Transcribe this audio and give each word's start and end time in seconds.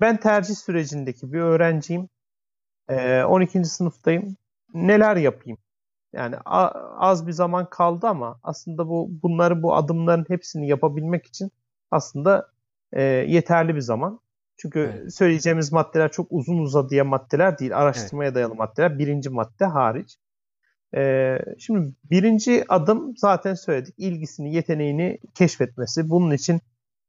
ben 0.00 0.16
tercih 0.16 0.54
sürecindeki 0.54 1.32
bir 1.32 1.40
öğrenciyim. 1.40 2.08
E, 2.88 3.22
12. 3.24 3.64
sınıftayım. 3.64 4.36
Neler 4.74 5.16
yapayım? 5.16 5.58
Yani 6.12 6.36
az 6.96 7.26
bir 7.26 7.32
zaman 7.32 7.70
kaldı 7.70 8.06
ama 8.06 8.40
aslında 8.42 8.88
bu 8.88 9.08
bunları 9.22 9.62
bu 9.62 9.74
adımların 9.74 10.24
hepsini 10.28 10.68
yapabilmek 10.68 11.26
için 11.26 11.50
aslında 11.90 12.50
e, 12.92 13.02
yeterli 13.02 13.74
bir 13.74 13.80
zaman. 13.80 14.20
Çünkü 14.56 14.92
evet. 14.94 15.14
söyleyeceğimiz 15.14 15.72
maddeler 15.72 16.12
çok 16.12 16.26
uzun 16.30 16.58
uzadıya 16.58 17.04
maddeler 17.04 17.58
değil. 17.58 17.76
Araştırmaya 17.78 18.26
evet. 18.28 18.34
dayalı 18.34 18.54
maddeler. 18.54 18.98
Birinci 18.98 19.30
madde 19.30 19.64
hariç. 19.64 20.16
Ee, 20.96 21.38
şimdi 21.58 21.94
birinci 22.10 22.64
adım 22.68 23.16
zaten 23.16 23.54
söyledik. 23.54 23.94
İlgisini, 23.98 24.54
yeteneğini 24.54 25.18
keşfetmesi. 25.34 26.10
Bunun 26.10 26.34
için 26.34 26.60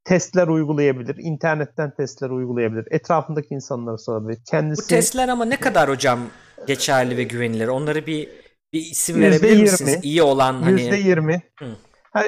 testler 0.08 0.48
uygulayabilir. 0.48 1.16
internetten 1.20 1.92
testler 1.92 2.30
uygulayabilir. 2.30 2.88
Etrafındaki 2.92 3.54
insanlara 3.54 3.98
sorabilir. 3.98 4.40
Kendisi... 4.46 4.84
Bu 4.84 4.88
testler 4.88 5.30
ama 5.30 5.46
ne 5.46 5.60
kadar 5.60 5.90
hocam 5.90 6.20
geçerli 6.68 7.18
ve 7.18 7.24
güvenilir? 7.24 7.68
Onları 7.68 8.06
bir 8.06 8.30
bir 8.74 8.80
isim 8.80 9.22
verebilir 9.22 9.62
misiniz? 9.62 10.00
İyi 10.04 10.24
olan 10.24 10.54
hani. 10.54 10.82
%20. 10.82 11.42
Hı. 11.60 11.66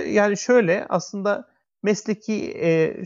Yani 0.07 0.37
şöyle 0.37 0.85
aslında 0.89 1.47
mesleki 1.83 2.57
e, 2.63 2.97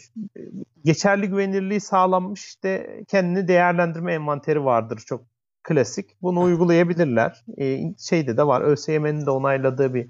geçerli 0.86 1.28
güvenirliği 1.28 1.80
sağlanmış 1.80 2.46
işte 2.46 3.04
kendini 3.08 3.48
değerlendirme 3.48 4.14
envanteri 4.14 4.66
vardır 4.66 5.04
çok 5.06 5.26
klasik. 5.64 6.22
Bunu 6.22 6.42
uygulayabilirler. 6.42 7.44
E, 7.58 7.80
şeyde 8.00 8.38
de 8.38 8.48
var. 8.48 8.62
ÖSYM'nin 8.62 9.26
de 9.26 9.32
onayladığı 9.32 9.94
bir 9.94 10.10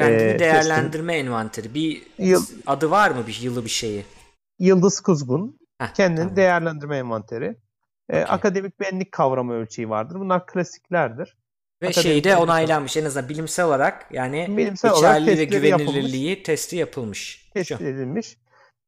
Kendini 0.00 0.30
e, 0.30 0.38
değerlendirme 0.38 1.12
testin. 1.12 1.26
envanteri. 1.26 1.74
Bir 1.74 2.02
Yıl, 2.18 2.46
adı 2.66 2.90
var 2.90 3.10
mı 3.10 3.26
bir 3.26 3.40
yılı 3.42 3.64
bir 3.64 3.70
şeyi? 3.70 4.04
Yıldız 4.58 5.00
Kuzgun. 5.00 5.58
Heh, 5.78 5.94
kendini 5.94 6.18
tamam. 6.18 6.36
değerlendirme 6.36 6.96
envanteri. 6.96 7.56
E, 8.08 8.22
okay. 8.22 8.24
Akademik 8.28 8.80
benlik 8.80 9.12
kavramı 9.12 9.52
ölçeği 9.52 9.90
vardır. 9.90 10.20
Bunlar 10.20 10.46
klasiklerdir. 10.46 11.36
Ve 11.82 11.86
Akademik 11.86 12.02
şeyde 12.02 12.36
onaylanmış 12.36 12.96
en 12.96 13.04
azından 13.04 13.28
bilimsel 13.28 13.66
olarak 13.66 14.06
yani 14.10 14.46
bilimsel 14.56 14.90
olarak 14.90 15.26
ve 15.26 15.44
güvenilirliği 15.44 16.28
yapılmış. 16.28 16.46
testi 16.46 16.76
yapılmış. 16.76 17.50
Test 17.54 17.72
edilmiş. 17.72 18.38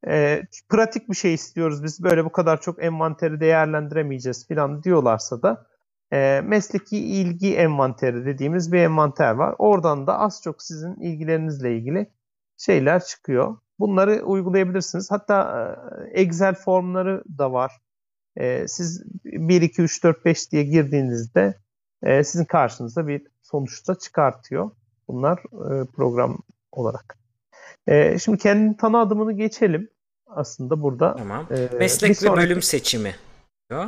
E, 0.07 0.41
pratik 0.69 1.09
bir 1.09 1.15
şey 1.15 1.33
istiyoruz 1.33 1.83
biz 1.83 2.03
böyle 2.03 2.25
bu 2.25 2.31
kadar 2.31 2.61
çok 2.61 2.83
envanteri 2.83 3.39
değerlendiremeyeceğiz 3.39 4.47
falan 4.47 4.83
diyorlarsa 4.83 5.41
da 5.41 5.67
e, 6.13 6.41
mesleki 6.41 6.97
ilgi 6.97 7.55
envanteri 7.55 8.25
dediğimiz 8.25 8.71
bir 8.71 8.79
envanter 8.79 9.31
var. 9.31 9.55
Oradan 9.57 10.07
da 10.07 10.19
az 10.19 10.41
çok 10.43 10.61
sizin 10.61 10.95
ilgilerinizle 10.95 11.77
ilgili 11.77 12.09
şeyler 12.57 13.05
çıkıyor. 13.05 13.57
Bunları 13.79 14.23
uygulayabilirsiniz. 14.23 15.11
Hatta 15.11 15.67
e, 16.13 16.21
Excel 16.21 16.55
formları 16.55 17.23
da 17.37 17.53
var. 17.53 17.71
E, 18.37 18.67
siz 18.67 19.03
1, 19.25 19.61
2, 19.61 19.81
3, 19.81 20.03
4, 20.03 20.25
5 20.25 20.51
diye 20.51 20.63
girdiğinizde 20.63 21.57
e, 22.03 22.23
sizin 22.23 22.45
karşınıza 22.45 23.07
bir 23.07 23.27
sonuçta 23.43 23.95
çıkartıyor. 23.95 24.71
Bunlar 25.07 25.39
e, 25.39 25.85
program 25.85 26.37
olarak. 26.71 27.17
E, 27.87 28.19
şimdi 28.19 28.37
kendi 28.37 28.77
tanı 28.77 28.99
adımını 28.99 29.33
geçelim 29.33 29.89
aslında 30.27 30.81
burada. 30.81 31.15
Tamam. 31.15 31.47
E, 31.51 31.77
Meslek 31.77 32.09
ve 32.09 32.13
sonraki, 32.15 32.37
bölüm 32.37 32.61
seçimi. 32.61 33.15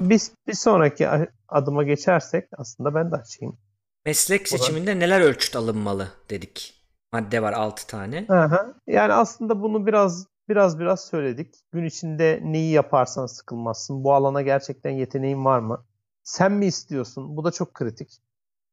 Biz 0.01 0.31
bir 0.47 0.53
sonraki 0.53 1.07
adıma 1.47 1.83
geçersek 1.83 2.47
aslında 2.57 2.95
ben 2.95 3.11
de 3.11 3.15
açayım. 3.15 3.57
Meslek 4.05 4.47
seçiminde 4.47 4.99
neler 4.99 5.21
ölçüt 5.21 5.55
alınmalı 5.55 6.07
dedik. 6.29 6.81
Madde 7.11 7.41
var 7.41 7.53
6 7.53 7.87
tane. 7.87 8.25
Aha. 8.29 8.73
Yani 8.87 9.13
aslında 9.13 9.61
bunu 9.61 9.87
biraz 9.87 10.27
biraz 10.49 10.79
biraz 10.79 11.05
söyledik. 11.05 11.55
Gün 11.71 11.85
içinde 11.85 12.39
neyi 12.43 12.71
yaparsan 12.71 13.25
sıkılmazsın. 13.25 14.03
Bu 14.03 14.13
alana 14.13 14.41
gerçekten 14.41 14.91
yeteneğin 14.91 15.45
var 15.45 15.59
mı? 15.59 15.85
Sen 16.23 16.51
mi 16.51 16.65
istiyorsun? 16.65 17.37
Bu 17.37 17.43
da 17.43 17.51
çok 17.51 17.73
kritik. 17.73 18.21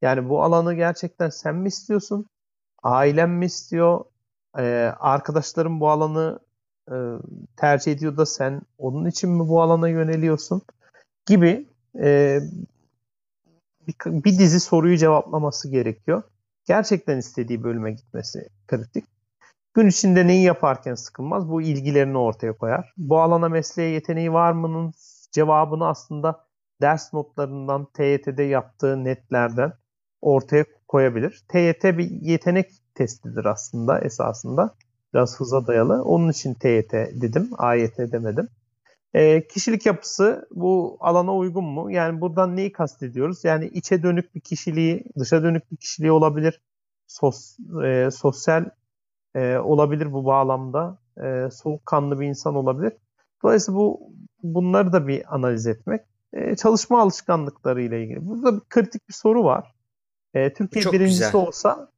Yani 0.01 0.29
bu 0.29 0.43
alanı 0.43 0.73
gerçekten 0.73 1.29
sen 1.29 1.55
mi 1.55 1.67
istiyorsun? 1.67 2.25
Ailen 2.83 3.29
mi 3.29 3.45
istiyor? 3.45 4.05
Ee, 4.57 4.93
arkadaşların 4.99 5.79
bu 5.79 5.89
alanı 5.89 6.39
e, 6.91 6.95
tercih 7.57 7.91
ediyor 7.91 8.17
da 8.17 8.25
sen 8.25 8.61
onun 8.77 9.05
için 9.05 9.29
mi 9.29 9.47
bu 9.47 9.61
alana 9.61 9.89
yöneliyorsun? 9.89 10.61
Gibi 11.25 11.67
e, 11.99 12.39
bir, 13.87 13.95
bir 14.05 14.39
dizi 14.39 14.59
soruyu 14.59 14.97
cevaplaması 14.97 15.69
gerekiyor. 15.69 16.23
Gerçekten 16.65 17.17
istediği 17.17 17.63
bölüme 17.63 17.91
gitmesi 17.91 18.49
kritik. 18.67 19.05
Gün 19.73 19.87
içinde 19.87 20.27
neyi 20.27 20.43
yaparken 20.43 20.95
sıkılmaz? 20.95 21.49
Bu 21.49 21.61
ilgilerini 21.61 22.17
ortaya 22.17 22.57
koyar. 22.57 22.93
Bu 22.97 23.21
alana 23.21 23.49
mesleğe 23.49 23.89
yeteneği 23.89 24.33
var 24.33 24.51
mı'nın 24.51 24.93
cevabını 25.31 25.87
aslında 25.87 26.45
ders 26.81 27.13
notlarından, 27.13 27.85
TYT'de 27.93 28.43
yaptığı 28.43 29.03
netlerden 29.03 29.73
ortaya 30.21 30.65
koyabilir. 30.87 31.43
TYT 31.47 31.83
bir 31.83 32.09
yetenek 32.11 32.71
testidir 32.95 33.45
aslında 33.45 33.99
esasında. 33.99 34.75
Biraz 35.13 35.39
hıza 35.39 35.67
dayalı. 35.67 36.03
Onun 36.03 36.29
için 36.29 36.53
TYT 36.53 36.93
dedim. 36.93 37.49
AYT 37.57 37.97
demedim. 37.97 38.49
E, 39.13 39.47
kişilik 39.47 39.85
yapısı 39.85 40.47
bu 40.51 40.97
alana 40.99 41.35
uygun 41.35 41.63
mu? 41.65 41.91
Yani 41.91 42.21
buradan 42.21 42.55
neyi 42.55 42.71
kastediyoruz? 42.71 43.43
Yani 43.43 43.67
içe 43.67 44.03
dönük 44.03 44.35
bir 44.35 44.39
kişiliği, 44.39 45.03
dışa 45.19 45.43
dönük 45.43 45.71
bir 45.71 45.77
kişiliği 45.77 46.11
olabilir. 46.11 46.61
Sos, 47.07 47.57
e, 47.85 48.09
sosyal 48.11 48.65
e, 49.35 49.57
olabilir 49.57 50.13
bu 50.13 50.25
bağlamda. 50.25 50.99
E, 51.23 51.49
soğukkanlı 51.51 52.19
bir 52.19 52.27
insan 52.27 52.55
olabilir. 52.55 52.93
Dolayısıyla 53.43 53.79
bu 53.79 54.13
bunları 54.43 54.93
da 54.93 55.07
bir 55.07 55.35
analiz 55.35 55.67
etmek. 55.67 56.01
E, 56.33 56.55
çalışma 56.55 57.01
alışkanlıkları 57.01 57.81
ile 57.81 58.03
ilgili. 58.03 58.27
Burada 58.27 58.55
bir 58.55 58.61
kritik 58.69 59.09
bir 59.09 59.13
soru 59.13 59.43
var. 59.43 59.73
E, 60.33 60.53
Türkiye 60.53 60.83
Çok 60.83 60.93
birincisi 60.93 61.19
güzel. 61.19 61.35
olsa 61.35 61.89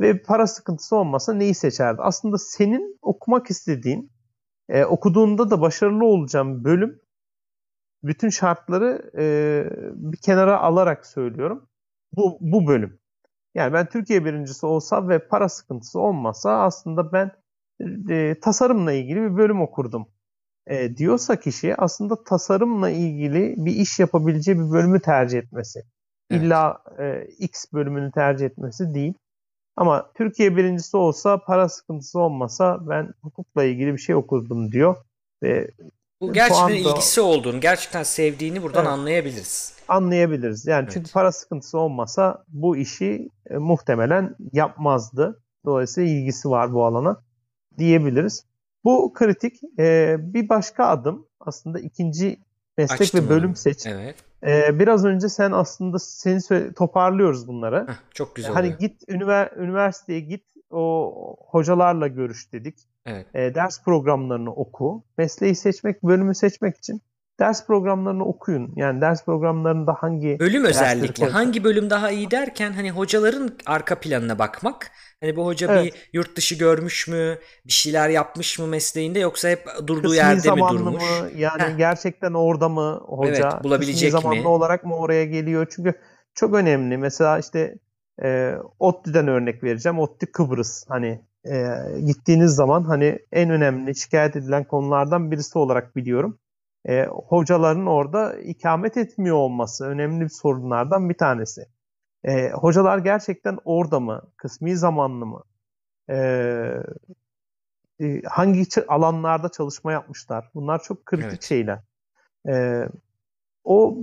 ve 0.00 0.22
para 0.22 0.46
sıkıntısı 0.46 0.96
olmasa 0.96 1.32
neyi 1.34 1.54
seçerdi? 1.54 2.02
Aslında 2.02 2.38
senin 2.38 2.98
okumak 3.02 3.50
istediğin 3.50 4.10
e, 4.68 4.84
okuduğunda 4.84 5.50
da 5.50 5.60
başarılı 5.60 6.04
olacağım 6.04 6.64
bölüm 6.64 7.00
bütün 8.02 8.28
şartları 8.28 9.10
e, 9.18 9.24
bir 9.94 10.16
kenara 10.16 10.60
alarak 10.60 11.06
söylüyorum. 11.06 11.68
Bu, 12.16 12.38
bu 12.40 12.66
bölüm. 12.66 12.98
Yani 13.54 13.72
ben 13.72 13.86
Türkiye 13.86 14.24
birincisi 14.24 14.66
olsam 14.66 15.08
ve 15.08 15.28
para 15.28 15.48
sıkıntısı 15.48 16.00
olmasa 16.00 16.62
aslında 16.62 17.12
ben 17.12 17.30
e, 18.10 18.40
tasarımla 18.40 18.92
ilgili 18.92 19.22
bir 19.22 19.36
bölüm 19.36 19.60
okurdum 19.60 20.08
e, 20.66 20.96
diyorsa 20.96 21.40
kişi 21.40 21.76
aslında 21.76 22.24
tasarımla 22.24 22.90
ilgili 22.90 23.54
bir 23.56 23.72
iş 23.72 23.98
yapabileceği 23.98 24.58
bir 24.58 24.70
bölümü 24.70 25.00
tercih 25.00 25.38
etmesi. 25.38 25.82
Evet. 26.30 26.42
İlla 26.42 26.82
e, 26.98 27.26
X 27.38 27.72
bölümünü 27.72 28.12
tercih 28.12 28.46
etmesi 28.46 28.94
değil. 28.94 29.14
Ama 29.76 30.10
Türkiye 30.14 30.56
birincisi 30.56 30.96
olsa 30.96 31.38
para 31.38 31.68
sıkıntısı 31.68 32.18
olmasa 32.18 32.78
ben 32.88 33.14
hukukla 33.22 33.64
ilgili 33.64 33.92
bir 33.92 33.98
şey 33.98 34.14
okurdum 34.14 34.72
diyor. 34.72 34.96
Ve 35.42 35.70
bu 36.20 36.32
gerçekten 36.32 36.64
anda, 36.64 36.74
ilgisi 36.74 37.20
olduğunu, 37.20 37.60
gerçekten 37.60 38.02
sevdiğini 38.02 38.62
buradan 38.62 38.84
evet, 38.84 38.92
anlayabiliriz. 38.92 39.74
Anlayabiliriz. 39.88 40.66
Yani 40.66 40.82
evet. 40.82 40.92
çünkü 40.92 41.12
para 41.12 41.32
sıkıntısı 41.32 41.78
olmasa 41.78 42.44
bu 42.48 42.76
işi 42.76 43.28
e, 43.50 43.56
muhtemelen 43.56 44.36
yapmazdı. 44.52 45.42
Dolayısıyla 45.64 46.10
ilgisi 46.10 46.50
var 46.50 46.72
bu 46.72 46.84
alana 46.84 47.16
diyebiliriz. 47.78 48.44
Bu 48.84 49.12
kritik. 49.14 49.60
E, 49.78 50.16
bir 50.18 50.48
başka 50.48 50.86
adım 50.86 51.26
aslında 51.40 51.80
ikinci 51.80 52.40
meslek 52.78 53.00
Açtım 53.00 53.24
ve 53.24 53.28
bölüm 53.28 53.56
seç. 53.56 53.86
Evet. 53.86 54.16
Ee, 54.46 54.78
biraz 54.78 55.04
önce 55.04 55.28
sen 55.28 55.52
aslında 55.52 55.98
seni 55.98 56.74
toparlıyoruz 56.74 57.48
bunları. 57.48 57.86
Heh, 57.88 57.94
çok 58.10 58.36
güzel. 58.36 58.52
Hani 58.52 58.66
oluyor. 58.66 58.78
git 58.78 59.02
ünivers 59.08 59.52
üniversiteye 59.56 60.20
git 60.20 60.44
o 60.70 61.36
hocalarla 61.38 62.08
görüş 62.08 62.52
dedik. 62.52 62.78
Evet. 63.06 63.26
E, 63.34 63.54
ders 63.54 63.82
programlarını 63.84 64.52
oku. 64.52 65.04
Mesleği 65.18 65.54
seçmek, 65.54 66.02
bölümü 66.02 66.34
seçmek 66.34 66.76
için 66.76 67.02
ders 67.40 67.66
programlarını 67.66 68.24
okuyun. 68.24 68.72
Yani 68.76 69.00
ders 69.00 69.24
programlarında 69.24 69.94
hangi 69.98 70.38
bölüm 70.40 70.64
özellikle 70.64 71.26
hangi 71.26 71.64
bölüm 71.64 71.90
daha 71.90 72.10
iyi 72.10 72.30
derken 72.30 72.72
hani 72.72 72.90
hocaların 72.90 73.50
arka 73.66 74.00
planına 74.00 74.38
bakmak. 74.38 74.90
Hani 75.20 75.36
bu 75.36 75.46
hoca 75.46 75.72
evet. 75.72 75.84
bir 75.84 76.10
yurt 76.12 76.36
dışı 76.36 76.54
görmüş 76.54 77.08
mü? 77.08 77.38
Bir 77.66 77.72
şeyler 77.72 78.08
yapmış 78.08 78.58
mı 78.58 78.66
mesleğinde 78.66 79.18
yoksa 79.18 79.48
hep 79.48 79.68
durduğu 79.86 80.02
Kısmi 80.02 80.16
yerde 80.16 80.50
mi 80.50 80.60
durmuş? 80.70 81.02
Mı? 81.02 81.30
Yani 81.36 81.62
Heh. 81.62 81.76
gerçekten 81.76 82.32
orada 82.32 82.68
mı 82.68 83.00
hoca? 83.06 83.50
Evet, 83.52 83.64
bulabilecek 83.64 84.12
Kısmi 84.12 84.22
zamanlı 84.22 84.48
olarak 84.48 84.84
mı 84.84 84.96
oraya 84.96 85.24
geliyor? 85.24 85.66
Çünkü 85.70 85.94
çok 86.34 86.54
önemli. 86.54 86.98
Mesela 86.98 87.38
işte 87.38 87.74
e, 88.22 88.54
ODTÜ'den 88.78 89.28
örnek 89.28 89.64
vereceğim. 89.64 89.98
ODTÜ 89.98 90.32
Kıbrıs. 90.32 90.84
Hani 90.88 91.20
e, 91.44 91.66
gittiğiniz 92.06 92.54
zaman 92.54 92.84
hani 92.84 93.18
en 93.32 93.50
önemli 93.50 93.96
şikayet 93.96 94.36
edilen 94.36 94.64
konulardan 94.64 95.30
birisi 95.30 95.58
olarak 95.58 95.96
biliyorum 95.96 96.38
e, 96.88 97.06
hocaların 97.06 97.86
orada 97.86 98.38
ikamet 98.38 98.96
etmiyor 98.96 99.36
olması 99.36 99.84
önemli 99.84 100.24
bir 100.24 100.28
sorunlardan 100.28 101.08
bir 101.08 101.18
tanesi. 101.18 101.66
E, 102.24 102.50
hocalar 102.50 102.98
gerçekten 102.98 103.58
orada 103.64 104.00
mı? 104.00 104.22
Kısmi 104.36 104.76
zamanlı 104.76 105.26
mı? 105.26 105.42
E, 106.10 106.16
e, 108.00 108.22
hangi 108.22 108.64
alanlarda 108.88 109.48
çalışma 109.48 109.92
yapmışlar? 109.92 110.50
Bunlar 110.54 110.82
çok 110.82 111.06
kritik 111.06 111.28
evet. 111.28 111.42
şeyler. 111.42 111.78
E, 112.48 112.84
o 113.64 113.98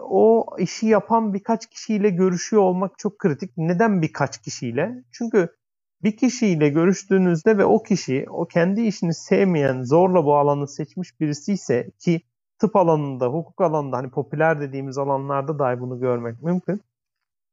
o 0.00 0.46
işi 0.58 0.86
yapan 0.86 1.34
birkaç 1.34 1.66
kişiyle 1.70 2.10
görüşüyor 2.10 2.62
olmak 2.62 2.98
çok 2.98 3.18
kritik. 3.18 3.50
Neden 3.56 4.02
birkaç 4.02 4.42
kişiyle? 4.42 5.04
Çünkü 5.12 5.56
bir 6.02 6.16
kişiyle 6.16 6.68
görüştüğünüzde 6.68 7.58
ve 7.58 7.64
o 7.64 7.82
kişi 7.82 8.26
o 8.30 8.46
kendi 8.46 8.80
işini 8.82 9.14
sevmeyen, 9.14 9.82
zorla 9.82 10.24
bu 10.24 10.36
alanı 10.36 10.68
seçmiş 10.68 11.20
birisi 11.20 11.52
ise 11.52 11.90
ki 11.98 12.20
tıp 12.58 12.76
alanında, 12.76 13.26
hukuk 13.26 13.60
alanında 13.60 13.96
hani 13.96 14.10
popüler 14.10 14.60
dediğimiz 14.60 14.98
alanlarda 14.98 15.58
dahi 15.58 15.80
bunu 15.80 16.00
görmek 16.00 16.42
mümkün. 16.42 16.80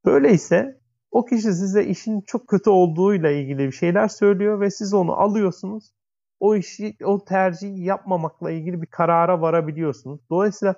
Böyleyse 0.06 0.80
o 1.12 1.26
kişi 1.26 1.54
size 1.54 1.86
işin 1.86 2.22
çok 2.22 2.48
kötü 2.48 2.70
olduğuyla 2.70 3.32
ilgili 3.32 3.68
bir 3.68 3.72
şeyler 3.72 4.08
söylüyor 4.08 4.60
ve 4.60 4.72
siz 4.72 4.94
onu 4.94 5.14
alıyorsunuz. 5.14 5.92
O 6.40 6.56
işi, 6.56 6.96
o 7.04 7.26
tercihi 7.26 7.84
yapmamakla 7.84 8.52
ilgili 8.52 8.82
bir 8.82 8.88
karara 8.88 9.42
varabiliyorsunuz. 9.42 10.22
Dolayısıyla 10.30 10.76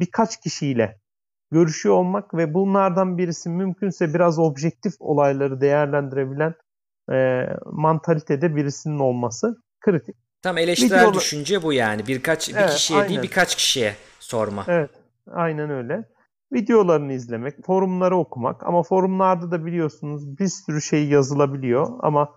birkaç 0.00 0.40
kişiyle 0.40 1.00
görüşüyor 1.50 1.94
olmak 1.94 2.34
ve 2.34 2.54
bunlardan 2.54 3.18
birisi 3.18 3.48
mümkünse 3.50 4.14
biraz 4.14 4.38
objektif 4.38 4.94
olayları 5.00 5.60
değerlendirebilen 5.60 6.54
e, 7.12 7.46
mantalitede 7.72 8.56
birisinin 8.56 8.98
olması 8.98 9.56
kritik. 9.80 10.16
Tam 10.42 10.58
eleştirel 10.58 10.98
Videolar... 10.98 11.14
düşünce 11.14 11.62
bu 11.62 11.72
yani. 11.72 12.06
Birkaç 12.06 12.48
bir 12.48 12.54
evet, 12.54 12.70
kişiye 12.70 12.98
aynen. 12.98 13.08
değil 13.08 13.22
birkaç 13.22 13.56
kişiye 13.56 13.94
sorma. 14.20 14.64
Evet. 14.68 14.90
Aynen 15.32 15.70
öyle. 15.70 16.04
Videolarını 16.52 17.12
izlemek, 17.12 17.66
forumları 17.66 18.16
okumak 18.16 18.66
ama 18.66 18.82
forumlarda 18.82 19.50
da 19.50 19.66
biliyorsunuz 19.66 20.38
bir 20.38 20.48
sürü 20.48 20.82
şey 20.82 21.08
yazılabiliyor 21.08 21.98
ama 22.00 22.28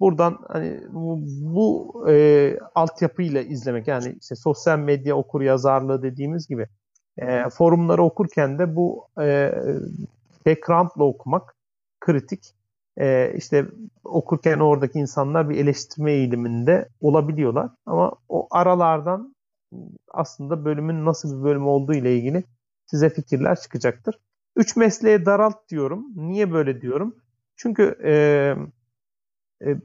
buradan 0.00 0.38
hani 0.48 0.80
bu, 0.90 1.18
bu 1.54 2.04
e, 2.10 2.58
altyapıyla 2.74 3.42
izlemek 3.42 3.88
yani 3.88 4.16
işte 4.20 4.34
sosyal 4.36 4.78
medya 4.78 5.16
okur 5.16 5.40
yazarlığı 5.40 6.02
dediğimiz 6.02 6.48
gibi 6.48 6.66
e, 7.18 7.50
forumları 7.50 8.02
okurken 8.02 8.58
de 8.58 8.76
bu 8.76 9.08
e, 9.20 9.54
background'la 10.46 11.04
okumak 11.04 11.56
kritik. 12.00 12.55
E, 13.00 13.32
işte 13.36 13.66
okurken 14.04 14.58
oradaki 14.58 14.98
insanlar 14.98 15.50
bir 15.50 15.56
eleştirme 15.56 16.12
eğiliminde 16.12 16.88
olabiliyorlar. 17.00 17.70
Ama 17.86 18.12
o 18.28 18.48
aralardan 18.50 19.34
aslında 20.08 20.64
bölümün 20.64 21.04
nasıl 21.04 21.38
bir 21.38 21.44
bölüm 21.44 21.66
olduğu 21.66 21.94
ile 21.94 22.16
ilgili 22.16 22.44
size 22.86 23.10
fikirler 23.10 23.60
çıkacaktır. 23.60 24.18
Üç 24.56 24.76
mesleğe 24.76 25.26
daralt 25.26 25.68
diyorum. 25.68 26.06
Niye 26.16 26.52
böyle 26.52 26.80
diyorum? 26.80 27.16
Çünkü 27.56 27.98
e, 28.04 28.12
e, 29.66 29.76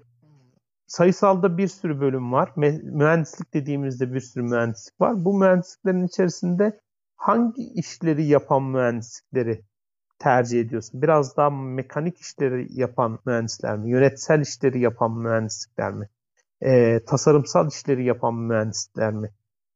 sayısalda 0.88 1.58
bir 1.58 1.68
sürü 1.68 2.02
bölüm 2.02 2.32
var. 2.32 2.52
Mühendislik 2.84 3.54
dediğimizde 3.54 4.14
bir 4.14 4.20
sürü 4.20 4.44
mühendislik 4.44 5.02
var. 5.02 5.26
Bu 5.26 5.40
mühendisliklerin 5.40 6.08
içerisinde 6.08 6.80
hangi 7.16 7.64
işleri 7.64 8.26
yapan 8.26 8.64
mühendislikleri 8.64 9.62
tercih 10.22 10.62
ediyorsun? 10.62 11.02
Biraz 11.02 11.38
daha 11.38 11.50
mekanik 11.50 12.18
işleri 12.18 12.68
yapan 12.80 13.20
mühendisler 13.26 13.78
mi? 13.78 13.90
Yönetsel 13.90 14.42
işleri 14.42 14.80
yapan 14.80 15.18
mühendislikler 15.18 15.94
mi? 15.94 16.10
E, 16.62 17.00
tasarımsal 17.06 17.68
işleri 17.68 18.06
yapan 18.06 18.36
mühendislikler 18.36 19.14
mi? 19.14 19.30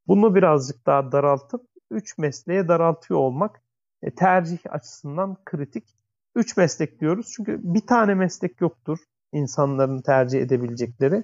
Bunu 0.08 0.36
birazcık 0.36 0.86
daha 0.86 1.12
daraltıp 1.12 1.62
üç 1.92 2.18
mesleğe 2.18 2.68
daraltıyor 2.68 3.20
olmak 3.20 3.62
e, 4.02 4.16
tercih 4.16 4.58
açısından 4.70 5.38
kritik. 5.46 5.84
Üç 6.36 6.58
meslek 6.58 7.00
diyoruz 7.02 7.34
çünkü 7.36 7.60
bir 7.64 7.88
tane 7.88 8.14
meslek 8.14 8.62
yoktur 8.62 9.00
insanların 9.32 10.02
tercih 10.02 10.42
edebilecekleri. 10.42 11.24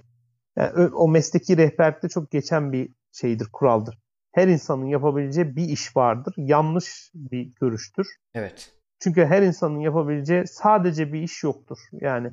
Yani 0.55 0.87
o 0.87 1.07
mesleki 1.07 1.57
rehberlikte 1.57 2.09
çok 2.09 2.31
geçen 2.31 2.71
bir 2.71 2.89
şeydir, 3.11 3.47
kuraldır 3.53 3.97
her 4.31 4.47
insanın 4.47 4.85
yapabileceği 4.85 5.55
bir 5.55 5.69
iş 5.69 5.97
vardır. 5.97 6.33
Yanlış 6.37 7.11
bir 7.13 7.51
görüştür. 7.61 8.07
Evet. 8.33 8.73
Çünkü 9.01 9.25
her 9.25 9.41
insanın 9.41 9.79
yapabileceği 9.79 10.47
sadece 10.47 11.13
bir 11.13 11.21
iş 11.21 11.43
yoktur. 11.43 11.77
Yani 11.91 12.31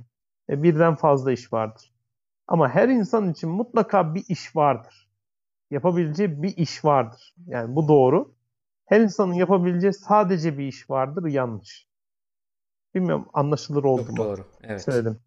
e, 0.50 0.62
birden 0.62 0.94
fazla 0.94 1.32
iş 1.32 1.52
vardır. 1.52 1.92
Ama 2.48 2.68
her 2.68 2.88
insan 2.88 3.30
için 3.30 3.50
mutlaka 3.50 4.14
bir 4.14 4.24
iş 4.28 4.56
vardır. 4.56 5.08
Yapabileceği 5.70 6.42
bir 6.42 6.56
iş 6.56 6.84
vardır. 6.84 7.34
Yani 7.46 7.76
bu 7.76 7.88
doğru. 7.88 8.34
Her 8.86 9.00
insanın 9.00 9.32
yapabileceği 9.32 9.92
sadece 9.92 10.58
bir 10.58 10.66
iş 10.66 10.90
vardır. 10.90 11.26
Yanlış. 11.26 11.88
Bilmiyorum 12.94 13.28
anlaşılır 13.32 13.84
oldu 13.84 14.06
Çok 14.06 14.10
mu? 14.10 14.16
doğru. 14.16 14.44
Evet. 14.62 14.82
Söyledim. 14.82 15.20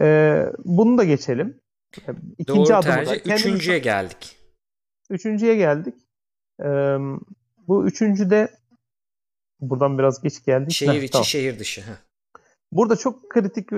Ee, 0.00 0.46
bunu 0.64 0.98
da 0.98 1.04
geçelim. 1.04 1.60
İkinci 2.38 2.72
doğru 2.72 2.80
tercih. 2.80 3.34
Üçüncüye 3.36 3.78
geldik. 3.78 4.38
Üçüncüye 5.10 5.54
geldik. 5.56 5.94
Ee, 6.60 6.96
bu 7.68 7.86
üçüncü 7.86 8.30
de 8.30 8.48
buradan 9.60 9.98
biraz 9.98 10.22
geç 10.22 10.44
geldik. 10.44 10.72
Şehir 10.72 11.02
içi, 11.02 11.12
tamam. 11.12 11.24
şehir 11.24 11.58
dışı. 11.58 11.80
Heh. 11.80 11.96
Burada 12.72 12.96
çok 12.96 13.30
kritik 13.30 13.68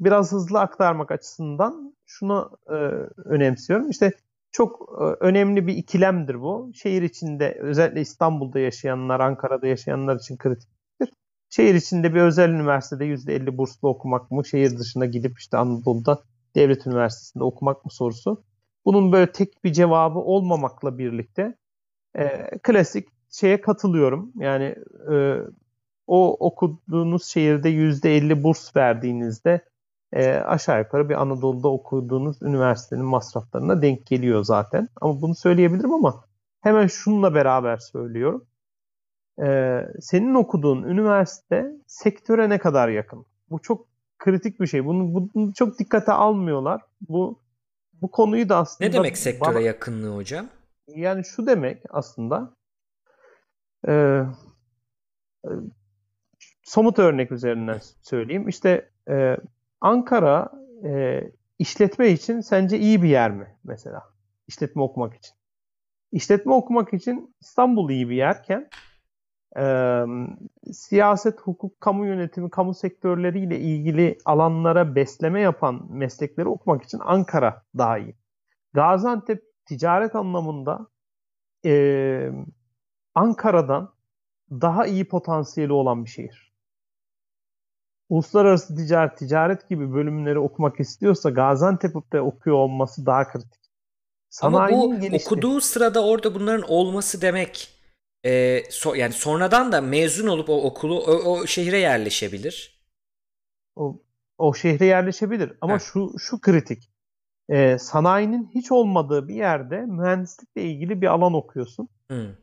biraz 0.00 0.32
hızlı 0.32 0.60
aktarmak 0.60 1.10
açısından 1.10 1.94
şunu 2.06 2.58
e, 2.66 2.74
önemsiyorum. 3.24 3.90
İşte 3.90 4.12
çok 4.52 4.88
e, 5.00 5.04
önemli 5.04 5.66
bir 5.66 5.76
ikilemdir 5.76 6.40
bu. 6.40 6.70
Şehir 6.74 7.02
içinde 7.02 7.58
özellikle 7.60 8.00
İstanbul'da 8.00 8.58
yaşayanlar, 8.58 9.20
Ankara'da 9.20 9.66
yaşayanlar 9.66 10.16
için 10.16 10.36
kritiktir. 10.36 11.12
Şehir 11.50 11.74
içinde 11.74 12.14
bir 12.14 12.20
özel 12.20 12.50
üniversitede 12.50 13.04
%50 13.04 13.56
burslu 13.56 13.88
okumak 13.88 14.30
mı? 14.30 14.44
Şehir 14.44 14.78
dışına 14.78 15.06
gidip 15.06 15.38
işte 15.38 15.56
Anadolu'da 15.56 16.22
devlet 16.54 16.86
üniversitesinde 16.86 17.44
okumak 17.44 17.84
mı 17.84 17.90
sorusu. 17.90 18.44
Bunun 18.84 19.12
böyle 19.12 19.32
tek 19.32 19.64
bir 19.64 19.72
cevabı 19.72 20.18
olmamakla 20.18 20.98
birlikte 20.98 21.54
e, 22.18 22.50
klasik 22.62 23.08
şeye 23.30 23.60
katılıyorum. 23.60 24.32
Yani 24.36 24.74
e, 25.12 25.36
o 26.06 26.36
okuduğunuz 26.46 27.24
şehirde 27.24 27.70
%50 27.70 28.42
burs 28.42 28.76
verdiğinizde 28.76 29.60
e, 30.12 30.34
aşağı 30.34 30.78
yukarı 30.78 31.08
bir 31.08 31.22
Anadolu'da 31.22 31.68
okuduğunuz 31.68 32.42
üniversitenin 32.42 33.04
masraflarına 33.04 33.82
denk 33.82 34.06
geliyor 34.06 34.44
zaten. 34.44 34.88
Ama 35.00 35.22
bunu 35.22 35.34
söyleyebilirim 35.34 35.92
ama 35.92 36.24
hemen 36.60 36.86
şununla 36.86 37.34
beraber 37.34 37.76
söylüyorum. 37.76 38.44
E, 39.42 39.78
senin 40.00 40.34
okuduğun 40.34 40.82
üniversite 40.82 41.72
sektöre 41.86 42.48
ne 42.48 42.58
kadar 42.58 42.88
yakın? 42.88 43.26
Bu 43.50 43.58
çok 43.58 43.86
kritik 44.18 44.60
bir 44.60 44.66
şey. 44.66 44.84
Bunu, 44.84 45.30
bunu 45.34 45.54
çok 45.54 45.78
dikkate 45.78 46.12
almıyorlar. 46.12 46.80
Bu 47.08 47.38
bu 48.02 48.10
konuyu 48.10 48.48
da 48.48 48.56
aslında... 48.56 48.88
Ne 48.88 48.92
demek 48.92 49.18
sektöre 49.18 49.54
bana, 49.54 49.60
yakınlığı 49.60 50.16
hocam? 50.16 50.46
Yani 50.86 51.24
şu 51.24 51.46
demek 51.46 51.82
aslında 51.90 52.50
e, 53.88 53.92
e, 55.44 55.50
somut 56.62 56.98
örnek 56.98 57.32
üzerinden 57.32 57.78
söyleyeyim. 58.02 58.48
İşte 58.48 58.90
e, 59.08 59.36
Ankara 59.80 60.52
e, 60.84 61.20
işletme 61.58 62.08
için 62.08 62.40
sence 62.40 62.78
iyi 62.78 63.02
bir 63.02 63.08
yer 63.08 63.30
mi 63.30 63.56
mesela? 63.64 64.02
İşletme 64.48 64.82
okumak 64.82 65.14
için. 65.14 65.34
İşletme 66.12 66.52
okumak 66.52 66.94
için 66.94 67.34
İstanbul 67.40 67.90
iyi 67.90 68.08
bir 68.08 68.16
yerken 68.16 68.70
e, 69.56 70.04
siyaset, 70.72 71.40
hukuk, 71.40 71.80
kamu 71.80 72.06
yönetimi, 72.06 72.50
kamu 72.50 72.74
sektörleriyle 72.74 73.60
ilgili 73.60 74.18
alanlara 74.24 74.94
besleme 74.94 75.40
yapan 75.40 75.86
meslekleri 75.92 76.48
okumak 76.48 76.82
için 76.82 76.98
Ankara 77.04 77.62
daha 77.78 77.98
iyi. 77.98 78.16
Gaziantep 78.72 79.42
ticaret 79.66 80.14
anlamında 80.14 80.86
e, 81.64 82.32
Ankara'dan 83.14 83.94
daha 84.50 84.86
iyi 84.86 85.08
potansiyeli 85.08 85.72
olan 85.72 86.04
bir 86.04 86.10
şehir. 86.10 86.50
Uluslararası 88.08 88.76
ticaret, 88.76 89.18
ticaret 89.18 89.68
gibi 89.68 89.92
bölümleri 89.92 90.38
okumak 90.38 90.80
istiyorsa 90.80 91.30
Gaziantep'te 91.30 92.20
okuyor 92.20 92.56
olması 92.56 93.06
daha 93.06 93.28
kritik. 93.28 93.60
Sanayinin 94.30 94.82
Ama 94.82 94.96
bu 94.96 95.00
gelişti. 95.00 95.28
okuduğu 95.28 95.60
sırada 95.60 96.04
orada 96.04 96.34
bunların 96.34 96.70
olması 96.70 97.22
demek 97.22 97.80
e, 98.24 98.62
so, 98.70 98.94
yani 98.94 99.12
sonradan 99.12 99.72
da 99.72 99.80
mezun 99.80 100.26
olup 100.26 100.48
o 100.48 100.62
okulu 100.62 101.00
o, 101.00 101.12
o 101.12 101.46
şehre 101.46 101.78
yerleşebilir. 101.78 102.80
O, 103.76 104.02
o 104.38 104.54
şehre 104.54 104.86
yerleşebilir 104.86 105.52
ama 105.60 105.74
Heh. 105.74 105.80
şu 105.80 106.18
şu 106.18 106.40
kritik 106.40 106.90
e, 107.48 107.78
sanayinin 107.78 108.50
hiç 108.54 108.72
olmadığı 108.72 109.28
bir 109.28 109.34
yerde 109.34 109.80
mühendislikle 109.80 110.62
ilgili 110.62 111.00
bir 111.00 111.06
alan 111.06 111.34
okuyorsun. 111.34 111.88
Hmm. 112.08 112.39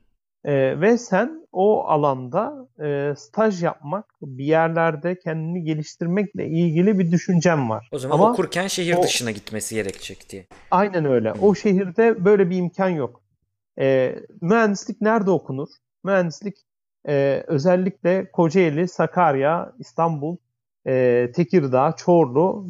E, 0.47 0.81
ve 0.81 0.97
sen 0.97 1.47
o 1.51 1.83
alanda 1.83 2.67
e, 2.83 3.13
staj 3.17 3.63
yapmak, 3.63 4.05
bir 4.21 4.45
yerlerde 4.45 5.19
kendini 5.19 5.63
geliştirmekle 5.63 6.47
ilgili 6.47 6.99
bir 6.99 7.11
düşüncem 7.11 7.69
var. 7.69 7.89
O 7.91 7.99
zaman 7.99 8.15
Ama 8.15 8.31
okurken 8.31 8.67
şehir 8.67 8.95
o, 8.95 9.03
dışına 9.03 9.31
gitmesi 9.31 9.75
gerekecek 9.75 10.29
diye. 10.29 10.47
Aynen 10.71 11.05
öyle. 11.05 11.33
O 11.33 11.55
şehirde 11.55 12.25
böyle 12.25 12.49
bir 12.49 12.57
imkan 12.57 12.89
yok. 12.89 13.21
E, 13.79 14.15
mühendislik 14.41 15.01
nerede 15.01 15.31
okunur? 15.31 15.67
Mühendislik 16.03 16.55
e, 17.07 17.43
özellikle 17.47 18.31
Kocaeli, 18.31 18.87
Sakarya, 18.87 19.73
İstanbul, 19.79 20.37
e, 20.87 21.27
Tekirdağ, 21.35 21.95
Çorlu 21.97 22.67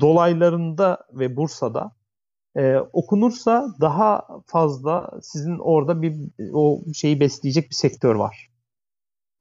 dolaylarında 0.00 1.06
ve 1.12 1.36
Bursa'da 1.36 1.92
e, 2.56 2.76
okunursa 2.92 3.66
daha 3.80 4.26
fazla 4.46 5.10
sizin 5.22 5.58
orada 5.58 6.02
bir 6.02 6.14
o 6.52 6.82
şeyi 6.94 7.20
besleyecek 7.20 7.70
bir 7.70 7.74
sektör 7.74 8.14
var. 8.14 8.50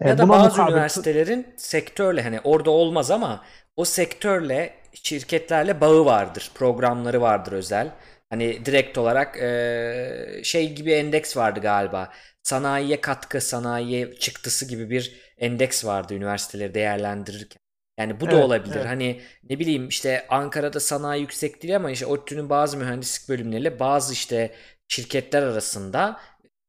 E, 0.01 0.09
ya 0.09 0.17
da 0.17 0.29
bazı 0.29 0.49
mukabil... 0.49 0.73
üniversitelerin 0.73 1.47
sektörle 1.57 2.21
hani 2.21 2.39
orada 2.43 2.71
olmaz 2.71 3.11
ama 3.11 3.43
o 3.75 3.85
sektörle 3.85 4.73
şirketlerle 4.93 5.81
bağı 5.81 6.05
vardır. 6.05 6.51
Programları 6.55 7.21
vardır 7.21 7.51
özel. 7.51 7.91
Hani 8.29 8.65
direkt 8.65 8.97
olarak 8.97 9.37
e, 9.37 10.41
şey 10.43 10.73
gibi 10.73 10.91
endeks 10.91 11.37
vardı 11.37 11.59
galiba. 11.59 12.09
Sanayiye 12.43 13.01
katkı, 13.01 13.41
sanayiye 13.41 14.15
çıktısı 14.15 14.67
gibi 14.67 14.89
bir 14.89 15.33
endeks 15.37 15.85
vardı 15.85 16.13
üniversiteleri 16.13 16.73
değerlendirirken. 16.73 17.61
Yani 17.99 18.19
bu 18.19 18.25
da 18.25 18.31
evet, 18.31 18.43
olabilir. 18.43 18.75
Evet. 18.75 18.85
Hani 18.85 19.21
ne 19.49 19.59
bileyim 19.59 19.87
işte 19.87 20.27
Ankara'da 20.29 20.79
sanayi 20.79 21.21
yüksek 21.21 21.63
değil 21.63 21.75
ama 21.75 21.91
işte 21.91 22.05
ODTÜ'nün 22.05 22.49
bazı 22.49 22.77
mühendislik 22.77 23.29
bölümleriyle 23.29 23.79
bazı 23.79 24.13
işte 24.13 24.53
şirketler 24.87 25.43
arasında 25.43 26.19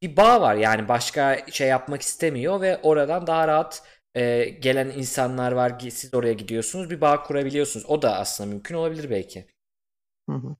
bir 0.01 0.17
bağ 0.17 0.41
var. 0.41 0.55
Yani 0.55 0.87
başka 0.87 1.37
şey 1.51 1.67
yapmak 1.67 2.01
istemiyor 2.01 2.61
ve 2.61 2.79
oradan 2.83 3.27
daha 3.27 3.47
rahat 3.47 3.83
e, 4.15 4.45
gelen 4.45 4.89
insanlar 4.89 5.51
var. 5.51 5.79
Siz 5.79 6.13
oraya 6.13 6.33
gidiyorsunuz. 6.33 6.89
Bir 6.89 7.01
bağ 7.01 7.23
kurabiliyorsunuz. 7.23 7.85
O 7.89 8.01
da 8.01 8.15
aslında 8.15 8.49
mümkün 8.49 8.75
olabilir 8.75 9.09
belki. 9.09 9.45
Hı 10.29 10.35
hı. 10.35 10.55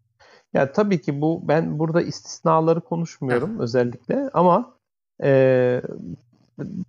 Ya 0.54 0.72
tabii 0.72 1.02
ki 1.02 1.22
bu 1.22 1.48
ben 1.48 1.80
burada 1.80 2.02
istisnaları 2.02 2.82
konuşmuyorum 2.82 3.56
Heh. 3.56 3.64
özellikle 3.64 4.30
ama 4.34 4.78
e, 5.24 5.82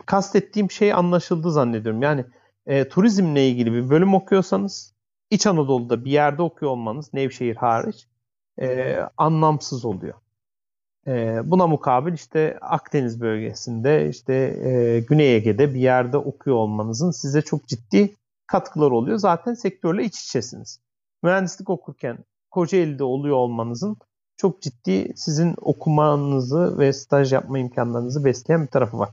kastettiğim 0.06 0.70
şey 0.70 0.92
anlaşıldı 0.92 1.52
zannediyorum. 1.52 2.02
Yani 2.02 2.24
e, 2.66 2.88
turizmle 2.88 3.48
ilgili 3.48 3.72
bir 3.72 3.90
bölüm 3.90 4.14
okuyorsanız 4.14 4.94
İç 5.30 5.46
Anadolu'da 5.46 6.04
bir 6.04 6.10
yerde 6.10 6.42
okuyor 6.42 6.72
olmanız 6.72 7.14
Nevşehir 7.14 7.56
hariç 7.56 8.06
e, 8.60 8.98
anlamsız 9.16 9.84
oluyor. 9.84 10.14
E, 11.06 11.40
buna 11.50 11.66
mukabil 11.66 12.12
işte 12.12 12.58
Akdeniz 12.60 13.20
bölgesinde 13.20 14.08
işte 14.08 14.34
e, 14.64 15.00
Güney 15.00 15.36
Ege'de 15.36 15.74
bir 15.74 15.80
yerde 15.80 16.16
okuyor 16.16 16.56
olmanızın 16.56 17.10
size 17.10 17.42
çok 17.42 17.68
ciddi 17.68 18.14
katkılar 18.46 18.90
oluyor. 18.90 19.18
Zaten 19.18 19.54
sektörle 19.54 20.04
iç 20.04 20.20
içesiniz. 20.20 20.80
Mühendislik 21.22 21.70
okurken 21.70 22.18
Kocaeli'de 22.50 23.04
oluyor 23.04 23.36
olmanızın 23.36 23.96
çok 24.36 24.62
ciddi 24.62 25.12
sizin 25.16 25.54
okumanızı 25.60 26.78
ve 26.78 26.92
staj 26.92 27.32
yapma 27.32 27.58
imkanlarınızı 27.58 28.24
besleyen 28.24 28.62
bir 28.62 28.70
tarafı 28.70 28.98
var. 28.98 29.08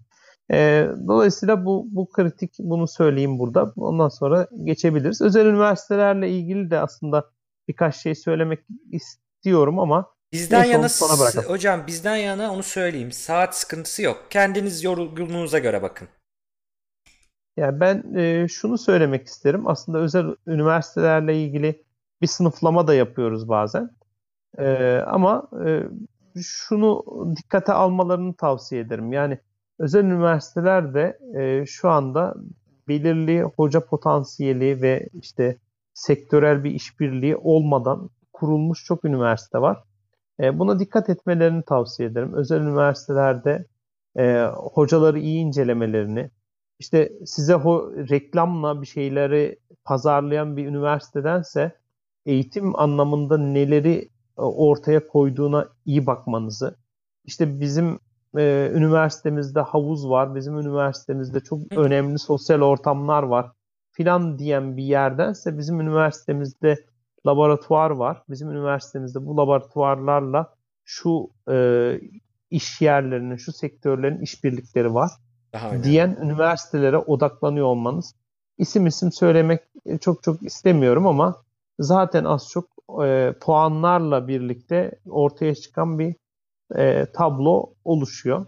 E, 0.51 0.87
dolayısıyla 1.07 1.65
bu, 1.65 1.87
bu 1.91 2.09
kritik 2.09 2.55
bunu 2.59 2.87
söyleyeyim 2.87 3.39
burada. 3.39 3.73
Ondan 3.75 4.09
sonra 4.09 4.47
geçebiliriz. 4.63 5.21
Özel 5.21 5.45
üniversitelerle 5.45 6.29
ilgili 6.29 6.71
de 6.71 6.79
aslında 6.79 7.31
birkaç 7.67 7.95
şey 7.95 8.15
söylemek 8.15 8.59
istiyorum 8.91 9.79
ama 9.79 10.05
Bizden 10.33 10.63
yana 10.63 10.87
hocam 11.47 11.87
bizden 11.87 12.15
yana 12.15 12.53
onu 12.53 12.63
söyleyeyim. 12.63 13.11
Saat 13.11 13.55
sıkıntısı 13.55 14.01
yok. 14.01 14.25
Kendiniz 14.29 14.83
yorgunluğunuza 14.83 15.59
göre 15.59 15.81
bakın. 15.81 16.07
Yani 17.57 17.79
ben 17.79 18.15
e, 18.15 18.47
şunu 18.47 18.77
söylemek 18.77 19.27
isterim. 19.27 19.67
Aslında 19.67 19.97
özel 19.97 20.25
üniversitelerle 20.47 21.43
ilgili 21.43 21.83
bir 22.21 22.27
sınıflama 22.27 22.87
da 22.87 22.93
yapıyoruz 22.93 23.49
bazen. 23.49 23.89
E, 24.57 24.95
ama 25.07 25.49
e, 25.65 25.83
şunu 26.41 27.03
dikkate 27.37 27.73
almalarını 27.73 28.33
tavsiye 28.35 28.81
ederim. 28.81 29.13
Yani 29.13 29.39
özel 29.79 30.03
üniversiteler 30.03 30.93
de 30.93 31.19
e, 31.35 31.65
şu 31.65 31.89
anda 31.89 32.35
belirli 32.87 33.41
hoca 33.41 33.85
potansiyeli 33.85 34.81
ve 34.81 35.09
işte 35.13 35.57
sektörel 35.93 36.63
bir 36.63 36.71
işbirliği 36.71 37.35
olmadan 37.35 38.09
kurulmuş 38.33 38.85
çok 38.85 39.05
üniversite 39.05 39.61
var. 39.61 39.83
E, 40.39 40.59
buna 40.59 40.79
dikkat 40.79 41.09
etmelerini 41.09 41.63
tavsiye 41.63 42.09
ederim. 42.09 42.33
Özel 42.33 42.61
üniversitelerde 42.61 43.65
e, 44.17 44.45
hocaları 44.55 45.19
iyi 45.19 45.39
incelemelerini, 45.39 46.29
işte 46.79 47.11
size 47.25 47.53
ho- 47.53 48.09
reklamla 48.09 48.81
bir 48.81 48.87
şeyleri 48.87 49.59
pazarlayan 49.83 50.57
bir 50.57 50.65
üniversitedense 50.67 51.75
eğitim 52.25 52.79
anlamında 52.79 53.37
neleri 53.37 54.09
e, 54.37 54.41
ortaya 54.41 55.07
koyduğuna 55.07 55.69
iyi 55.85 56.05
bakmanızı, 56.05 56.75
işte 57.25 57.59
bizim 57.59 57.99
e, 58.37 58.71
üniversitemizde 58.73 59.59
havuz 59.59 60.09
var, 60.09 60.35
bizim 60.35 60.57
üniversitemizde 60.57 61.39
çok 61.39 61.59
önemli 61.77 62.19
sosyal 62.19 62.61
ortamlar 62.61 63.23
var 63.23 63.51
filan 63.91 64.39
diyen 64.39 64.77
bir 64.77 64.83
yerdense 64.83 65.57
bizim 65.57 65.81
üniversitemizde 65.81 66.85
laboratuvar 67.27 67.89
var. 67.89 68.23
Bizim 68.29 68.51
üniversitemizde 68.51 69.25
bu 69.25 69.37
laboratuvarlarla 69.37 70.53
şu 70.85 71.29
e, 71.51 71.55
iş 72.49 72.81
yerlerinin, 72.81 73.35
şu 73.35 73.53
sektörlerin 73.53 74.21
işbirlikleri 74.21 74.93
var 74.93 75.11
Daha 75.53 75.83
diyen 75.83 76.17
üniversitelere 76.21 76.97
odaklanıyor 76.97 77.65
olmanız. 77.65 78.15
İsim 78.57 78.87
isim 78.87 79.11
söylemek 79.11 79.61
çok 80.01 80.23
çok 80.23 80.43
istemiyorum 80.43 81.07
ama 81.07 81.35
zaten 81.79 82.23
az 82.23 82.49
çok 82.49 82.65
e, 83.05 83.33
puanlarla 83.41 84.27
birlikte 84.27 84.99
ortaya 85.09 85.55
çıkan 85.55 85.99
bir 85.99 86.15
e, 86.77 87.05
tablo 87.13 87.73
oluşuyor. 87.83 88.45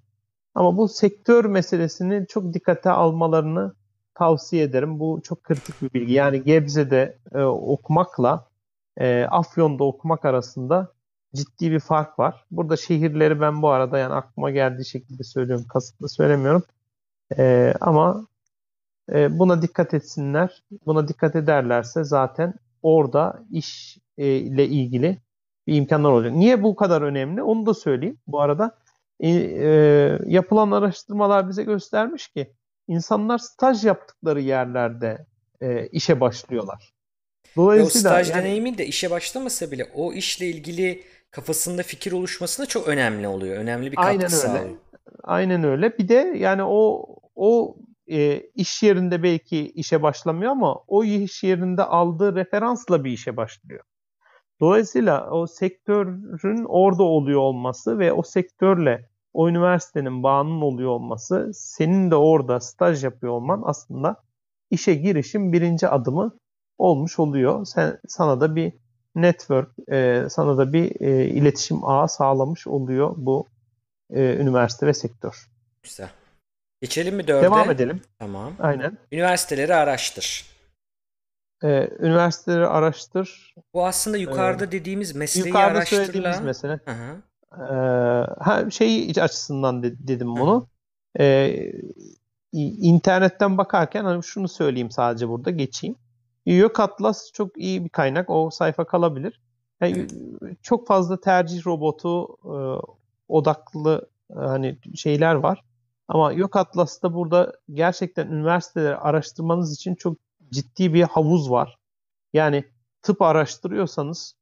Ama 0.55 0.77
bu 0.77 0.87
sektör 0.87 1.45
meselesini 1.45 2.27
çok 2.27 2.53
dikkate 2.53 2.89
almalarını 2.89 3.73
tavsiye 4.15 4.63
ederim. 4.63 4.99
Bu 4.99 5.21
çok 5.23 5.43
kritik 5.43 5.81
bir 5.81 5.93
bilgi. 5.93 6.13
Yani 6.13 6.43
Gebze'de 6.43 7.17
e, 7.33 7.41
okumakla 7.43 8.47
e, 8.97 9.23
Afyon'da 9.23 9.83
okumak 9.83 10.25
arasında 10.25 10.91
ciddi 11.35 11.71
bir 11.71 11.79
fark 11.79 12.19
var. 12.19 12.45
Burada 12.51 12.77
şehirleri 12.77 13.41
ben 13.41 13.61
bu 13.61 13.69
arada 13.69 13.97
yani 13.97 14.13
aklıma 14.13 14.51
geldiği 14.51 14.85
şekilde 14.85 15.23
söylüyorum. 15.23 15.65
Kasıtlı 15.69 16.09
söylemiyorum. 16.09 16.63
E, 17.37 17.73
ama 17.81 18.27
e, 19.13 19.39
buna 19.39 19.61
dikkat 19.61 19.93
etsinler. 19.93 20.63
Buna 20.85 21.07
dikkat 21.07 21.35
ederlerse 21.35 22.03
zaten 22.03 22.53
orada 22.83 23.43
iş 23.51 23.97
e, 24.17 24.27
ile 24.27 24.67
ilgili 24.67 25.17
bir 25.67 25.75
imkanlar 25.75 26.09
olacak. 26.09 26.33
Niye 26.33 26.63
bu 26.63 26.75
kadar 26.75 27.01
önemli? 27.01 27.43
Onu 27.43 27.65
da 27.65 27.73
söyleyeyim. 27.73 28.19
Bu 28.27 28.41
arada 28.41 28.77
e, 29.19 29.29
e, 29.29 30.19
yapılan 30.25 30.71
araştırmalar 30.71 31.49
bize 31.49 31.63
göstermiş 31.63 32.27
ki 32.27 32.53
insanlar 32.87 33.37
staj 33.37 33.85
yaptıkları 33.85 34.41
yerlerde 34.41 35.25
e, 35.61 35.87
işe 35.87 36.19
başlıyorlar. 36.19 36.93
Dolayısıyla 37.55 38.09
o 38.09 38.13
staj 38.13 38.29
yani, 38.29 38.39
deneyimi 38.39 38.77
de 38.77 38.85
işe 38.85 39.11
başlamasa 39.11 39.71
bile 39.71 39.91
o 39.95 40.13
işle 40.13 40.45
ilgili 40.47 41.03
kafasında 41.31 41.83
fikir 41.83 42.11
oluşmasına 42.11 42.65
çok 42.65 42.87
önemli 42.87 43.27
oluyor. 43.27 43.57
Önemli 43.57 43.91
bir 43.91 43.95
katkı 43.95 44.09
aynen 44.09 44.27
sağlıyor. 44.27 44.65
Öyle. 44.65 44.75
Aynen 45.23 45.63
öyle. 45.63 45.97
Bir 45.97 46.07
de 46.07 46.33
yani 46.37 46.63
o 46.63 47.05
o 47.35 47.77
e, 48.11 48.41
iş 48.55 48.83
yerinde 48.83 49.23
belki 49.23 49.71
işe 49.71 50.01
başlamıyor 50.01 50.51
ama 50.51 50.75
o 50.87 51.03
iş 51.03 51.43
yerinde 51.43 51.83
aldığı 51.83 52.35
referansla 52.35 53.03
bir 53.03 53.11
işe 53.11 53.37
başlıyor. 53.37 53.83
Dolayısıyla 54.61 55.29
o 55.29 55.47
sektörün 55.47 56.65
orada 56.65 57.03
oluyor 57.03 57.39
olması 57.39 57.99
ve 57.99 58.13
o 58.13 58.23
sektörle 58.23 59.09
o 59.33 59.49
üniversitenin 59.49 60.23
bağının 60.23 60.61
oluyor 60.61 60.89
olması, 60.89 61.51
senin 61.53 62.11
de 62.11 62.15
orada 62.15 62.59
staj 62.59 63.03
yapıyor 63.03 63.33
olman 63.33 63.61
aslında 63.65 64.15
işe 64.69 64.93
girişin 64.93 65.53
birinci 65.53 65.87
adımı 65.87 66.37
olmuş 66.77 67.19
oluyor. 67.19 67.65
Sen 67.65 67.99
sana 68.07 68.41
da 68.41 68.55
bir 68.55 68.73
network, 69.15 69.69
e, 69.91 70.23
sana 70.29 70.57
da 70.57 70.73
bir 70.73 71.01
e, 71.01 71.25
iletişim 71.25 71.85
ağı 71.85 72.09
sağlamış 72.09 72.67
oluyor 72.67 73.13
bu 73.17 73.47
e, 74.09 74.35
üniversite 74.35 74.87
ve 74.87 74.93
sektör. 74.93 75.47
Güzel. 75.83 76.09
Geçelim 76.81 77.15
mi 77.15 77.27
dörde? 77.27 77.45
Devam 77.45 77.71
edelim. 77.71 78.01
Tamam. 78.19 78.53
Aynen. 78.59 78.97
Üniversiteleri 79.11 79.75
araştır. 79.75 80.50
Ee, 81.63 81.89
üniversiteleri 81.99 82.67
araştır. 82.67 83.55
Bu 83.73 83.85
aslında 83.85 84.17
yukarıda 84.17 84.65
ee, 84.65 84.71
dediğimiz 84.71 85.15
mesleği 85.15 85.47
yukarıda 85.47 85.77
araştırla. 85.77 86.01
Yukarıda 86.01 86.33
söylediğimiz 86.33 86.45
mesele. 86.45 86.79
Hı 86.85 86.91
hı. 86.91 87.21
Ee, 87.57 88.43
ha, 88.43 88.69
şey 88.69 89.13
açısından 89.21 89.83
de, 89.83 90.07
dedim 90.07 90.35
bunu. 90.35 90.67
Ee, 91.19 91.71
internetten 92.53 93.57
bakarken 93.57 94.03
hani 94.03 94.23
şunu 94.23 94.47
söyleyeyim 94.47 94.91
sadece 94.91 95.29
burada 95.29 95.51
geçeyim. 95.51 95.95
Yok 96.45 96.79
Atlas 96.79 97.31
çok 97.31 97.57
iyi 97.57 97.85
bir 97.85 97.89
kaynak. 97.89 98.29
O 98.29 98.49
sayfa 98.49 98.85
kalabilir. 98.85 99.41
Yani 99.81 100.07
çok 100.61 100.87
fazla 100.87 101.19
tercih 101.19 101.65
robotu 101.67 102.37
e, 102.45 102.55
odaklı 103.27 104.09
e, 104.29 104.33
hani 104.35 104.77
şeyler 104.95 105.35
var. 105.35 105.63
Ama 106.07 106.33
Yok 106.33 106.55
Atlas'ta 106.55 107.13
burada 107.13 107.53
gerçekten 107.73 108.27
üniversiteleri 108.27 108.95
araştırmanız 108.95 109.73
için 109.73 109.95
çok 109.95 110.17
ciddi 110.53 110.93
bir 110.93 111.03
havuz 111.03 111.51
var. 111.51 111.77
Yani 112.33 112.63
tıp 113.01 113.21
araştırıyorsanız 113.21 114.35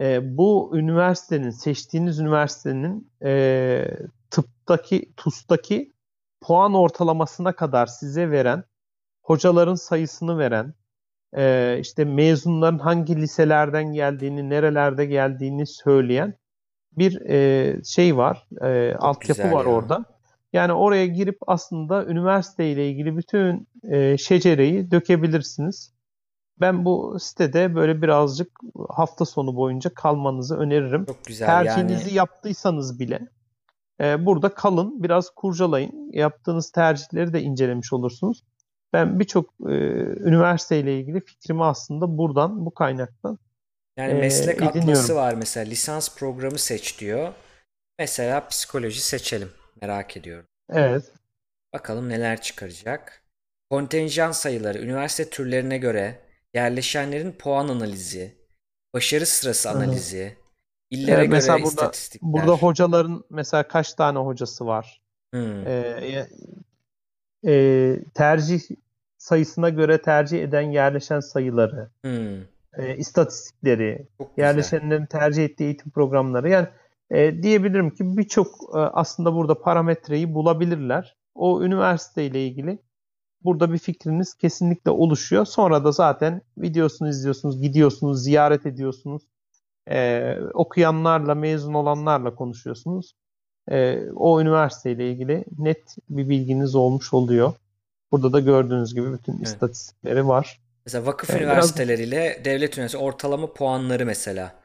e, 0.00 0.36
bu 0.36 0.70
üniversitenin, 0.74 1.50
seçtiğiniz 1.50 2.18
üniversitenin 2.18 3.12
e, 3.24 3.84
tıptaki, 4.30 5.12
TUS'taki 5.16 5.92
puan 6.40 6.74
ortalamasına 6.74 7.52
kadar 7.52 7.86
size 7.86 8.30
veren, 8.30 8.64
hocaların 9.22 9.74
sayısını 9.74 10.38
veren, 10.38 10.74
e, 11.36 11.76
işte 11.80 12.04
mezunların 12.04 12.78
hangi 12.78 13.16
liselerden 13.16 13.92
geldiğini, 13.92 14.50
nerelerde 14.50 15.06
geldiğini 15.06 15.66
söyleyen 15.66 16.34
bir 16.92 17.20
e, 17.20 17.84
şey 17.84 18.16
var, 18.16 18.46
e, 18.62 18.94
altyapı 18.94 19.52
var 19.52 19.64
ya. 19.64 19.70
orada. 19.70 20.04
Yani 20.52 20.72
oraya 20.72 21.06
girip 21.06 21.38
aslında 21.46 22.06
üniversite 22.06 22.70
ile 22.70 22.90
ilgili 22.90 23.16
bütün 23.16 23.68
e, 23.82 24.18
şecereyi 24.18 24.90
dökebilirsiniz. 24.90 25.92
Ben 26.60 26.84
bu 26.84 27.16
sitede 27.20 27.74
böyle 27.74 28.02
birazcık 28.02 28.48
hafta 28.88 29.24
sonu 29.24 29.56
boyunca 29.56 29.94
kalmanızı 29.94 30.56
öneririm. 30.56 31.04
Çok 31.04 31.24
güzel 31.24 31.46
Tercihinizi 31.46 32.08
yani. 32.08 32.16
yaptıysanız 32.16 33.00
bile 33.00 33.28
e, 34.00 34.26
burada 34.26 34.54
kalın, 34.54 35.02
biraz 35.02 35.30
kurcalayın. 35.30 36.10
Yaptığınız 36.12 36.70
tercihleri 36.70 37.32
de 37.32 37.42
incelemiş 37.42 37.92
olursunuz. 37.92 38.44
Ben 38.92 39.20
birçok 39.20 39.50
e, 39.60 39.72
üniversite 40.28 40.80
ile 40.80 40.98
ilgili 41.00 41.20
fikrimi 41.20 41.64
aslında 41.64 42.18
buradan, 42.18 42.66
bu 42.66 42.74
kaynaktan 42.74 43.38
yani 43.96 44.14
meslek 44.14 44.62
e, 44.62 44.64
atlası 44.64 45.14
var 45.14 45.34
mesela 45.34 45.66
lisans 45.66 46.16
programı 46.16 46.58
seç 46.58 47.00
diyor. 47.00 47.32
Mesela 47.98 48.48
psikoloji 48.48 49.00
seçelim. 49.00 49.48
Merak 49.82 50.16
ediyorum. 50.16 50.46
Evet. 50.70 51.12
Bakalım 51.72 52.08
neler 52.08 52.40
çıkaracak. 52.40 53.22
Kontenjan 53.70 54.32
sayıları, 54.32 54.78
üniversite 54.78 55.30
türlerine 55.30 55.78
göre 55.78 56.20
yerleşenlerin 56.54 57.32
puan 57.32 57.68
analizi, 57.68 58.36
başarı 58.94 59.26
sırası 59.26 59.70
analizi, 59.70 60.24
Hı-hı. 60.24 60.34
illere 60.90 61.20
evet, 61.20 61.28
mesela 61.30 61.56
göre 61.56 61.64
burada, 61.64 61.74
istatistikler. 61.74 62.32
Burada 62.32 62.52
hocaların 62.52 63.24
mesela 63.30 63.68
kaç 63.68 63.94
tane 63.94 64.18
hocası 64.18 64.66
var? 64.66 65.02
Hmm. 65.34 65.66
Ee, 65.66 66.26
e, 67.46 67.96
tercih 68.14 68.60
sayısına 69.18 69.68
göre 69.68 70.02
tercih 70.02 70.42
eden 70.42 70.70
yerleşen 70.70 71.20
sayıları, 71.20 71.90
hmm. 72.02 72.42
e, 72.78 72.96
istatistikleri, 72.96 74.08
yerleşenlerin 74.36 75.06
tercih 75.06 75.44
ettiği 75.44 75.64
eğitim 75.64 75.90
programları. 75.90 76.48
Yani 76.48 76.68
e, 77.12 77.42
diyebilirim 77.42 77.90
ki 77.90 78.16
birçok 78.16 78.46
e, 78.74 78.78
aslında 78.78 79.34
burada 79.34 79.62
parametreyi 79.62 80.34
bulabilirler. 80.34 81.16
O 81.34 81.62
üniversite 81.62 82.26
ile 82.26 82.46
ilgili 82.46 82.78
burada 83.44 83.72
bir 83.72 83.78
fikriniz 83.78 84.34
kesinlikle 84.34 84.90
oluşuyor. 84.90 85.44
Sonra 85.44 85.84
da 85.84 85.92
zaten 85.92 86.42
videosunu 86.58 87.08
izliyorsunuz, 87.08 87.62
gidiyorsunuz, 87.62 88.24
ziyaret 88.24 88.66
ediyorsunuz. 88.66 89.22
E, 89.90 90.34
okuyanlarla, 90.54 91.34
mezun 91.34 91.74
olanlarla 91.74 92.34
konuşuyorsunuz. 92.34 93.14
E, 93.70 93.98
o 94.16 94.40
üniversite 94.40 94.92
ile 94.92 95.10
ilgili 95.10 95.44
net 95.58 95.96
bir 96.10 96.28
bilginiz 96.28 96.74
olmuş 96.74 97.14
oluyor. 97.14 97.52
Burada 98.12 98.32
da 98.32 98.40
gördüğünüz 98.40 98.94
gibi 98.94 99.12
bütün 99.12 99.36
evet. 99.36 99.46
istatistikleri 99.46 100.28
var. 100.28 100.60
Mesela 100.86 101.06
vakıf 101.06 101.30
ee, 101.30 101.38
üniversiteleriyle 101.38 102.34
biraz... 102.34 102.44
devlet 102.44 102.78
üniversitesi 102.78 103.04
ortalama 103.04 103.52
puanları 103.52 104.06
mesela. 104.06 104.61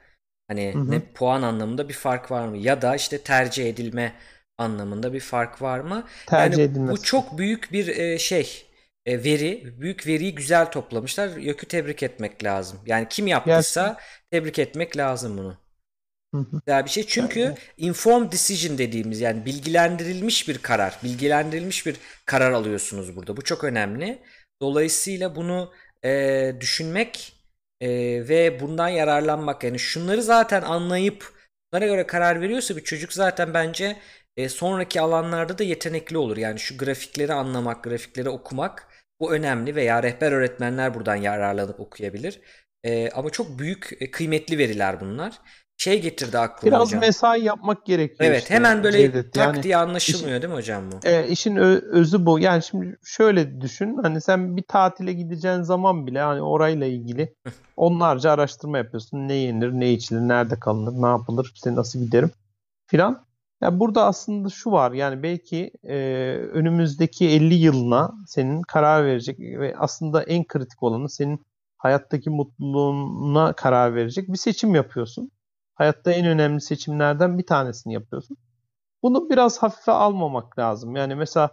Hani 0.48 0.74
Hı-hı. 0.74 0.92
ne 0.92 1.00
puan 1.14 1.42
anlamında 1.42 1.90
bir 1.90 1.94
fark 1.94 2.32
var 2.32 2.48
mı? 2.48 2.58
Ya 2.58 2.82
da 2.82 2.96
işte 2.96 3.24
tercih 3.24 3.70
edilme 3.70 4.16
anlamında 4.58 5.14
bir 5.14 5.20
fark 5.20 5.62
var 5.62 5.80
mı? 5.80 6.08
Tercih 6.26 6.64
yani 6.64 6.72
edilmesi. 6.72 6.92
Bu 6.92 7.02
çok 7.02 7.38
büyük 7.38 7.72
bir 7.72 7.88
e, 7.88 8.20
şey 8.20 8.66
e, 9.06 9.24
veri, 9.24 9.74
büyük 9.82 10.08
veriyi 10.08 10.36
güzel 10.36 10.72
toplamışlar. 10.72 11.38
YÖK'ü 11.38 11.68
tebrik 11.68 12.04
etmek 12.04 12.44
lazım. 12.44 12.80
Yani 12.86 13.08
kim 13.10 13.28
yaptıysa 13.28 13.82
Gerçekten. 13.82 14.06
tebrik 14.32 14.60
etmek 14.60 14.98
lazım 14.98 15.38
bunu. 15.38 15.58
Güzel 16.66 16.86
bir 16.86 16.90
şey. 16.90 17.08
Çünkü 17.08 17.56
informed 17.78 18.32
decision 18.32 18.78
dediğimiz 18.78 19.22
yani 19.22 19.46
bilgilendirilmiş 19.46 20.48
bir 20.48 20.58
karar, 20.58 21.00
bilgilendirilmiş 21.04 21.86
bir 21.86 21.98
karar 22.26 22.52
alıyorsunuz 22.52 23.16
burada. 23.16 23.38
Bu 23.38 23.42
çok 23.42 23.64
önemli. 23.64 24.24
Dolayısıyla 24.62 25.36
bunu 25.36 25.74
e, 26.06 26.54
düşünmek 26.60 27.37
e, 27.82 27.90
ve 28.30 28.60
bundan 28.60 28.88
yararlanmak 28.90 29.64
yani 29.64 29.80
şunları 29.80 30.24
zaten 30.24 30.62
anlayıp 30.62 31.34
bunlara 31.74 31.86
göre 31.86 32.08
karar 32.08 32.42
veriyorsa 32.42 32.78
bir 32.78 32.84
çocuk 32.84 33.14
zaten 33.14 33.54
bence 33.54 33.98
e, 34.38 34.50
sonraki 34.50 35.02
alanlarda 35.02 35.58
da 35.58 35.64
yetenekli 35.64 36.18
olur. 36.18 36.38
Yani 36.38 36.60
şu 36.60 36.78
grafikleri 36.78 37.34
anlamak, 37.34 37.84
grafikleri 37.84 38.30
okumak 38.30 38.88
bu 39.20 39.34
önemli 39.34 39.76
veya 39.76 40.04
rehber 40.04 40.32
öğretmenler 40.32 40.94
buradan 40.94 41.16
yararlanıp 41.16 41.80
okuyabilir. 41.80 42.42
E, 42.84 43.10
ama 43.10 43.30
çok 43.30 43.60
büyük 43.60 43.98
e, 44.00 44.12
kıymetli 44.12 44.58
veriler 44.58 45.00
bunlar 45.02 45.42
şey 45.78 46.02
getirdi 46.02 46.38
aklıma 46.38 46.76
Biraz 46.76 46.88
hocam. 46.88 47.00
mesai 47.00 47.44
yapmak 47.44 47.86
gerekiyor. 47.86 48.30
Evet 48.30 48.42
işte, 48.42 48.54
hemen 48.54 48.84
böyle 48.84 48.98
Cevdet. 48.98 49.34
tak 49.34 49.46
yani 49.46 49.64
diye 49.64 49.78
anlaşılmıyor 49.78 50.30
işin, 50.30 50.42
değil 50.42 50.54
mi 50.54 50.58
hocam 50.58 50.84
bu? 50.92 51.08
E, 51.08 51.28
işin 51.28 51.56
özü 51.56 52.26
bu. 52.26 52.40
Yani 52.40 52.64
şimdi 52.64 52.98
şöyle 53.04 53.62
düşün. 53.62 53.98
Hani 54.02 54.22
sen 54.22 54.58
bir 54.58 54.64
tatile 54.64 55.14
gideceğin 55.14 55.62
zaman 55.62 56.08
bile 56.08 56.20
hani 56.22 56.42
orayla 56.42 56.88
ilgili 56.88 57.36
onlarca 57.78 58.32
araştırma 58.32 58.78
yapıyorsun. 58.78 59.28
Ne 59.28 59.34
yenir, 59.34 59.72
ne 59.72 59.92
içilir, 59.92 60.20
nerede 60.20 60.60
kalınır, 60.60 61.02
ne 61.02 61.08
yapılır, 61.08 61.52
işte 61.56 61.76
nasıl 61.76 62.00
giderim 62.00 62.32
filan. 62.88 63.28
Yani 63.62 63.80
burada 63.80 64.06
aslında 64.06 64.50
şu 64.50 64.72
var 64.72 64.92
yani 64.92 65.24
belki 65.24 65.72
e, 65.84 65.96
önümüzdeki 66.54 67.30
50 67.30 67.54
yılına 67.54 68.12
senin 68.28 68.62
karar 68.62 69.06
verecek 69.06 69.40
ve 69.40 69.76
aslında 69.78 70.24
en 70.24 70.48
kritik 70.48 70.84
olanı 70.84 71.10
senin 71.10 71.46
hayattaki 71.78 72.30
mutluluğuna 72.30 73.54
karar 73.54 73.96
verecek 73.96 74.28
bir 74.28 74.38
seçim 74.38 74.76
yapıyorsun 74.76 75.32
hayatta 75.78 76.12
en 76.12 76.26
önemli 76.26 76.62
seçimlerden 76.62 77.38
bir 77.38 77.46
tanesini 77.46 77.94
yapıyorsun. 77.94 78.38
Bunu 79.04 79.30
biraz 79.30 79.58
hafife 79.58 79.92
almamak 79.92 80.60
lazım. 80.60 80.96
Yani 80.96 81.16
mesela 81.16 81.50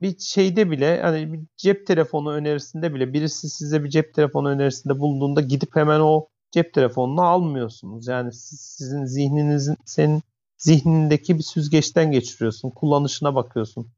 bir 0.00 0.18
şeyde 0.18 0.70
bile 0.70 1.02
hani 1.02 1.32
bir 1.32 1.40
cep 1.56 1.86
telefonu 1.86 2.32
önerisinde 2.32 2.94
bile 2.94 3.12
birisi 3.12 3.48
size 3.50 3.84
bir 3.84 3.88
cep 3.90 4.14
telefonu 4.14 4.48
önerisinde 4.48 4.98
bulunduğunda 4.98 5.40
gidip 5.40 5.76
hemen 5.76 6.00
o 6.00 6.28
cep 6.50 6.74
telefonunu 6.74 7.22
almıyorsunuz. 7.22 8.08
Yani 8.08 8.32
siz, 8.32 8.60
sizin 8.60 9.04
zihninizin 9.04 9.76
senin 9.84 10.22
zihnindeki 10.58 11.38
bir 11.38 11.42
süzgeçten 11.42 12.12
geçiriyorsun. 12.12 12.70
Kullanışına 12.70 13.34
bakıyorsun. 13.34 13.92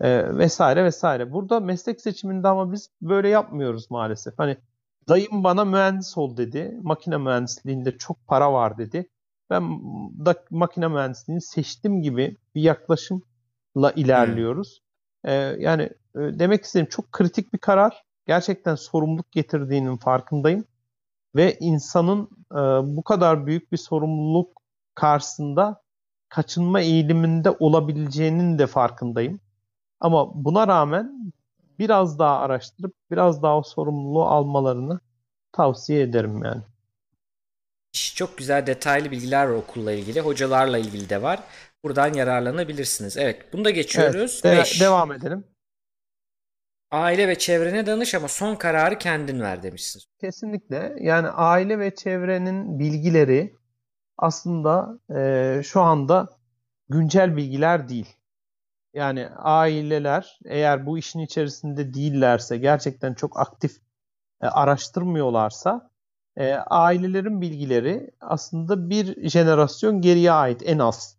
Ee, 0.00 0.38
vesaire 0.38 0.84
vesaire. 0.84 1.32
Burada 1.32 1.60
meslek 1.60 2.00
seçiminde 2.00 2.48
ama 2.48 2.72
biz 2.72 2.90
böyle 3.02 3.28
yapmıyoruz 3.28 3.90
maalesef. 3.90 4.38
Hani 4.38 4.56
Dayım 5.08 5.44
bana 5.44 5.64
mühendis 5.64 6.18
ol 6.18 6.36
dedi. 6.36 6.78
Makine 6.82 7.16
mühendisliğinde 7.16 7.98
çok 7.98 8.26
para 8.26 8.52
var 8.52 8.78
dedi. 8.78 9.08
Ben 9.50 9.62
da 10.26 10.34
makine 10.50 10.88
mühendisliğini 10.88 11.42
seçtim 11.42 12.02
gibi 12.02 12.36
bir 12.54 12.62
yaklaşımla 12.62 13.92
ilerliyoruz. 13.96 14.80
Hmm. 15.24 15.30
Ee, 15.30 15.56
yani 15.58 15.82
e, 16.14 16.18
demek 16.18 16.64
istediğim 16.64 16.88
çok 16.88 17.12
kritik 17.12 17.52
bir 17.52 17.58
karar. 17.58 18.04
Gerçekten 18.26 18.74
sorumluluk 18.74 19.32
getirdiğinin 19.32 19.96
farkındayım. 19.96 20.64
Ve 21.36 21.56
insanın 21.60 22.28
e, 22.52 22.56
bu 22.96 23.02
kadar 23.02 23.46
büyük 23.46 23.72
bir 23.72 23.76
sorumluluk 23.76 24.62
karşısında 24.94 25.82
kaçınma 26.28 26.80
eğiliminde 26.80 27.50
olabileceğinin 27.50 28.58
de 28.58 28.66
farkındayım. 28.66 29.40
Ama 30.00 30.44
buna 30.44 30.68
rağmen 30.68 31.32
biraz 31.78 32.18
daha 32.18 32.38
araştırıp 32.38 32.94
biraz 33.10 33.42
daha 33.42 33.58
o 33.58 33.62
sorumluluğu 33.62 34.24
almalarını 34.24 35.00
tavsiye 35.52 36.02
ederim 36.02 36.44
yani. 36.44 36.62
Çok 37.92 38.38
güzel 38.38 38.66
detaylı 38.66 39.10
bilgiler 39.10 39.46
var 39.46 39.54
okulla 39.54 39.92
ilgili. 39.92 40.20
Hocalarla 40.20 40.78
ilgili 40.78 41.08
de 41.08 41.22
var. 41.22 41.40
Buradan 41.84 42.12
yararlanabilirsiniz. 42.14 43.16
Evet 43.16 43.52
bunu 43.52 43.64
da 43.64 43.70
geçiyoruz. 43.70 44.40
Evet, 44.44 44.76
de- 44.76 44.80
devam 44.80 45.12
edelim. 45.12 45.44
Aile 46.90 47.28
ve 47.28 47.38
çevrene 47.38 47.86
danış 47.86 48.14
ama 48.14 48.28
son 48.28 48.54
kararı 48.54 48.98
kendin 48.98 49.40
ver 49.40 49.62
demişsin. 49.62 50.02
Kesinlikle. 50.20 50.96
Yani 51.00 51.28
aile 51.28 51.78
ve 51.78 51.94
çevrenin 51.94 52.78
bilgileri 52.78 53.54
aslında 54.18 55.00
e, 55.16 55.62
şu 55.64 55.80
anda 55.80 56.28
güncel 56.88 57.36
bilgiler 57.36 57.88
değil. 57.88 58.17
Yani 58.94 59.28
aileler 59.36 60.38
eğer 60.44 60.86
bu 60.86 60.98
işin 60.98 61.20
içerisinde 61.20 61.94
değillerse, 61.94 62.58
gerçekten 62.58 63.14
çok 63.14 63.40
aktif 63.40 63.76
e, 64.42 64.46
araştırmıyorlarsa 64.46 65.90
e, 66.36 66.54
ailelerin 66.54 67.40
bilgileri 67.40 68.10
aslında 68.20 68.90
bir 68.90 69.28
jenerasyon 69.28 70.00
geriye 70.00 70.32
ait 70.32 70.62
en 70.66 70.78
az. 70.78 71.18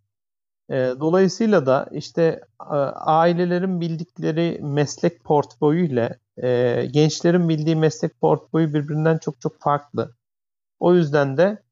E, 0.70 0.76
dolayısıyla 0.76 1.66
da 1.66 1.90
işte 1.92 2.42
e, 2.62 2.76
ailelerin 2.96 3.82
bildikleri 3.82 4.60
meslek 4.62 5.24
portföyü 5.24 5.88
ile 5.88 6.20
e, 6.44 6.86
gençlerin 6.86 7.50
bildiği 7.50 7.76
meslek 7.76 8.22
portföyü 8.22 8.74
birbirinden 8.74 9.18
çok 9.18 9.42
çok 9.42 9.60
farklı. 9.60 10.16
O 10.80 10.94
yüzden 10.94 11.38
de 11.38 11.64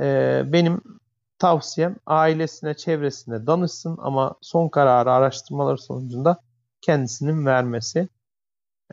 e, 0.00 0.42
benim 0.52 0.82
tavsiyem 1.38 1.96
ailesine, 2.06 2.74
çevresine 2.74 3.46
danışsın 3.46 3.98
ama 4.02 4.34
son 4.40 4.68
kararı 4.68 5.12
araştırmaları 5.12 5.78
sonucunda 5.78 6.40
kendisinin 6.80 7.46
vermesi 7.46 8.08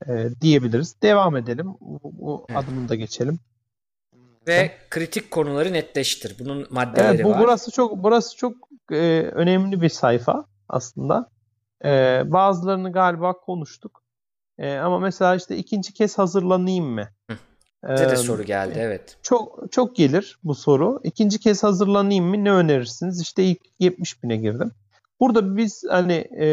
e, 0.07 0.29
diyebiliriz. 0.41 1.01
Devam 1.01 1.37
edelim. 1.37 1.75
Bu, 1.81 1.99
bu 2.03 2.45
evet. 2.49 2.63
adımını 2.63 2.89
da 2.89 2.95
geçelim. 2.95 3.39
Ve 4.47 4.71
kritik 4.89 5.31
konuları 5.31 5.73
netleştir. 5.73 6.35
Bunun 6.39 6.67
maddeleri 6.69 7.15
evet, 7.15 7.25
bu, 7.25 7.29
var. 7.29 7.39
Burası 7.39 7.71
çok 7.71 8.03
burası 8.03 8.37
çok 8.37 8.55
e, 8.91 9.29
önemli 9.33 9.81
bir 9.81 9.89
sayfa 9.89 10.45
aslında. 10.69 11.29
E, 11.85 12.21
bazılarını 12.25 12.91
galiba 12.91 13.33
konuştuk. 13.33 14.03
E, 14.57 14.77
ama 14.77 14.99
mesela 14.99 15.35
işte 15.35 15.57
ikinci 15.57 15.93
kez 15.93 16.17
hazırlanayım 16.17 16.85
mı? 16.85 17.09
Bize 17.89 18.09
de 18.09 18.15
soru 18.15 18.43
geldi 18.43 18.73
evet. 18.77 19.17
Çok 19.23 19.71
çok 19.71 19.95
gelir 19.95 20.39
bu 20.43 20.55
soru. 20.55 21.01
İkinci 21.03 21.39
kez 21.39 21.63
hazırlanayım 21.63 22.25
mı? 22.25 22.43
Ne 22.43 22.51
önerirsiniz? 22.51 23.21
İşte 23.21 23.43
ilk 23.43 23.59
70 23.79 24.23
bine 24.23 24.37
girdim. 24.37 24.71
Burada 25.19 25.57
biz 25.57 25.83
hani 25.89 26.27
e, 26.39 26.47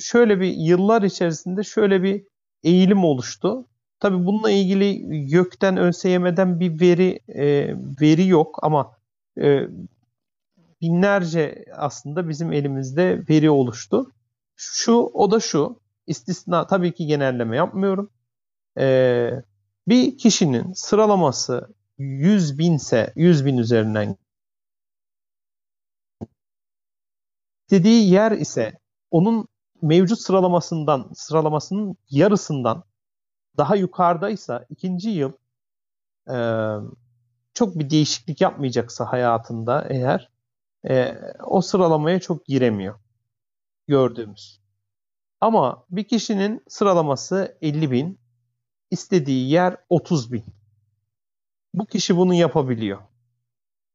şöyle 0.00 0.40
bir 0.40 0.54
yıllar 0.56 1.02
içerisinde 1.02 1.62
şöyle 1.62 2.02
bir 2.02 2.24
eğilim 2.62 3.04
oluştu. 3.04 3.66
Tabii 4.00 4.26
bununla 4.26 4.50
ilgili 4.50 5.26
gökten 5.26 5.76
ÖSYM'den 5.76 6.60
bir 6.60 6.80
veri 6.80 7.20
e, 7.28 7.74
veri 8.00 8.26
yok 8.26 8.58
ama 8.62 8.96
e, 9.40 9.60
binlerce 10.80 11.64
aslında 11.76 12.28
bizim 12.28 12.52
elimizde 12.52 13.22
veri 13.28 13.50
oluştu. 13.50 14.10
Şu 14.56 14.92
o 14.92 15.30
da 15.30 15.40
şu 15.40 15.76
istisna 16.06 16.66
tabii 16.66 16.92
ki 16.92 17.06
genelleme 17.06 17.56
yapmıyorum. 17.56 18.10
E, 18.78 19.30
bir 19.88 20.18
kişinin 20.18 20.72
sıralaması 20.72 21.74
100 21.98 22.58
binse 22.58 23.12
100 23.16 23.46
bin 23.46 23.58
üzerinden 23.58 24.16
istediği 27.62 28.10
yer 28.10 28.32
ise 28.32 28.78
onun 29.10 29.48
mevcut 29.82 30.18
sıralamasından 30.20 31.10
sıralamasının 31.14 31.96
yarısından 32.10 32.84
daha 33.56 33.76
yukarıdaysa 33.76 34.66
ikinci 34.70 35.10
yıl 35.10 35.32
e, 36.28 36.36
çok 37.54 37.78
bir 37.78 37.90
değişiklik 37.90 38.40
yapmayacaksa 38.40 39.12
hayatında 39.12 39.86
eğer 39.88 40.30
e, 40.88 41.18
o 41.44 41.60
sıralamaya 41.60 42.20
çok 42.20 42.46
giremiyor 42.46 43.00
gördüğümüz. 43.88 44.60
Ama 45.40 45.84
bir 45.90 46.04
kişinin 46.04 46.62
sıralaması 46.68 47.58
50 47.62 47.90
bin, 47.90 48.21
istediği 48.92 49.50
yer 49.50 49.76
30 49.88 50.32
bin. 50.32 50.44
Bu 51.74 51.86
kişi 51.86 52.16
bunu 52.16 52.34
yapabiliyor. 52.34 52.98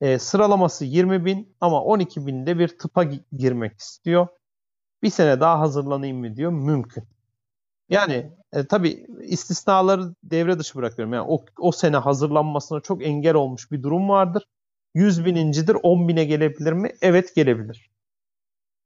E, 0.02 0.20
sıralaması 0.20 0.86
20 0.86 1.26
bin 1.26 1.56
ama 1.62 1.84
12 1.84 2.28
binde 2.28 2.60
bir 2.60 2.68
tıpa 2.78 3.04
girmek 3.32 3.80
istiyor. 3.80 4.28
Bir 5.04 5.10
sene 5.10 5.40
daha 5.40 5.60
hazırlanayım 5.60 6.18
mı 6.18 6.36
diyor. 6.36 6.52
Mümkün. 6.52 7.04
Yani 7.90 8.32
e, 8.54 8.68
tabii 8.68 9.08
istisnaları 9.24 10.16
devre 10.24 10.60
dışı 10.60 10.76
bırakıyorum. 10.76 11.14
Yani 11.14 11.26
o, 11.30 11.46
o 11.60 11.72
sene 11.72 11.98
hazırlanmasına 11.98 12.80
çok 12.80 13.06
engel 13.06 13.36
olmuş 13.36 13.72
bir 13.72 13.84
durum 13.84 14.10
vardır. 14.10 14.44
100 14.96 15.26
binincidir 15.26 15.78
10 15.84 16.08
bine 16.08 16.26
gelebilir 16.26 16.74
mi? 16.74 16.92
Evet 17.02 17.36
gelebilir. 17.36 17.90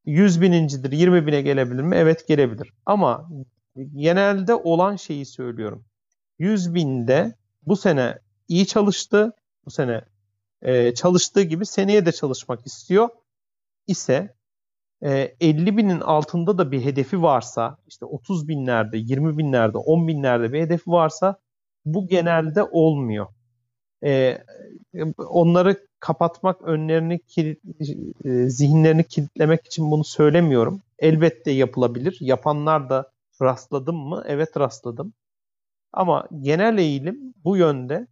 100 0.06 0.41
binincidir 0.41 0.91
20 0.91 1.28
bine 1.28 1.41
gelebilir 1.41 1.84
mi? 1.84 1.95
Evet 1.95 2.28
gelebilir. 2.28 2.74
Ama 2.86 3.30
genelde 3.95 4.56
olan 4.56 4.95
şeyi 4.95 5.26
söylüyorum. 5.26 5.86
100 6.41 6.75
binde 6.75 7.36
bu 7.67 7.75
sene 7.75 8.19
iyi 8.47 8.67
çalıştı. 8.67 9.34
Bu 9.65 9.71
sene 9.71 10.01
e, 10.62 10.93
çalıştığı 10.93 11.41
gibi 11.41 11.65
seneye 11.65 12.06
de 12.06 12.12
çalışmak 12.12 12.67
istiyor 12.67 13.10
ise 13.88 14.34
e, 15.04 15.36
50 15.41 15.77
binin 15.77 15.99
altında 15.99 16.58
da 16.58 16.71
bir 16.71 16.86
hedefi 16.86 17.21
varsa 17.21 17.77
işte 17.88 18.06
30 18.06 18.47
binlerde, 18.47 18.97
20 18.97 19.38
binlerde, 19.38 19.77
10 19.77 20.08
binlerde 20.08 20.54
bir 20.54 20.62
hedefi 20.62 20.91
varsa 20.91 21.36
bu 21.86 22.08
genelde 22.08 22.63
olmuyor. 22.63 23.27
E, 24.04 24.38
onları 25.17 25.88
kapatmak, 25.99 26.62
önlerini 26.62 27.19
kilit, 27.19 27.60
e, 28.25 28.49
zihinlerini 28.49 29.04
kilitlemek 29.04 29.65
için 29.65 29.91
bunu 29.91 30.04
söylemiyorum. 30.04 30.82
Elbette 30.99 31.51
yapılabilir. 31.51 32.17
Yapanlar 32.19 32.89
da 32.89 33.12
rastladım 33.41 33.95
mı? 33.95 34.23
Evet 34.27 34.58
rastladım. 34.58 35.13
Ama 35.93 36.27
genel 36.41 36.77
eğilim 36.77 37.34
bu 37.43 37.58
yönde. 37.58 38.08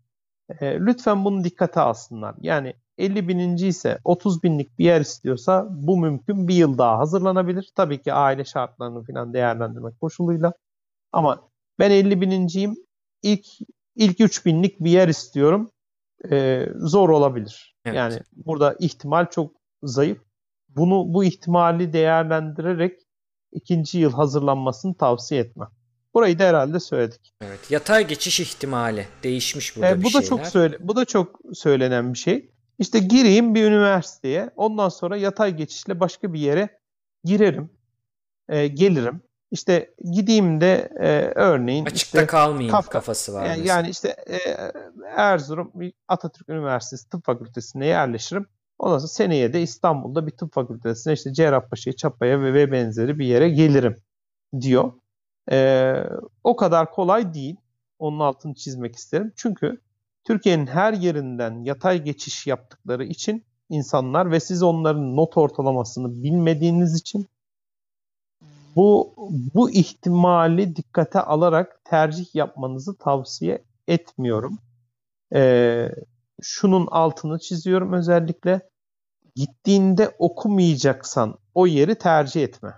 E, 0.59 0.79
lütfen 0.79 1.25
bunu 1.25 1.43
dikkate 1.43 1.79
alsınlar. 1.79 2.35
Yani 2.41 2.73
50 2.97 3.27
bininci 3.27 3.67
ise 3.67 3.99
30 4.03 4.43
binlik 4.43 4.79
bir 4.79 4.85
yer 4.85 5.01
istiyorsa 5.01 5.67
bu 5.69 5.97
mümkün. 5.97 6.47
Bir 6.47 6.55
yıl 6.55 6.77
daha 6.77 6.99
hazırlanabilir. 6.99 7.71
Tabii 7.75 8.01
ki 8.01 8.13
aile 8.13 8.45
şartlarını 8.45 9.03
falan 9.03 9.33
değerlendirmek 9.33 9.99
koşuluyla. 10.01 10.53
Ama 11.11 11.49
ben 11.79 11.91
50 11.91 12.21
bininciyim. 12.21 12.75
İlk 13.23 13.45
ilk 13.95 14.21
3 14.21 14.45
binlik 14.45 14.79
bir 14.79 14.91
yer 14.91 15.07
istiyorum. 15.07 15.71
Ee, 16.31 16.69
zor 16.75 17.09
olabilir. 17.09 17.75
Evet. 17.85 17.97
Yani 17.97 18.19
burada 18.35 18.75
ihtimal 18.79 19.25
çok 19.29 19.51
zayıf. 19.83 20.21
Bunu 20.69 21.13
bu 21.13 21.23
ihtimali 21.23 21.93
değerlendirerek 21.93 22.99
ikinci 23.51 23.99
yıl 23.99 24.11
hazırlanmasını 24.11 24.97
tavsiye 24.97 25.41
etmem. 25.41 25.69
Burayı 26.13 26.39
da 26.39 26.43
herhalde 26.43 26.79
söyledik. 26.79 27.33
Evet. 27.41 27.71
Yatay 27.71 28.07
geçiş 28.07 28.39
ihtimali 28.39 29.07
değişmiş 29.23 29.75
burada 29.75 29.89
ee, 29.89 30.03
bu 30.03 30.07
bir 30.07 30.13
da 30.13 30.21
çok 30.21 30.47
söyle 30.47 30.77
bu 30.79 30.95
da 30.95 31.05
çok 31.05 31.39
söylenen 31.53 32.13
bir 32.13 32.17
şey. 32.17 32.51
İşte 32.79 32.99
gireyim 32.99 33.55
bir 33.55 33.65
üniversiteye. 33.65 34.49
Ondan 34.55 34.89
sonra 34.89 35.17
yatay 35.17 35.55
geçişle 35.55 35.99
başka 35.99 36.33
bir 36.33 36.39
yere 36.39 36.79
girerim. 37.23 37.69
E, 38.49 38.67
gelirim. 38.67 39.21
İşte 39.51 39.93
gideyim 40.11 40.61
de 40.61 40.89
e, 40.99 41.31
örneğin 41.35 41.85
açıkta 41.85 42.17
işte, 42.17 42.25
kalmayayım 42.25 42.71
Kafka, 42.71 42.91
kafası 42.91 43.33
var. 43.33 43.45
Yani, 43.45 43.67
yani 43.67 43.89
işte 43.89 44.15
e, 44.27 44.37
Erzurum 45.15 45.71
Atatürk 46.07 46.49
Üniversitesi 46.49 47.09
Tıp 47.09 47.25
Fakültesine 47.25 47.85
yerleşirim. 47.85 48.47
Ondan 48.79 48.97
sonra 48.97 49.07
seneye 49.07 49.53
de 49.53 49.61
İstanbul'da 49.61 50.27
bir 50.27 50.31
tıp 50.31 50.53
fakültesine 50.53 51.13
işte 51.13 51.33
Cerrahpaşa'ya, 51.33 51.95
Çapa'ya 51.95 52.41
ve, 52.41 52.53
ve 52.53 52.71
benzeri 52.71 53.19
bir 53.19 53.25
yere 53.25 53.49
gelirim 53.49 53.95
diyor. 54.61 54.93
E, 55.51 55.93
o 56.43 56.55
kadar 56.55 56.91
kolay 56.91 57.33
değil. 57.33 57.55
Onun 57.99 58.19
altını 58.19 58.53
çizmek 58.53 58.95
isterim. 58.95 59.33
Çünkü 59.35 59.81
Türkiye'nin 60.23 60.67
her 60.67 60.93
yerinden 60.93 61.63
yatay 61.63 62.03
geçiş 62.03 62.47
yaptıkları 62.47 63.05
için 63.05 63.43
insanlar 63.69 64.31
ve 64.31 64.39
siz 64.39 64.63
onların 64.63 65.15
not 65.15 65.37
ortalamasını 65.37 66.23
bilmediğiniz 66.23 66.95
için 66.95 67.27
bu 68.75 69.13
bu 69.55 69.71
ihtimali 69.71 70.75
dikkate 70.75 71.19
alarak 71.21 71.85
tercih 71.85 72.35
yapmanızı 72.35 72.97
tavsiye 72.97 73.63
etmiyorum. 73.87 74.59
Ee, 75.33 75.91
şunun 76.41 76.87
altını 76.91 77.39
çiziyorum 77.39 77.93
özellikle. 77.93 78.69
Gittiğinde 79.35 80.15
okumayacaksan 80.19 81.37
o 81.55 81.67
yeri 81.67 81.95
tercih 81.95 82.43
etme. 82.43 82.73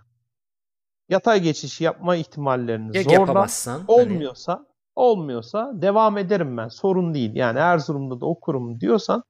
Yatay 1.12 1.42
geçiş 1.42 1.82
yapma 1.82 2.16
ihtimallerini 2.16 2.98
ya 2.98 3.04
zorla. 3.04 3.48
Hani 3.66 3.84
olmuyorsa 3.88 4.54
hani... 4.54 4.66
olmuyorsa 4.96 5.72
devam 5.74 6.18
ederim 6.18 6.58
ben. 6.58 6.68
Sorun 6.68 7.14
değil. 7.14 7.36
Yani 7.36 7.60
Erzurum'da 7.60 8.22
da 8.22 8.26
okurum 8.26 8.82
diyorsan 8.82 9.24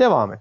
devam 0.00 0.32
et. 0.32 0.40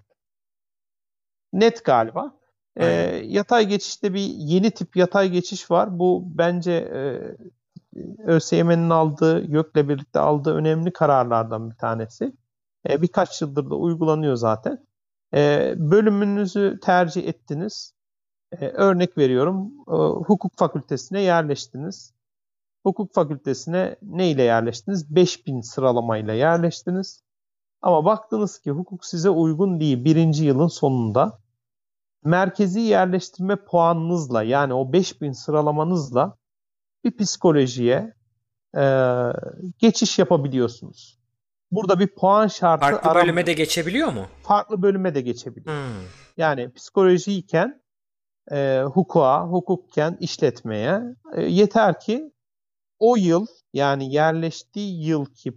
Net 1.53 1.85
galiba. 1.85 2.37
E, 2.75 2.85
yatay 3.25 3.67
geçişte 3.67 4.13
bir 4.13 4.19
yeni 4.21 4.71
tip 4.71 4.95
yatay 4.95 5.29
geçiş 5.29 5.71
var. 5.71 5.99
Bu 5.99 6.23
bence 6.25 6.71
e, 6.71 7.01
ÖSYM'nin 8.23 8.89
aldığı, 8.89 9.51
YÖK'le 9.51 9.89
birlikte 9.89 10.19
aldığı 10.19 10.53
önemli 10.53 10.93
kararlardan 10.93 11.71
bir 11.71 11.75
tanesi. 11.75 12.33
E, 12.89 13.01
birkaç 13.01 13.41
yıldır 13.41 13.69
da 13.69 13.75
uygulanıyor 13.75 14.35
zaten. 14.35 14.85
E, 15.33 15.73
bölümünüzü 15.77 16.79
tercih 16.83 17.27
ettiniz. 17.27 17.96
E, 18.51 18.67
örnek 18.67 19.17
veriyorum, 19.17 19.71
e, 19.87 19.95
hukuk 20.25 20.57
fakültesine 20.57 21.21
yerleştiniz. 21.21 22.13
Hukuk 22.83 23.13
fakültesine 23.13 23.95
ne 24.01 24.29
ile 24.31 24.43
yerleştiniz? 24.43 25.15
5000 25.15 25.61
sıralamayla 25.61 26.33
yerleştiniz. 26.33 27.23
Ama 27.81 28.05
baktınız 28.05 28.59
ki 28.59 28.71
hukuk 28.71 29.05
size 29.05 29.29
uygun 29.29 29.79
değil 29.79 30.05
birinci 30.05 30.45
yılın 30.45 30.67
sonunda 30.67 31.39
merkezi 32.23 32.79
yerleştirme 32.79 33.55
puanınızla 33.55 34.43
yani 34.43 34.73
o 34.73 34.93
5000 34.93 35.31
sıralamanızla 35.31 36.37
bir 37.03 37.17
psikolojiye 37.17 38.13
e, 38.77 38.83
geçiş 39.79 40.19
yapabiliyorsunuz. 40.19 41.19
Burada 41.71 41.99
bir 41.99 42.07
puan 42.07 42.47
şartı 42.47 42.81
Farklı 42.85 43.09
aram- 43.09 43.23
bölüme 43.23 43.45
de 43.45 43.53
geçebiliyor 43.53 44.13
mu? 44.13 44.25
Farklı 44.43 44.81
bölüme 44.81 45.15
de 45.15 45.21
geçebiliyor. 45.21 45.75
Hmm. 45.75 46.03
Yani 46.37 46.73
psikolojiyken 46.73 47.81
e, 48.51 48.83
hukuka, 48.93 49.43
hukukken 49.47 50.17
işletmeye 50.19 51.01
e, 51.33 51.41
yeter 51.41 51.99
ki 51.99 52.31
o 52.99 53.15
yıl 53.15 53.45
yani 53.73 54.13
yerleştiği 54.13 55.05
yılki 55.05 55.53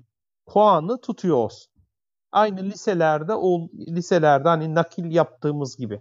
puanı 0.46 1.00
tutuyor 1.00 1.36
olsun. 1.36 1.72
Aynı 2.32 2.62
liselerde 2.62 3.34
o 3.34 3.68
liselerde 3.74 4.48
hani 4.48 4.74
nakil 4.74 5.12
yaptığımız 5.12 5.76
gibi. 5.76 6.00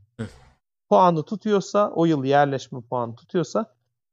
Puanı 0.90 1.24
tutuyorsa, 1.24 1.92
o 1.96 2.06
yıl 2.06 2.24
yerleşme 2.24 2.82
puanı 2.82 3.16
tutuyorsa 3.16 3.66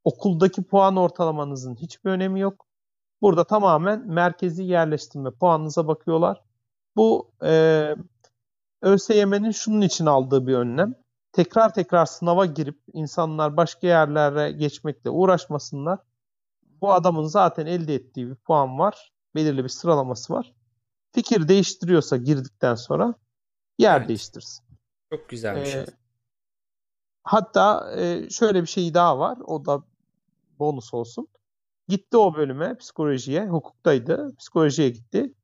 okuldaki 0.04 0.62
puan 0.62 0.96
ortalamanızın 0.96 1.74
hiçbir 1.74 2.10
önemi 2.10 2.40
yok. 2.40 2.66
Burada 3.22 3.44
tamamen 3.44 4.08
merkezi 4.08 4.64
yerleştirme 4.64 5.30
puanınıza 5.30 5.86
bakıyorlar. 5.86 6.42
Bu 6.96 7.30
e, 7.44 7.94
ÖSYM'nin 8.82 9.50
şunun 9.50 9.80
için 9.80 10.06
aldığı 10.06 10.46
bir 10.46 10.54
önlem. 10.54 10.94
Tekrar 11.36 11.74
tekrar 11.74 12.06
sınava 12.06 12.46
girip 12.46 12.78
insanlar 12.92 13.56
başka 13.56 13.86
yerlere 13.86 14.52
geçmekle 14.52 15.10
uğraşmasınlar. 15.10 15.98
Bu 16.80 16.92
adamın 16.92 17.24
zaten 17.24 17.66
elde 17.66 17.94
ettiği 17.94 18.28
bir 18.30 18.34
puan 18.34 18.78
var. 18.78 19.12
Belirli 19.34 19.64
bir 19.64 19.68
sıralaması 19.68 20.32
var. 20.32 20.54
fikir 21.12 21.48
değiştiriyorsa 21.48 22.16
girdikten 22.16 22.74
sonra 22.74 23.14
yer 23.78 23.98
evet. 23.98 24.08
değiştirsin. 24.08 24.64
Çok 25.12 25.28
güzel 25.28 25.56
bir 25.56 25.66
şey. 25.66 25.80
Ee, 25.80 25.86
hatta 27.22 27.94
e, 27.96 28.30
şöyle 28.30 28.62
bir 28.62 28.66
şey 28.66 28.94
daha 28.94 29.18
var. 29.18 29.38
O 29.46 29.64
da 29.64 29.82
bonus 30.58 30.94
olsun. 30.94 31.28
Gitti 31.88 32.16
o 32.16 32.34
bölüme 32.34 32.78
psikolojiye. 32.78 33.46
Hukuktaydı. 33.46 34.36
Psikolojiye 34.38 34.88
gitti. 34.88 35.34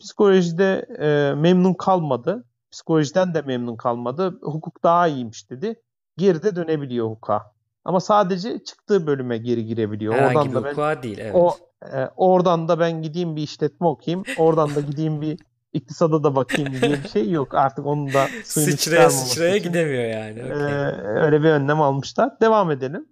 Psikolojide 0.00 0.86
e, 0.98 1.34
memnun 1.34 1.74
kalmadı. 1.74 2.44
Psikolojiden 2.72 3.34
de 3.34 3.42
memnun 3.42 3.76
kalmadı. 3.76 4.38
Hukuk 4.42 4.82
daha 4.82 5.08
iyiymiş 5.08 5.50
dedi. 5.50 5.82
Geri 6.16 6.42
de 6.42 6.56
dönebiliyor 6.56 7.06
hukuka. 7.06 7.52
Ama 7.84 8.00
sadece 8.00 8.64
çıktığı 8.64 9.06
bölüme 9.06 9.38
geri 9.38 9.66
girebiliyor. 9.66 10.14
Herhangi 10.14 10.38
oradan 10.38 10.54
da 10.64 10.76
ben, 10.76 11.02
değil 11.02 11.18
evet. 11.18 11.34
O, 11.34 11.56
e, 11.82 12.08
oradan 12.16 12.68
da 12.68 12.80
ben 12.80 13.02
gideyim 13.02 13.36
bir 13.36 13.42
işletme 13.42 13.86
okuyayım. 13.86 14.24
Oradan 14.36 14.74
da 14.74 14.80
gideyim 14.80 15.20
bir 15.20 15.38
iktisada 15.72 16.22
da 16.22 16.36
bakayım 16.36 16.72
diye 16.80 17.04
bir 17.04 17.08
şey 17.08 17.30
yok. 17.30 17.54
Artık 17.54 17.86
onun 17.86 18.12
da 18.12 18.28
suyunu 18.44 18.70
sıçraya 18.70 19.10
sıçraya 19.10 19.56
için. 19.56 19.68
gidemiyor 19.68 20.04
yani. 20.04 20.44
Okay. 20.44 20.72
Ee, 20.72 20.92
öyle 21.04 21.42
bir 21.42 21.48
önlem 21.48 21.80
almışlar. 21.80 22.40
Devam 22.40 22.70
edelim. 22.70 23.08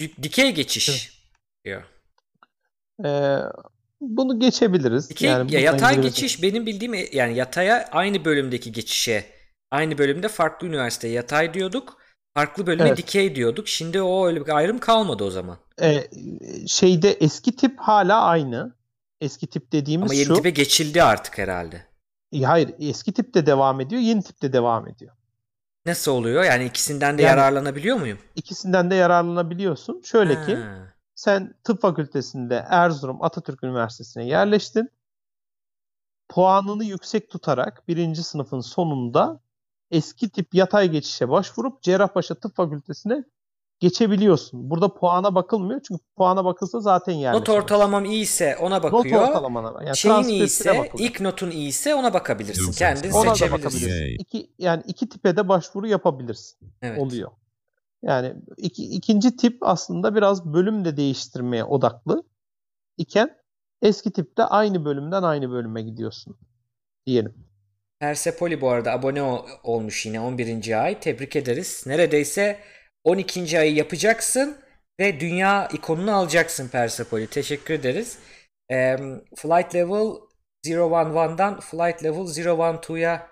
D- 0.00 0.22
dikey 0.22 0.54
geçiş 0.54 1.22
diyor. 1.64 1.82
Ee, 3.04 3.38
bunu 4.00 4.40
geçebiliriz. 4.40 5.10
Dikey, 5.10 5.30
yani 5.30 5.54
ya 5.54 5.60
yatay 5.60 6.02
geçiş 6.02 6.42
benim 6.42 6.66
bildiğim 6.66 6.94
yani 7.12 7.36
yataya 7.36 7.88
aynı 7.92 8.24
bölümdeki 8.24 8.72
geçişe 8.72 9.24
aynı 9.70 9.98
bölümde 9.98 10.28
farklı 10.28 10.66
üniversiteye 10.66 11.14
yatay 11.14 11.54
diyorduk. 11.54 11.98
Farklı 12.34 12.66
bölüme 12.66 12.88
evet. 12.88 12.98
dikey 12.98 13.34
diyorduk. 13.34 13.68
Şimdi 13.68 14.02
o 14.02 14.26
öyle 14.26 14.46
bir 14.46 14.56
ayrım 14.56 14.78
kalmadı 14.78 15.24
o 15.24 15.30
zaman. 15.30 15.58
Ee, 15.82 16.08
şeyde 16.66 17.10
eski 17.10 17.56
tip 17.56 17.78
hala 17.80 18.22
aynı. 18.22 18.78
Eski 19.20 19.46
tip 19.46 19.72
dediğimiz 19.72 20.10
Ama 20.10 20.14
yeni 20.14 20.26
şu. 20.26 20.34
tipe 20.34 20.50
geçildi 20.50 21.02
artık 21.02 21.38
herhalde. 21.38 21.86
Hayır 22.44 22.70
eski 22.80 23.12
tip 23.12 23.34
de 23.34 23.46
devam 23.46 23.80
ediyor. 23.80 24.00
Yeni 24.02 24.22
tip 24.22 24.42
de 24.42 24.52
devam 24.52 24.88
ediyor. 24.88 25.12
Nasıl 25.86 26.12
oluyor? 26.12 26.44
Yani 26.44 26.64
ikisinden 26.64 27.18
de 27.18 27.22
yani, 27.22 27.30
yararlanabiliyor 27.30 27.96
muyum? 27.96 28.18
İkisinden 28.36 28.90
de 28.90 28.94
yararlanabiliyorsun. 28.94 30.02
Şöyle 30.04 30.34
ha. 30.34 30.46
ki 30.46 30.58
sen 31.18 31.54
tıp 31.64 31.80
fakültesinde 31.80 32.64
Erzurum 32.68 33.22
Atatürk 33.22 33.64
Üniversitesi'ne 33.64 34.26
yerleştin. 34.26 34.90
Puanını 36.28 36.84
yüksek 36.84 37.30
tutarak 37.30 37.88
birinci 37.88 38.22
sınıfın 38.22 38.60
sonunda 38.60 39.40
eski 39.90 40.28
tip 40.28 40.54
yatay 40.54 40.88
geçişe 40.88 41.28
başvurup 41.28 41.82
Cerrahpaşa 41.82 42.34
Tıp 42.34 42.56
Fakültesi'ne 42.56 43.24
geçebiliyorsun. 43.80 44.70
Burada 44.70 44.94
puana 44.94 45.34
bakılmıyor 45.34 45.80
çünkü 45.88 46.04
puana 46.16 46.44
bakılsa 46.44 46.80
zaten 46.80 47.12
yerleşir. 47.12 47.40
Not 47.40 47.48
ortalamam 47.48 48.04
iyiyse 48.04 48.56
ona 48.56 48.82
bakıyor. 48.82 49.22
Not 49.22 49.28
ortalamana. 49.28 49.84
Yani 49.84 49.96
Şeyin 49.96 50.22
iyiyse, 50.22 50.90
ilk 50.98 51.20
notun 51.20 51.50
iyiyse 51.50 51.94
ona 51.94 52.14
bakabilirsin. 52.14 52.72
Kendin 52.72 53.10
ona 53.10 53.34
seçebilirsin. 53.34 54.16
İki, 54.18 54.50
yani 54.58 54.82
iki 54.86 55.08
tipe 55.08 55.36
de 55.36 55.48
başvuru 55.48 55.86
yapabilirsin. 55.86 56.58
Evet. 56.82 56.98
Oluyor. 56.98 57.30
Yani 58.02 58.34
iki, 58.56 58.84
ikinci 58.84 59.36
tip 59.36 59.58
aslında 59.60 60.14
biraz 60.14 60.52
bölüm 60.52 60.84
de 60.84 60.96
değiştirmeye 60.96 61.64
odaklı 61.64 62.22
iken 62.96 63.36
eski 63.82 64.12
tipte 64.12 64.44
aynı 64.44 64.84
bölümden 64.84 65.22
aynı 65.22 65.50
bölüme 65.50 65.82
gidiyorsun 65.82 66.38
diyelim. 67.06 67.34
Persepoli 68.00 68.60
bu 68.60 68.70
arada 68.70 68.92
abone 68.92 69.22
ol- 69.22 69.46
olmuş 69.62 70.06
yine 70.06 70.20
11. 70.20 70.82
ay. 70.84 71.00
Tebrik 71.00 71.36
ederiz. 71.36 71.84
Neredeyse 71.86 72.58
12. 73.04 73.58
ayı 73.58 73.74
yapacaksın 73.74 74.56
ve 75.00 75.20
dünya 75.20 75.68
ikonunu 75.68 76.14
alacaksın 76.14 76.68
Persepoli. 76.68 77.26
Teşekkür 77.26 77.74
ederiz. 77.74 78.18
E, 78.70 78.96
flight 79.36 79.74
Level 79.74 80.12
011'dan 80.64 81.60
Flight 81.60 82.04
Level 82.04 82.26
012'ya 82.26 83.26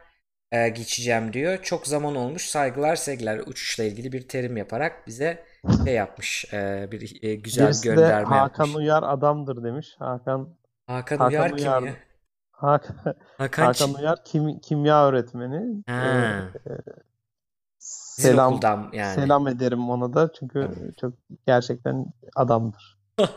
e, 0.65 0.69
geçeceğim 0.69 1.33
diyor. 1.33 1.63
Çok 1.63 1.87
zaman 1.87 2.17
olmuş. 2.17 2.49
Saygılar 2.49 2.97
sevgiler. 2.97 3.39
Uçuşla 3.39 3.85
ilgili 3.85 4.13
bir 4.13 4.29
terim 4.29 4.57
yaparak 4.57 5.07
bize 5.07 5.45
şey 5.85 5.95
yapmış. 5.95 6.45
E, 6.53 6.89
bir 6.93 7.23
e, 7.23 7.35
güzel 7.35 7.67
Birisi 7.67 7.89
gönderme 7.89 8.31
de 8.31 8.39
Hakan 8.39 8.65
yapmış. 8.65 8.77
Uyar 8.77 9.03
adamdır 9.03 9.65
demiş. 9.65 9.97
Hakan 9.99 10.49
Hakan, 10.87 11.19
Hakan 11.19 11.31
Uyar, 11.31 11.51
Uyar 11.51 11.79
kim 11.79 11.87
ya? 11.87 11.95
Hakan, 12.51 12.97
Hakan, 13.39 13.65
Hakan 13.65 13.95
Uyar 13.95 14.25
kim, 14.25 14.59
kimya 14.59 15.09
öğretmeni. 15.09 15.83
Ee, 15.89 16.41
selam 17.79 18.61
yani. 18.93 19.15
selam 19.15 19.49
ederim 19.49 19.91
ona 19.91 20.15
da 20.15 20.33
çünkü 20.39 20.71
çok 21.01 21.13
gerçekten 21.47 22.07
adamdır. 22.37 22.99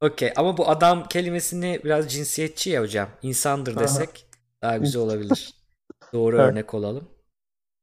Okey 0.00 0.32
ama 0.36 0.56
bu 0.56 0.68
adam 0.68 1.04
kelimesini 1.04 1.80
biraz 1.84 2.12
cinsiyetçi 2.12 2.70
ya 2.70 2.82
hocam. 2.82 3.08
İnsandır 3.22 3.78
desek 3.78 4.26
daha 4.62 4.76
güzel 4.76 5.02
olabilir. 5.02 5.55
Doğru 6.16 6.36
evet. 6.36 6.50
örnek 6.50 6.74
olalım. 6.74 7.08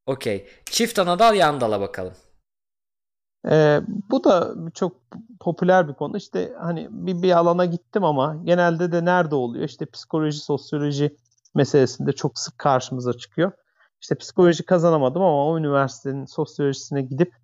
Okey. 0.06 0.48
Çift 0.64 0.98
anadal 0.98 1.34
yan 1.34 1.60
dala 1.60 1.80
bakalım. 1.80 2.14
Ee, 3.50 3.80
bu 4.10 4.24
da 4.24 4.54
çok 4.74 4.96
popüler 5.40 5.88
bir 5.88 5.94
konu. 5.94 6.16
İşte 6.16 6.52
hani 6.60 6.88
bir, 6.90 7.22
bir 7.22 7.38
alana 7.38 7.64
gittim 7.64 8.04
ama 8.04 8.36
genelde 8.44 8.92
de 8.92 9.04
nerede 9.04 9.34
oluyor? 9.34 9.64
İşte 9.64 9.86
psikoloji, 9.86 10.38
sosyoloji 10.38 11.16
meselesinde 11.54 12.12
çok 12.12 12.38
sık 12.38 12.58
karşımıza 12.58 13.12
çıkıyor. 13.12 13.52
İşte 14.00 14.14
psikoloji 14.14 14.64
kazanamadım 14.66 15.22
ama 15.22 15.46
o 15.46 15.58
üniversitenin 15.58 16.24
sosyolojisine 16.24 17.02
gidip 17.02 17.34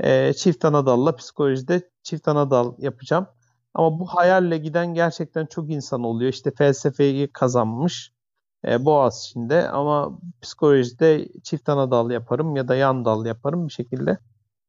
e, 0.00 0.32
çift 0.32 0.64
anadalla 0.64 1.16
psikolojide 1.16 1.90
çift 2.02 2.28
anadal 2.28 2.74
yapacağım. 2.78 3.26
Ama 3.74 4.00
bu 4.00 4.06
hayalle 4.06 4.58
giden 4.58 4.94
gerçekten 4.94 5.46
çok 5.46 5.70
insan 5.70 6.04
oluyor. 6.04 6.32
İşte 6.32 6.50
felsefeyi 6.50 7.32
kazanmış 7.32 8.12
e, 8.66 8.84
Boğaziçi'nde 8.84 9.68
ama 9.68 10.18
psikolojide 10.40 11.28
çift 11.42 11.68
anadal 11.68 12.10
yaparım 12.10 12.56
ya 12.56 12.68
da 12.68 12.74
yan 12.74 13.04
dal 13.04 13.26
yaparım 13.26 13.68
bir 13.68 13.72
şekilde. 13.72 14.18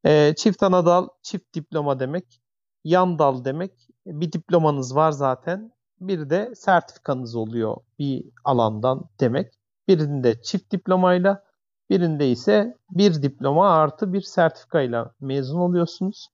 E, 0.06 0.34
çift 0.38 0.64
anadal, 0.64 1.08
çift 1.22 1.54
diploma 1.54 2.00
demek. 2.00 2.42
Yan 2.84 3.20
dal 3.20 3.46
demek. 3.46 3.72
Bir 4.06 4.32
diplomanız 4.32 4.96
var 4.96 5.12
zaten. 5.12 5.72
Bir 6.00 6.30
de 6.30 6.56
sertifikanız 6.56 7.36
oluyor 7.36 7.78
bir 8.00 8.26
alandan 8.44 9.10
demek. 9.20 9.54
Birinde 9.88 10.42
çift 10.42 10.72
diplomayla, 10.72 11.44
birinde 11.90 12.32
ise 12.32 12.78
bir 12.92 13.22
diploma 13.22 13.70
artı 13.70 14.14
bir 14.14 14.22
sertifikayla 14.22 15.14
mezun 15.20 15.60
oluyorsunuz. 15.60 16.30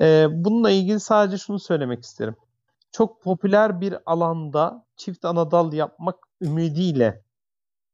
E, 0.00 0.26
bununla 0.30 0.70
ilgili 0.70 1.00
sadece 1.00 1.38
şunu 1.38 1.58
söylemek 1.58 2.04
isterim. 2.04 2.36
Çok 2.92 3.22
popüler 3.22 3.80
bir 3.80 3.96
alanda 4.06 4.86
çift 4.96 5.24
anadal 5.24 5.72
yapmak 5.72 6.27
ümidiyle 6.40 7.22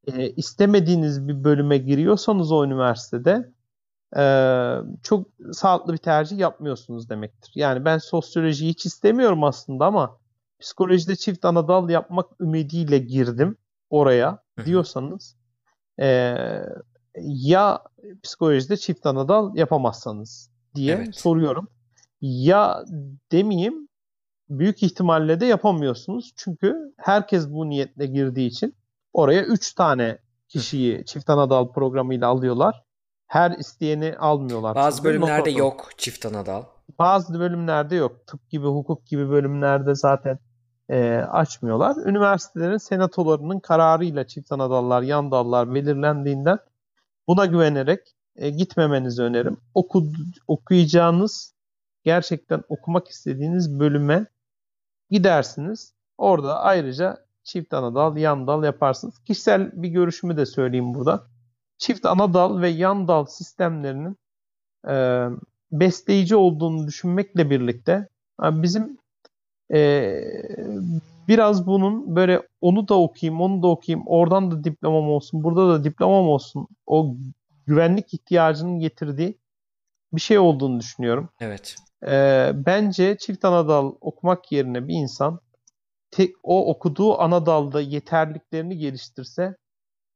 e, 0.06 0.30
istemediğiniz 0.30 1.28
bir 1.28 1.44
bölüme 1.44 1.78
giriyorsanız 1.78 2.52
o 2.52 2.64
üniversitede 2.64 3.52
e, 4.16 4.24
çok 5.02 5.26
sağlıklı 5.52 5.92
bir 5.92 5.98
tercih 5.98 6.38
yapmıyorsunuz 6.38 7.10
demektir. 7.10 7.52
Yani 7.54 7.84
ben 7.84 7.98
sosyolojiyi 7.98 8.70
hiç 8.70 8.86
istemiyorum 8.86 9.44
aslında 9.44 9.86
ama 9.86 10.18
psikolojide 10.60 11.16
çift 11.16 11.44
anadal 11.44 11.90
yapmak 11.90 12.40
ümidiyle 12.40 12.98
girdim 12.98 13.56
oraya 13.90 14.38
diyorsanız 14.64 15.36
e, 16.00 16.36
ya 17.24 17.82
psikolojide 18.22 18.76
çift 18.76 19.06
anadal 19.06 19.56
yapamazsanız 19.56 20.50
diye 20.74 20.94
evet. 20.94 21.16
soruyorum. 21.16 21.68
Ya 22.20 22.84
demeyeyim 23.32 23.88
büyük 24.48 24.82
ihtimalle 24.82 25.40
de 25.40 25.46
yapamıyorsunuz. 25.46 26.32
Çünkü 26.36 26.94
herkes 26.96 27.50
bu 27.50 27.68
niyetle 27.68 28.06
girdiği 28.06 28.46
için 28.46 28.74
oraya 29.12 29.42
3 29.44 29.74
tane 29.74 30.18
kişiyi 30.48 31.04
çift 31.04 31.30
anadal 31.30 31.72
programıyla 31.72 32.28
alıyorlar. 32.28 32.82
Her 33.26 33.50
isteyeni 33.50 34.16
almıyorlar. 34.18 34.74
Bazı 34.74 35.04
bölümlerde 35.04 35.50
Not 35.50 35.58
yok 35.58 35.90
çift 35.96 36.26
anadal. 36.26 36.62
Bazı 36.98 37.40
bölümlerde 37.40 37.96
yok. 37.96 38.26
Tıp 38.26 38.50
gibi, 38.50 38.66
hukuk 38.66 39.06
gibi 39.06 39.30
bölümlerde 39.30 39.94
zaten 39.94 40.38
e, 40.88 41.14
açmıyorlar. 41.16 41.96
Üniversitelerin 42.06 42.76
senatolarının 42.76 43.60
kararıyla 43.60 44.26
çift 44.26 44.52
anadallar, 44.52 45.02
yan 45.02 45.30
dallar 45.30 45.74
belirlendiğinden 45.74 46.58
buna 47.28 47.46
güvenerek 47.46 48.00
e, 48.36 48.50
gitmemenizi 48.50 49.22
öneririm. 49.22 49.56
Oku, 49.74 50.06
okuyacağınız, 50.48 51.54
gerçekten 52.04 52.62
okumak 52.68 53.08
istediğiniz 53.08 53.80
bölüme 53.80 54.26
gidersiniz. 55.14 55.94
Orada 56.18 56.60
ayrıca 56.60 57.24
çift 57.44 57.74
ana 57.74 57.94
dal, 57.94 58.16
yan 58.16 58.46
dal 58.46 58.64
yaparsınız. 58.64 59.18
Kişisel 59.18 59.82
bir 59.82 59.88
görüşümü 59.88 60.36
de 60.36 60.46
söyleyeyim 60.46 60.94
burada. 60.94 61.26
Çift 61.78 62.06
ana 62.06 62.34
dal 62.34 62.60
ve 62.60 62.68
yan 62.68 63.08
dal 63.08 63.24
sistemlerinin 63.24 64.16
e, 64.88 65.26
besleyici 65.72 66.36
olduğunu 66.36 66.86
düşünmekle 66.86 67.50
birlikte 67.50 68.08
bizim 68.40 68.98
e, 69.74 70.20
biraz 71.28 71.66
bunun 71.66 72.16
böyle 72.16 72.42
onu 72.60 72.88
da 72.88 72.94
okuyayım, 72.94 73.40
onu 73.40 73.62
da 73.62 73.66
okuyayım, 73.66 74.06
oradan 74.06 74.50
da 74.50 74.64
diplomam 74.64 75.10
olsun, 75.10 75.44
burada 75.44 75.68
da 75.68 75.84
diplomam 75.84 76.28
olsun. 76.28 76.68
O 76.86 77.16
güvenlik 77.66 78.14
ihtiyacının 78.14 78.78
getirdiği 78.78 79.38
bir 80.12 80.20
şey 80.20 80.38
olduğunu 80.38 80.80
düşünüyorum. 80.80 81.28
Evet. 81.40 81.76
E, 82.06 82.52
bence 82.54 83.16
çift 83.18 83.44
anadal 83.44 83.94
okumak 84.00 84.52
yerine 84.52 84.88
bir 84.88 84.94
insan 84.94 85.40
te, 86.10 86.28
o 86.42 86.70
okuduğu 86.70 87.20
ana 87.20 87.46
dalda 87.46 87.80
yeterliklerini 87.80 88.78
geliştirse 88.78 89.56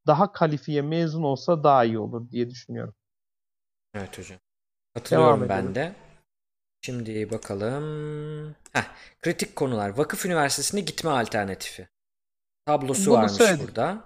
daha 0.07 0.33
kalifiye 0.33 0.83
mezun 0.83 1.23
olsa 1.23 1.65
daha 1.65 1.85
iyi 1.85 1.99
olur 1.99 2.31
diye 2.31 2.51
düşünüyorum. 2.51 2.95
Evet 3.95 4.19
hocam. 4.19 4.39
Katılıyorum 4.95 5.49
ben 5.49 5.75
de. 5.75 5.93
Şimdi 6.81 7.31
bakalım. 7.31 8.55
Heh, 8.73 8.85
kritik 9.23 9.57
konular. 9.57 9.89
Vakıf 9.91 10.27
Üniversitesi'ne 10.27 10.81
gitme 10.81 11.11
alternatifi. 11.11 11.89
Tablosu 12.67 13.11
Bunu 13.11 13.19
varmış 13.19 13.33
söyledik. 13.33 13.69
burada. 13.69 14.05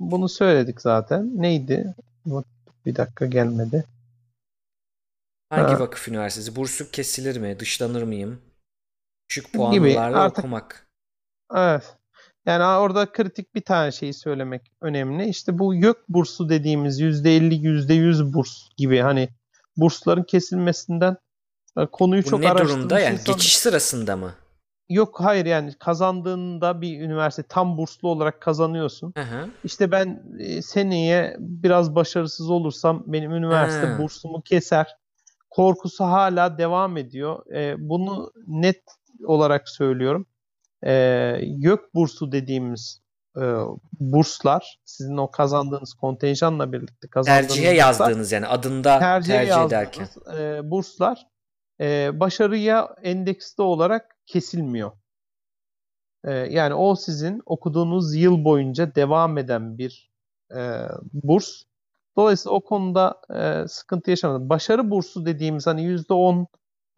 Bunu 0.00 0.28
söyledik 0.28 0.80
zaten. 0.80 1.42
Neydi? 1.42 1.94
Bir 2.86 2.96
dakika 2.96 3.26
gelmedi. 3.26 3.84
Hangi 5.50 5.72
ha. 5.72 5.80
vakıf 5.80 6.08
üniversitesi? 6.08 6.56
Bursluk 6.56 6.92
kesilir 6.92 7.36
mi? 7.36 7.60
Dışlanır 7.60 8.02
mıyım? 8.02 8.42
Düşük 9.30 9.52
puanlarla 9.52 10.20
artık, 10.20 10.38
okumak. 10.38 10.86
Evet. 11.54 11.96
Yani 12.46 12.64
orada 12.64 13.12
kritik 13.12 13.54
bir 13.54 13.60
tane 13.60 13.92
şeyi 13.92 14.14
söylemek 14.14 14.72
önemli. 14.80 15.28
İşte 15.28 15.58
bu 15.58 15.74
YÖK 15.74 16.08
bursu 16.08 16.48
dediğimiz 16.48 17.00
%50 17.00 17.54
%100 17.54 18.32
burs 18.32 18.68
gibi 18.76 18.98
hani 18.98 19.28
bursların 19.76 20.22
kesilmesinden 20.22 21.16
e, 21.78 21.86
konuyu 21.86 22.24
bu 22.24 22.28
çok 22.28 22.40
ne 22.40 22.58
durumda 22.58 23.00
yani 23.00 23.14
insan... 23.14 23.34
geçiş 23.34 23.58
sırasında 23.58 24.16
mı? 24.16 24.34
Yok 24.88 25.20
hayır 25.20 25.46
yani 25.46 25.72
kazandığında 25.78 26.80
bir 26.80 27.00
üniversite 27.00 27.42
tam 27.42 27.78
burslu 27.78 28.08
olarak 28.08 28.40
kazanıyorsun. 28.40 29.12
Hı 29.16 29.22
hı. 29.22 29.48
İşte 29.64 29.90
ben 29.90 30.22
e, 30.38 30.62
seneye 30.62 31.36
biraz 31.38 31.94
başarısız 31.94 32.50
olursam 32.50 33.04
benim 33.06 33.32
üniversite 33.32 33.86
hı. 33.86 33.98
bursumu 33.98 34.42
keser. 34.42 34.97
Korkusu 35.50 36.04
hala 36.04 36.58
devam 36.58 36.96
ediyor. 36.96 37.54
E, 37.54 37.74
bunu 37.78 38.32
net 38.46 38.82
olarak 39.24 39.68
söylüyorum. 39.68 40.26
E, 40.82 40.92
YÖK 41.42 41.94
bursu 41.94 42.32
dediğimiz 42.32 43.00
e, 43.36 43.42
burslar 44.00 44.78
sizin 44.84 45.16
o 45.16 45.30
kazandığınız 45.30 45.94
kontenjanla 45.94 46.72
birlikte 46.72 47.08
kazandığınız 47.08 47.48
tercihe 47.48 47.70
burslar, 47.70 47.78
yazdığınız 47.78 48.32
yani 48.32 48.46
adında 48.46 48.98
tercih 48.98 49.34
ederken 49.66 50.08
e, 50.38 50.70
burslar 50.70 51.26
e, 51.80 52.10
başarıya 52.20 52.94
endeksli 53.02 53.62
olarak 53.62 54.16
kesilmiyor. 54.26 54.92
E, 56.24 56.32
yani 56.32 56.74
o 56.74 56.94
sizin 56.94 57.42
okuduğunuz 57.46 58.14
yıl 58.14 58.44
boyunca 58.44 58.94
devam 58.94 59.38
eden 59.38 59.78
bir 59.78 60.10
e, 60.56 60.88
burs. 61.12 61.62
Dolayısıyla 62.18 62.56
o 62.56 62.60
konuda 62.60 63.20
e, 63.34 63.68
sıkıntı 63.68 64.10
yaşamadım. 64.10 64.48
Başarı 64.48 64.90
bursu 64.90 65.26
dediğimiz 65.26 65.66
hani 65.66 65.82
%10 65.82 66.46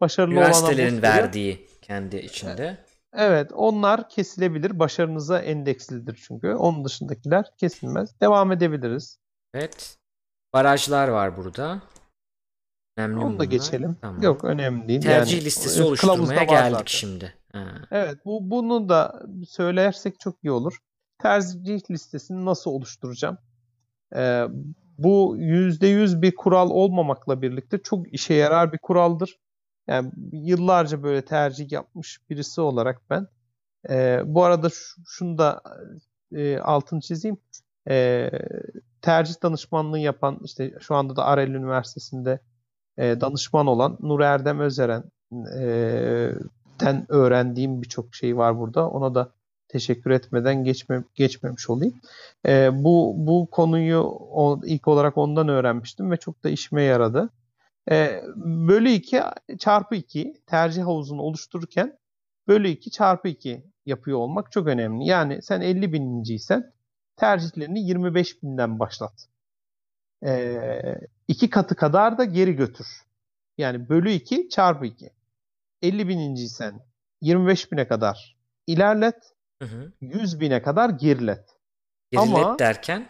başarılı 0.01 0.33
olan 0.33 0.43
Üniversitelerin 0.43 1.01
verdiği 1.01 1.67
kendi 1.81 2.17
içinde. 2.17 2.77
Evet 3.13 3.51
onlar 3.53 4.09
kesilebilir. 4.09 4.79
Başarınıza 4.79 5.39
endekslidir 5.39 6.23
çünkü. 6.27 6.53
Onun 6.53 6.85
dışındakiler 6.85 7.45
kesilmez. 7.57 8.21
Devam 8.21 8.51
edebiliriz. 8.51 9.17
Evet. 9.53 9.97
Barajlar 10.53 11.07
var 11.07 11.37
burada. 11.37 11.81
Önemli 12.97 13.19
Onu 13.19 13.39
da 13.39 13.45
geçelim. 13.45 13.97
Tamam. 14.01 14.21
Yok 14.21 14.43
önemli 14.43 14.87
değil. 14.87 15.01
Tercih 15.01 15.37
yani, 15.37 15.45
listesi 15.45 15.83
oluşturmaya 15.83 16.43
geldik 16.43 16.71
zaten. 16.71 16.85
şimdi. 16.85 17.33
Ha. 17.53 17.65
Evet 17.91 18.25
bu 18.25 18.51
bunu 18.51 18.89
da 18.89 19.23
söylersek 19.47 20.19
çok 20.19 20.43
iyi 20.43 20.51
olur. 20.51 20.77
Tercih 21.21 21.91
listesini 21.91 22.45
nasıl 22.45 22.71
oluşturacağım? 22.71 23.37
Ee, 24.15 24.45
bu 24.97 25.37
%100 25.37 26.21
bir 26.21 26.35
kural 26.35 26.69
olmamakla 26.69 27.41
birlikte 27.41 27.81
çok 27.81 28.13
işe 28.13 28.33
yarar 28.33 28.73
bir 28.73 28.77
kuraldır. 28.77 29.39
Yani 29.87 30.11
yıllarca 30.31 31.03
böyle 31.03 31.25
tercih 31.25 31.71
yapmış 31.71 32.19
birisi 32.29 32.61
olarak 32.61 33.01
ben. 33.09 33.27
E, 33.89 34.21
bu 34.25 34.43
arada 34.43 34.69
şunu 35.07 35.37
da 35.37 35.61
e, 36.35 36.57
altını 36.59 37.01
çizeyim. 37.01 37.37
E, 37.89 38.29
tercih 39.01 39.43
danışmanlığı 39.43 39.99
yapan 39.99 40.39
işte 40.43 40.73
şu 40.79 40.95
anda 40.95 41.15
da 41.15 41.25
Arel 41.25 41.49
Üniversitesi'nde 41.49 42.39
e, 42.97 43.21
danışman 43.21 43.67
olan 43.67 43.97
Nur 44.01 44.19
Erdem 44.19 44.59
Özeren 44.59 45.03
e, 45.57 46.31
den 46.81 47.05
öğrendiğim 47.09 47.81
birçok 47.81 48.15
şey 48.15 48.37
var 48.37 48.59
burada. 48.59 48.89
Ona 48.89 49.15
da 49.15 49.33
teşekkür 49.71 50.11
etmeden 50.11 50.63
geçme, 50.63 51.03
geçmemiş 51.15 51.69
olayım. 51.69 52.01
E, 52.47 52.83
bu 52.83 53.13
bu 53.17 53.47
konuyu 53.51 53.99
o, 54.31 54.61
ilk 54.65 54.87
olarak 54.87 55.17
ondan 55.17 55.47
öğrenmiştim 55.47 56.11
ve 56.11 56.17
çok 56.17 56.43
da 56.43 56.49
işime 56.49 56.83
yaradı. 56.83 57.29
E, 57.91 58.23
bölü 58.35 58.89
2 58.89 59.21
çarpı 59.59 59.95
2 59.95 60.41
tercih 60.47 60.83
havuzunu 60.83 61.21
oluştururken 61.21 61.97
bölü 62.47 62.67
2 62.67 62.91
çarpı 62.91 63.27
2 63.27 63.63
yapıyor 63.85 64.17
olmak 64.17 64.51
çok 64.51 64.67
önemli. 64.67 65.05
Yani 65.05 65.41
sen 65.41 65.61
50 65.61 65.93
bininciysen 65.93 66.73
tercihlerini 67.15 67.79
25 67.79 68.43
binden 68.43 68.79
başlat. 68.79 69.27
E, 70.25 70.61
iki 71.27 71.49
katı 71.49 71.75
kadar 71.75 72.17
da 72.17 72.23
geri 72.23 72.55
götür. 72.55 72.87
Yani 73.57 73.89
bölü 73.89 74.11
2 74.11 74.49
çarpı 74.49 74.85
2. 74.85 75.09
50 75.81 76.07
bininciysen 76.07 76.81
25 77.21 77.71
bine 77.71 77.87
kadar 77.87 78.37
ilerlet. 78.67 79.33
Hı 79.61 79.65
hı. 79.65 79.91
100 80.01 80.39
bine 80.39 80.61
kadar 80.61 80.89
gerilet. 80.89 81.45
Gerilet 82.11 82.37
Ama, 82.37 82.59
derken? 82.59 83.05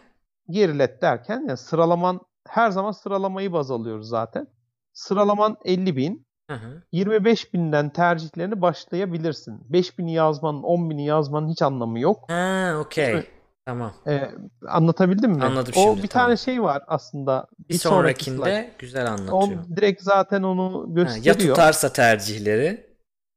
Gerilet 0.50 1.02
derken 1.02 1.46
yani 1.48 1.58
sıralaman 1.58 2.22
her 2.48 2.72
zaman 2.72 2.92
sıralamayı 2.92 3.54
baz 3.54 3.72
alıyoruz 3.72 4.10
zaten. 4.10 4.48
Sıralaman 4.94 5.58
50 5.66 5.96
bin. 5.98 6.26
Hı 6.50 6.56
hı. 6.56 6.84
25 6.92 7.54
binden 7.54 7.90
tercihlerini 7.90 8.62
başlayabilirsin. 8.62 9.62
5 9.70 9.98
bini 9.98 10.14
yazmanın, 10.14 10.64
10 10.64 10.90
bini 10.90 11.06
yazmanın 11.06 11.50
hiç 11.50 11.62
anlamı 11.62 12.00
yok. 12.00 12.30
Ha, 12.30 12.78
okey. 12.80 13.24
Tamam. 13.66 13.94
Ee, 14.08 14.32
anlatabildim 14.68 15.32
mi? 15.32 15.44
Anladım 15.44 15.74
o 15.76 15.82
şimdi. 15.82 16.04
bir 16.04 16.08
tamam. 16.08 16.28
tane 16.28 16.38
şey 16.38 16.64
var 16.64 16.84
aslında. 16.88 17.48
Bir, 17.60 17.74
bir 17.74 17.80
sonrakinde 17.80 18.72
güzel 18.80 19.08
anlatıyor. 19.12 19.64
O 19.72 19.76
direkt 19.76 20.02
zaten 20.02 20.44
onu 20.44 20.94
gösteriyor. 20.94 21.36
Ha, 21.36 21.44
ya 21.44 21.50
tutarsa 21.50 21.94
tercihleri. 21.94 22.91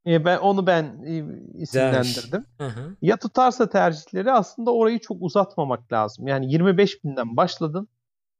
Ee, 0.06 0.24
ben 0.24 0.38
onu 0.38 0.66
ben 0.66 0.84
e, 1.06 1.24
isimlendirdim. 1.54 2.44
Hı 2.58 2.66
hı. 2.66 2.96
Ya 3.02 3.16
tutarsa 3.16 3.68
tercihleri 3.68 4.32
aslında 4.32 4.74
orayı 4.74 4.98
çok 4.98 5.16
uzatmamak 5.20 5.92
lazım. 5.92 6.26
Yani 6.26 6.52
25 6.52 7.04
binden 7.04 7.36
başladın. 7.36 7.88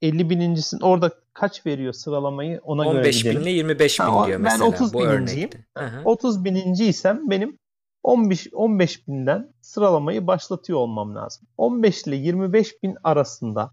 50 0.03 0.31
binincisinin 0.31 0.81
orada 0.81 1.11
kaç 1.33 1.67
veriyor 1.67 1.93
sıralamayı 1.93 2.61
ona 2.65 2.89
15 2.89 2.95
göre 2.95 3.11
gidelim. 3.11 3.37
15 3.37 3.47
binle 3.47 3.57
25 3.57 4.01
bin 4.01 4.05
ha, 4.05 4.27
diyor 4.27 4.41
mesela 4.41 4.65
ben 4.65 4.73
30 4.73 4.95
bu 4.95 4.99
bininciyim. 4.99 5.51
Örnekte. 5.77 6.05
30 6.05 6.45
bininciysem 6.45 7.31
benim 7.31 7.59
15, 8.03 8.49
15 8.53 9.09
binden 9.09 9.53
sıralamayı 9.61 10.27
başlatıyor 10.27 10.79
olmam 10.79 11.15
lazım. 11.15 11.47
15 11.59 12.03
ile 12.03 12.17
25 12.17 12.83
bin 12.83 12.97
arasında 13.05 13.71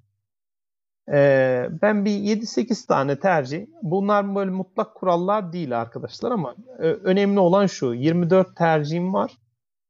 e, 1.12 1.70
ben 1.82 2.06
bir 2.06 2.12
7-8 2.12 2.88
tane 2.88 3.20
tercih. 3.20 3.66
Bunlar 3.82 4.36
böyle 4.36 4.52
mutlak 4.52 4.96
kurallar 4.96 5.54
değil 5.54 5.82
arkadaşlar 5.82 6.32
ama 6.32 6.56
e, 6.80 6.84
önemli 6.84 7.40
olan 7.40 7.68
şu. 7.68 7.94
24 7.94 8.56
tercihim 8.56 9.14
var. 9.14 9.38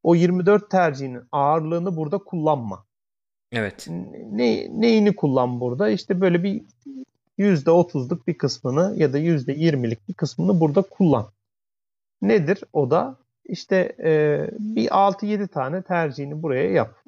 O 0.04 0.16
24 0.16 0.70
tercihin 0.70 1.20
ağırlığını 1.32 1.98
burada 1.98 2.18
kullanma. 2.18 2.86
Evet. 3.52 3.88
Ne, 4.32 4.68
neyini 4.82 5.16
kullan 5.16 5.60
burada? 5.60 5.90
İşte 5.90 6.22
böyle 6.22 6.44
bir 6.44 6.62
%30'luk 7.40 8.28
bir 8.28 8.38
kısmını 8.38 8.94
ya 8.98 9.14
da 9.14 9.20
%20'lik 9.20 10.10
bir 10.10 10.14
kısmını 10.14 10.60
burada 10.60 10.82
kullan. 10.82 11.32
Nedir 12.22 12.64
o 12.74 12.92
da? 12.92 13.18
İşte 13.46 13.96
e, 14.04 14.48
bir 14.60 14.88
6-7 14.88 15.48
tane 15.48 15.82
tercihini 15.82 16.44
buraya 16.44 16.72
yap. 16.72 17.04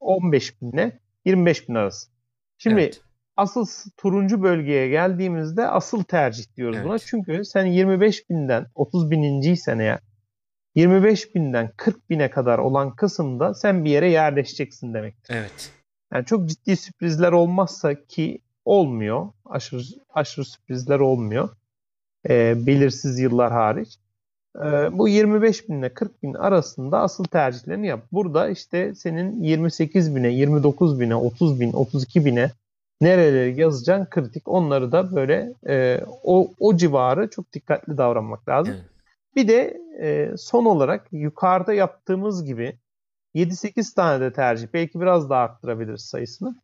15 0.00 0.62
binle 0.62 0.98
25 1.24 1.68
bin 1.68 1.74
arası. 1.74 2.10
Şimdi 2.58 2.80
evet. 2.80 3.03
Asıl 3.36 3.66
turuncu 3.96 4.42
bölgeye 4.42 4.88
geldiğimizde 4.88 5.68
asıl 5.68 6.02
tercih 6.02 6.44
diyoruz 6.56 6.76
evet. 6.76 6.86
buna. 6.86 6.98
Çünkü 6.98 7.44
sen 7.44 7.66
25 7.66 8.30
binden 8.30 8.66
30 8.74 9.10
bininciysen 9.10 9.78
eğer 9.78 9.98
25 10.74 11.34
binden 11.34 11.70
40 11.76 12.10
bine 12.10 12.30
kadar 12.30 12.58
olan 12.58 12.96
kısımda 12.96 13.54
sen 13.54 13.84
bir 13.84 13.90
yere 13.90 14.10
yerleşeceksin 14.10 14.94
demektir. 14.94 15.34
Evet. 15.34 15.72
Yani 16.12 16.24
çok 16.24 16.48
ciddi 16.48 16.76
sürprizler 16.76 17.32
olmazsa 17.32 17.94
ki 17.94 18.38
olmuyor. 18.64 19.28
Aşırı 19.44 19.82
aşırı 20.10 20.44
sürprizler 20.44 20.98
olmuyor. 20.98 21.48
E, 22.28 22.66
belirsiz 22.66 23.18
yıllar 23.18 23.52
hariç. 23.52 23.98
E, 24.58 24.98
bu 24.98 25.08
25 25.08 25.68
bin 25.68 25.78
ile 25.78 25.94
40 25.94 26.22
bin 26.22 26.34
arasında 26.34 27.00
asıl 27.00 27.24
tercihlerini 27.24 27.86
yap. 27.86 28.00
Burada 28.12 28.48
işte 28.48 28.94
senin 28.94 29.42
28 29.42 30.16
bine, 30.16 30.28
29 30.28 31.00
bine, 31.00 31.14
30 31.16 31.60
bin, 31.60 31.72
32 31.72 32.24
bine 32.24 32.50
nereleri 33.00 33.60
yazacağın 33.60 34.06
kritik. 34.06 34.48
Onları 34.48 34.92
da 34.92 35.16
böyle 35.16 35.54
e, 35.68 36.00
o, 36.24 36.50
o 36.60 36.76
civarı 36.76 37.30
çok 37.30 37.52
dikkatli 37.52 37.98
davranmak 37.98 38.48
lazım. 38.48 38.74
Evet. 38.76 38.84
Bir 39.36 39.48
de 39.48 39.80
e, 40.00 40.36
son 40.36 40.64
olarak 40.64 41.06
yukarıda 41.12 41.72
yaptığımız 41.72 42.44
gibi 42.44 42.78
7-8 43.34 43.94
tane 43.94 44.20
de 44.20 44.32
tercih. 44.32 44.68
Belki 44.74 45.00
biraz 45.00 45.30
daha 45.30 45.40
arttırabiliriz 45.40 46.02
sayısını. 46.02 46.54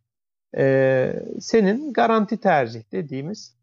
Ee, 0.57 1.23
senin 1.41 1.93
garanti 1.93 2.37
tercih 2.37 2.83
dediğimiz 2.93 3.55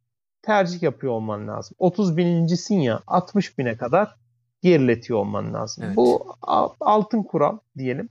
tercih 0.41 0.83
yapıyor 0.83 1.13
olman 1.13 1.47
lazım. 1.47 1.75
30 1.79 2.17
binincisin 2.17 2.79
ya 2.79 2.99
60 3.07 3.57
bine 3.57 3.77
kadar 3.77 4.15
geriletiyor 4.61 5.19
olman 5.19 5.53
lazım. 5.53 5.83
Evet. 5.87 5.95
Bu 5.95 6.35
altın 6.79 7.23
kural 7.23 7.57
diyelim. 7.77 8.09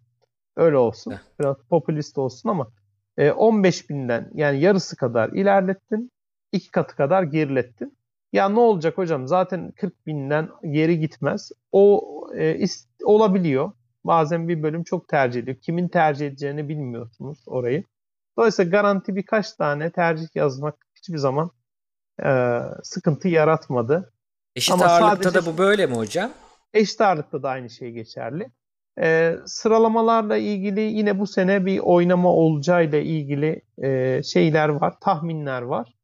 Öyle 0.57 0.77
olsun. 0.77 1.15
Biraz 1.41 1.57
popülist 1.71 2.19
olsun 2.19 2.49
ama 2.49 2.69
15 3.19 3.85
e, 3.85 3.89
binden 3.89 4.31
yani 4.35 4.61
yarısı 4.61 4.97
kadar 4.97 5.29
ilerlettin. 5.29 6.11
iki 6.53 6.71
katı 6.71 6.97
kadar 6.97 7.23
gerilettin. 7.23 7.99
Ya 8.33 8.49
ne 8.49 8.61
olacak 8.61 8.99
hocam? 8.99 9.27
Zaten 9.27 9.73
40 9.73 10.07
binden 10.07 10.49
geri 10.71 10.99
gitmez. 10.99 11.53
O 11.73 12.03
e, 12.35 12.55
ist, 12.55 12.89
olabiliyor. 13.05 13.73
Bazen 14.05 14.49
bir 14.49 14.63
bölüm 14.63 14.85
çok 14.85 15.09
tercih 15.09 15.41
ediyor. 15.41 15.57
Kimin 15.57 15.89
tercih 15.89 16.27
edeceğini 16.27 16.69
bilmiyorsunuz 16.69 17.45
orayı. 17.47 17.85
Dolayısıyla 18.39 18.71
garanti 18.71 19.17
birkaç 19.17 19.53
tane 19.53 19.91
tercih 19.91 20.29
yazmak 20.35 20.87
hiçbir 20.95 21.19
zaman 21.19 21.51
e, 22.25 22.61
sıkıntı 22.83 23.29
yaratmadı. 23.29 24.13
Eşit 24.57 24.75
Ama 24.75 24.87
ağırlıkta 24.87 25.35
da 25.35 25.47
bu 25.47 25.59
böyle 25.59 25.87
mi 25.87 25.95
hocam? 25.95 26.31
Eşit 26.75 27.01
ağırlıkta 27.01 27.43
da 27.43 27.49
aynı 27.49 27.71
şey 27.71 27.91
geçerli. 27.91 28.51
E, 29.01 29.37
sıralamalarla 29.47 30.37
ilgili 30.37 30.81
yine 30.81 31.19
bu 31.19 31.27
sene 31.27 31.67
bir 31.67 31.79
oynama 31.79 32.29
olacağıyla 32.29 32.99
ilgili 32.99 33.63
e, 33.83 34.23
şeyler 34.23 34.69
var, 34.69 35.01
tahminler 35.01 35.63
var. 35.63 35.95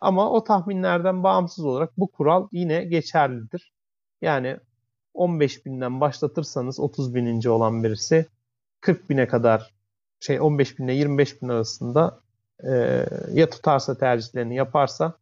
Ama 0.00 0.30
o 0.30 0.44
tahminlerden 0.44 1.22
bağımsız 1.22 1.64
olarak 1.64 1.98
bu 1.98 2.10
kural 2.10 2.48
yine 2.52 2.84
geçerlidir. 2.84 3.72
Yani 4.22 4.56
15 5.14 5.66
binden 5.66 6.00
başlatırsanız 6.00 6.80
30 6.80 7.14
bininci 7.14 7.50
olan 7.50 7.84
birisi 7.84 8.26
40 8.80 9.10
bine 9.10 9.28
kadar 9.28 9.74
şey 10.20 10.40
15 10.40 10.78
bin 10.78 10.84
ile 10.84 10.92
25 10.92 11.42
bin 11.42 11.48
arasında 11.48 12.20
e, 12.64 12.70
ya 13.32 13.50
tutarsa 13.50 13.98
tercihlerini 13.98 14.56
yaparsa 14.56 15.12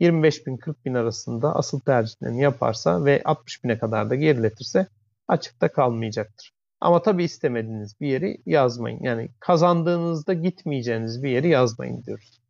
25 0.00 0.46
bin 0.46 0.56
40 0.56 0.84
bin 0.84 0.94
arasında 0.94 1.56
asıl 1.56 1.80
tercihlerini 1.80 2.42
yaparsa 2.42 3.04
ve 3.04 3.22
60 3.24 3.64
bine 3.64 3.78
kadar 3.78 4.10
da 4.10 4.14
geriletirse 4.14 4.86
açıkta 5.28 5.72
kalmayacaktır. 5.72 6.52
Ama 6.80 7.02
tabii 7.02 7.24
istemediğiniz 7.24 8.00
bir 8.00 8.08
yeri 8.08 8.42
yazmayın. 8.46 9.02
Yani 9.02 9.28
kazandığınızda 9.40 10.32
gitmeyeceğiniz 10.32 11.22
bir 11.22 11.30
yeri 11.30 11.48
yazmayın 11.48 12.04
diyoruz. 12.04 12.40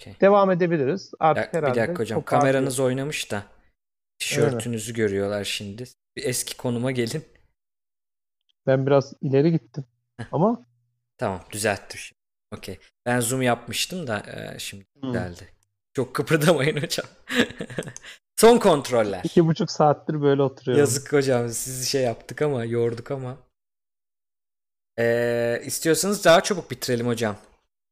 Okay. 0.00 0.14
Devam 0.20 0.50
edebiliriz. 0.50 1.12
Artık 1.18 1.52
bir, 1.52 1.58
herhalde 1.58 1.74
bir 1.74 1.80
dakika 1.80 2.02
hocam. 2.02 2.22
Kameranız 2.22 2.80
artık... 2.80 2.84
oynamış 2.84 3.30
da 3.30 3.42
tişörtünüzü 4.18 4.90
evet. 4.90 4.96
görüyorlar 4.96 5.44
şimdi. 5.44 5.84
Bir 6.16 6.24
eski 6.24 6.56
konuma 6.56 6.90
gelin. 6.90 7.24
Ben 8.66 8.86
biraz 8.86 9.14
ileri 9.20 9.52
gittim. 9.52 9.84
Ama 10.32 10.66
tamam 11.18 11.40
düzelttim 11.52 12.00
şimdi. 12.00 12.18
Okey. 12.56 12.78
Ben 13.06 13.20
zoom 13.20 13.42
yapmıştım 13.42 14.06
da 14.06 14.18
e, 14.18 14.58
şimdi 14.58 14.84
hmm. 15.00 15.12
geldi. 15.12 15.48
Çok 15.92 16.14
kıpırdamayın 16.14 16.82
hocam. 16.82 17.06
Son 18.38 18.58
kontroller. 18.58 19.20
İki 19.24 19.46
buçuk 19.46 19.70
saattir 19.70 20.22
böyle 20.22 20.42
oturuyorum. 20.42 20.80
Yazık 20.80 21.12
hocam 21.12 21.48
sizi 21.48 21.86
şey 21.86 22.02
yaptık 22.02 22.42
ama 22.42 22.64
yorduk 22.64 23.10
ama. 23.10 23.36
Ee, 24.98 25.62
istiyorsanız 25.64 26.24
daha 26.24 26.40
çabuk 26.40 26.70
bitirelim 26.70 27.06
hocam. 27.06 27.36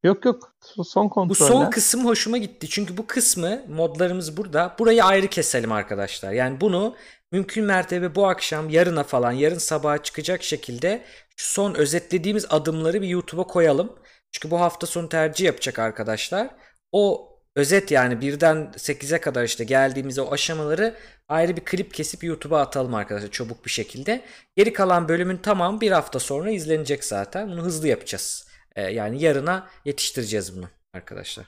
Yok 0.05 0.25
yok 0.25 0.53
son 0.85 1.09
kontroller. 1.09 1.29
Bu 1.29 1.35
son 1.35 1.71
kısım 1.71 2.05
hoşuma 2.05 2.39
gitti. 2.39 2.69
Çünkü 2.69 2.97
bu 2.97 3.07
kısmı 3.07 3.63
modlarımız 3.69 4.37
burada. 4.37 4.77
Burayı 4.79 5.05
ayrı 5.05 5.27
keselim 5.27 5.73
arkadaşlar. 5.73 6.33
Yani 6.33 6.61
bunu 6.61 6.97
mümkün 7.33 7.65
mertebe 7.65 8.15
bu 8.15 8.27
akşam 8.27 8.69
yarına 8.69 9.03
falan 9.03 9.33
yarın 9.33 9.59
sabaha 9.59 10.03
çıkacak 10.03 10.43
şekilde 10.43 11.05
şu 11.37 11.53
son 11.53 11.75
özetlediğimiz 11.75 12.47
adımları 12.51 13.03
bir 13.03 13.09
YouTube'a 13.09 13.47
koyalım. 13.47 13.93
Çünkü 14.33 14.51
bu 14.51 14.61
hafta 14.61 14.87
sonu 14.87 15.09
tercih 15.09 15.45
yapacak 15.47 15.79
arkadaşlar. 15.79 16.51
O 16.93 17.36
özet 17.57 17.91
yani 17.91 18.21
birden 18.21 18.57
8'e 18.57 19.21
kadar 19.21 19.45
işte 19.45 19.65
geldiğimiz 19.65 20.19
o 20.19 20.33
aşamaları 20.33 20.95
ayrı 21.29 21.57
bir 21.57 21.65
klip 21.65 21.95
kesip 21.95 22.25
YouTube'a 22.25 22.61
atalım 22.61 22.95
arkadaşlar 22.95 23.31
çabuk 23.31 23.65
bir 23.65 23.71
şekilde. 23.71 24.25
Geri 24.57 24.73
kalan 24.73 25.09
bölümün 25.09 25.37
tamam 25.37 25.81
bir 25.81 25.91
hafta 25.91 26.19
sonra 26.19 26.51
izlenecek 26.51 27.05
zaten. 27.05 27.49
Bunu 27.51 27.63
hızlı 27.63 27.89
yapacağız. 27.89 28.49
Ee, 28.77 28.83
yani 28.83 29.23
yarına 29.23 29.69
yetiştireceğiz 29.85 30.57
bunu 30.57 30.69
arkadaşlar. 30.93 31.47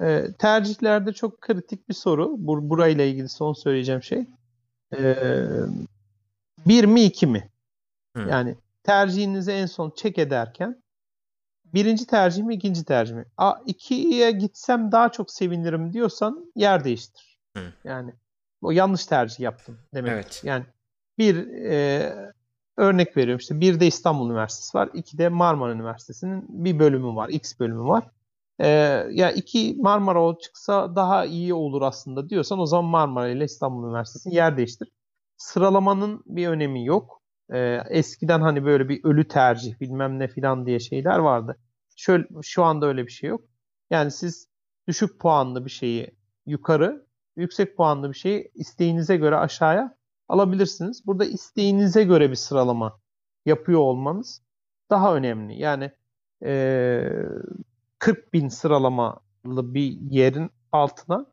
E, 0.00 0.24
tercihlerde 0.38 1.12
çok 1.12 1.40
kritik 1.40 1.88
bir 1.88 1.94
soru. 1.94 2.34
Bur 2.38 2.70
burayla 2.70 3.04
ilgili 3.04 3.28
son 3.28 3.52
söyleyeceğim 3.52 4.02
şey. 4.02 4.26
E, 4.98 5.16
bir 6.66 6.84
mi 6.84 7.04
iki 7.04 7.26
mi? 7.26 7.50
Hı. 8.16 8.28
Yani 8.30 8.56
tercihinizi 8.82 9.52
en 9.52 9.66
son 9.66 9.92
çek 9.96 10.18
ederken 10.18 10.83
birinci 11.74 12.06
tercih 12.06 12.44
mi 12.44 12.54
ikinci 12.54 12.84
tercih 12.84 13.14
mi? 13.14 13.24
A, 13.36 13.54
ikiye 13.66 14.30
gitsem 14.30 14.92
daha 14.92 15.08
çok 15.12 15.30
sevinirim 15.30 15.92
diyorsan 15.92 16.52
yer 16.56 16.84
değiştir. 16.84 17.38
Hı. 17.56 17.62
Yani 17.84 18.12
o 18.62 18.70
yanlış 18.70 19.06
tercih 19.06 19.40
yaptım 19.40 19.78
demek. 19.94 20.12
Evet. 20.12 20.40
Yani 20.44 20.64
bir 21.18 21.48
e, 21.48 22.12
örnek 22.76 23.16
veriyorum 23.16 23.38
işte 23.38 23.60
bir 23.60 23.80
de 23.80 23.86
İstanbul 23.86 24.30
Üniversitesi 24.30 24.78
var. 24.78 24.90
iki 24.94 25.18
de 25.18 25.28
Marmara 25.28 25.72
Üniversitesi'nin 25.72 26.44
bir 26.48 26.78
bölümü 26.78 27.14
var. 27.14 27.28
X 27.28 27.60
bölümü 27.60 27.84
var. 27.84 28.04
E, 28.58 28.68
ya 29.10 29.30
iki 29.32 29.76
Marmara 29.78 30.38
çıksa 30.38 30.96
daha 30.96 31.24
iyi 31.24 31.54
olur 31.54 31.82
aslında 31.82 32.28
diyorsan 32.28 32.58
o 32.58 32.66
zaman 32.66 32.90
Marmara 32.90 33.28
ile 33.28 33.44
İstanbul 33.44 33.88
Üniversitesi'nin 33.88 34.34
yer 34.34 34.56
değiştir. 34.56 34.88
Sıralamanın 35.36 36.22
bir 36.26 36.48
önemi 36.48 36.84
yok. 36.84 37.22
E, 37.52 37.80
eskiden 37.90 38.40
hani 38.40 38.64
böyle 38.64 38.88
bir 38.88 39.04
ölü 39.04 39.28
tercih 39.28 39.80
bilmem 39.80 40.18
ne 40.18 40.28
filan 40.28 40.66
diye 40.66 40.80
şeyler 40.80 41.18
vardı. 41.18 41.56
Şöyle, 41.96 42.26
şu 42.42 42.64
anda 42.64 42.86
öyle 42.86 43.06
bir 43.06 43.12
şey 43.12 43.30
yok. 43.30 43.44
Yani 43.90 44.10
siz 44.10 44.48
düşük 44.88 45.20
puanlı 45.20 45.64
bir 45.64 45.70
şeyi 45.70 46.16
yukarı, 46.46 47.06
yüksek 47.36 47.76
puanlı 47.76 48.08
bir 48.10 48.16
şeyi 48.16 48.50
isteğinize 48.54 49.16
göre 49.16 49.36
aşağıya 49.36 49.96
alabilirsiniz. 50.28 51.06
Burada 51.06 51.24
isteğinize 51.24 52.04
göre 52.04 52.30
bir 52.30 52.36
sıralama 52.36 53.00
yapıyor 53.46 53.80
olmanız 53.80 54.42
daha 54.90 55.16
önemli. 55.16 55.60
Yani 55.60 55.92
e, 56.44 57.10
40 57.98 58.32
bin 58.32 58.48
sıralamalı 58.48 59.74
bir 59.74 59.98
yerin 60.10 60.50
altına 60.72 61.26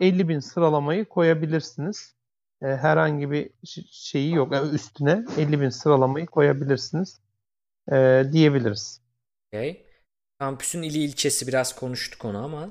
50 0.00 0.28
bin 0.28 0.38
sıralamayı 0.38 1.04
koyabilirsiniz. 1.04 2.14
E, 2.62 2.66
herhangi 2.66 3.30
bir 3.30 3.50
şeyi 3.90 4.34
yok. 4.34 4.52
Yani 4.52 4.70
üstüne 4.70 5.24
50 5.38 5.60
bin 5.60 5.68
sıralamayı 5.68 6.26
koyabilirsiniz 6.26 7.20
e, 7.92 8.24
diyebiliriz. 8.32 9.00
Okay. 9.52 9.83
Kampüsün 10.44 10.82
ili 10.82 10.98
ilçesi 10.98 11.46
biraz 11.46 11.74
konuştuk 11.76 12.24
onu 12.24 12.44
ama. 12.44 12.68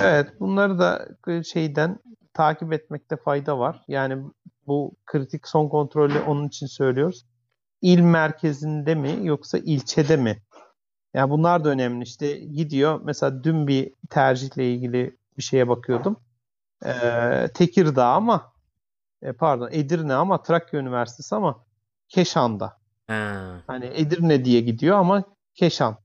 Evet 0.00 0.40
bunları 0.40 0.78
da 0.78 1.08
şeyden 1.44 1.98
takip 2.34 2.72
etmekte 2.72 3.16
fayda 3.16 3.58
var. 3.58 3.84
Yani 3.88 4.24
bu 4.66 4.94
kritik 5.06 5.48
son 5.48 5.68
kontrolü 5.68 6.20
onun 6.20 6.48
için 6.48 6.66
söylüyoruz. 6.66 7.26
İl 7.82 8.00
merkezinde 8.00 8.94
mi 8.94 9.18
yoksa 9.22 9.58
ilçede 9.58 10.16
mi? 10.16 10.42
Yani 11.14 11.30
bunlar 11.30 11.64
da 11.64 11.68
önemli. 11.68 12.04
İşte 12.04 12.38
gidiyor 12.38 13.00
mesela 13.04 13.44
dün 13.44 13.66
bir 13.66 13.92
tercihle 14.10 14.72
ilgili 14.72 15.16
bir 15.38 15.42
şeye 15.42 15.68
bakıyordum. 15.68 16.16
Ee, 16.84 17.48
Tekirdağ 17.54 18.06
ama 18.06 18.52
e, 19.22 19.32
pardon 19.32 19.68
Edirne 19.72 20.14
ama 20.14 20.42
Trakya 20.42 20.80
Üniversitesi 20.80 21.34
ama 21.34 21.64
Keşan'da. 22.08 22.78
Ha. 23.06 23.62
Hani 23.66 23.86
Edirne 23.86 24.44
diye 24.44 24.60
gidiyor 24.60 24.98
ama 24.98 25.24
Keşan 25.54 25.96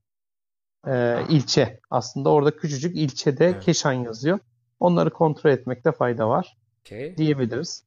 e, 0.87 1.25
ilçe. 1.29 1.79
Aslında 1.89 2.29
orada 2.29 2.57
küçücük 2.57 2.95
ilçede 2.95 3.45
evet. 3.45 3.63
Keşan 3.63 3.93
yazıyor. 3.93 4.39
Onları 4.79 5.09
kontrol 5.09 5.51
etmekte 5.51 5.91
fayda 5.91 6.29
var 6.29 6.57
okay. 6.81 7.17
diyebiliriz. 7.17 7.83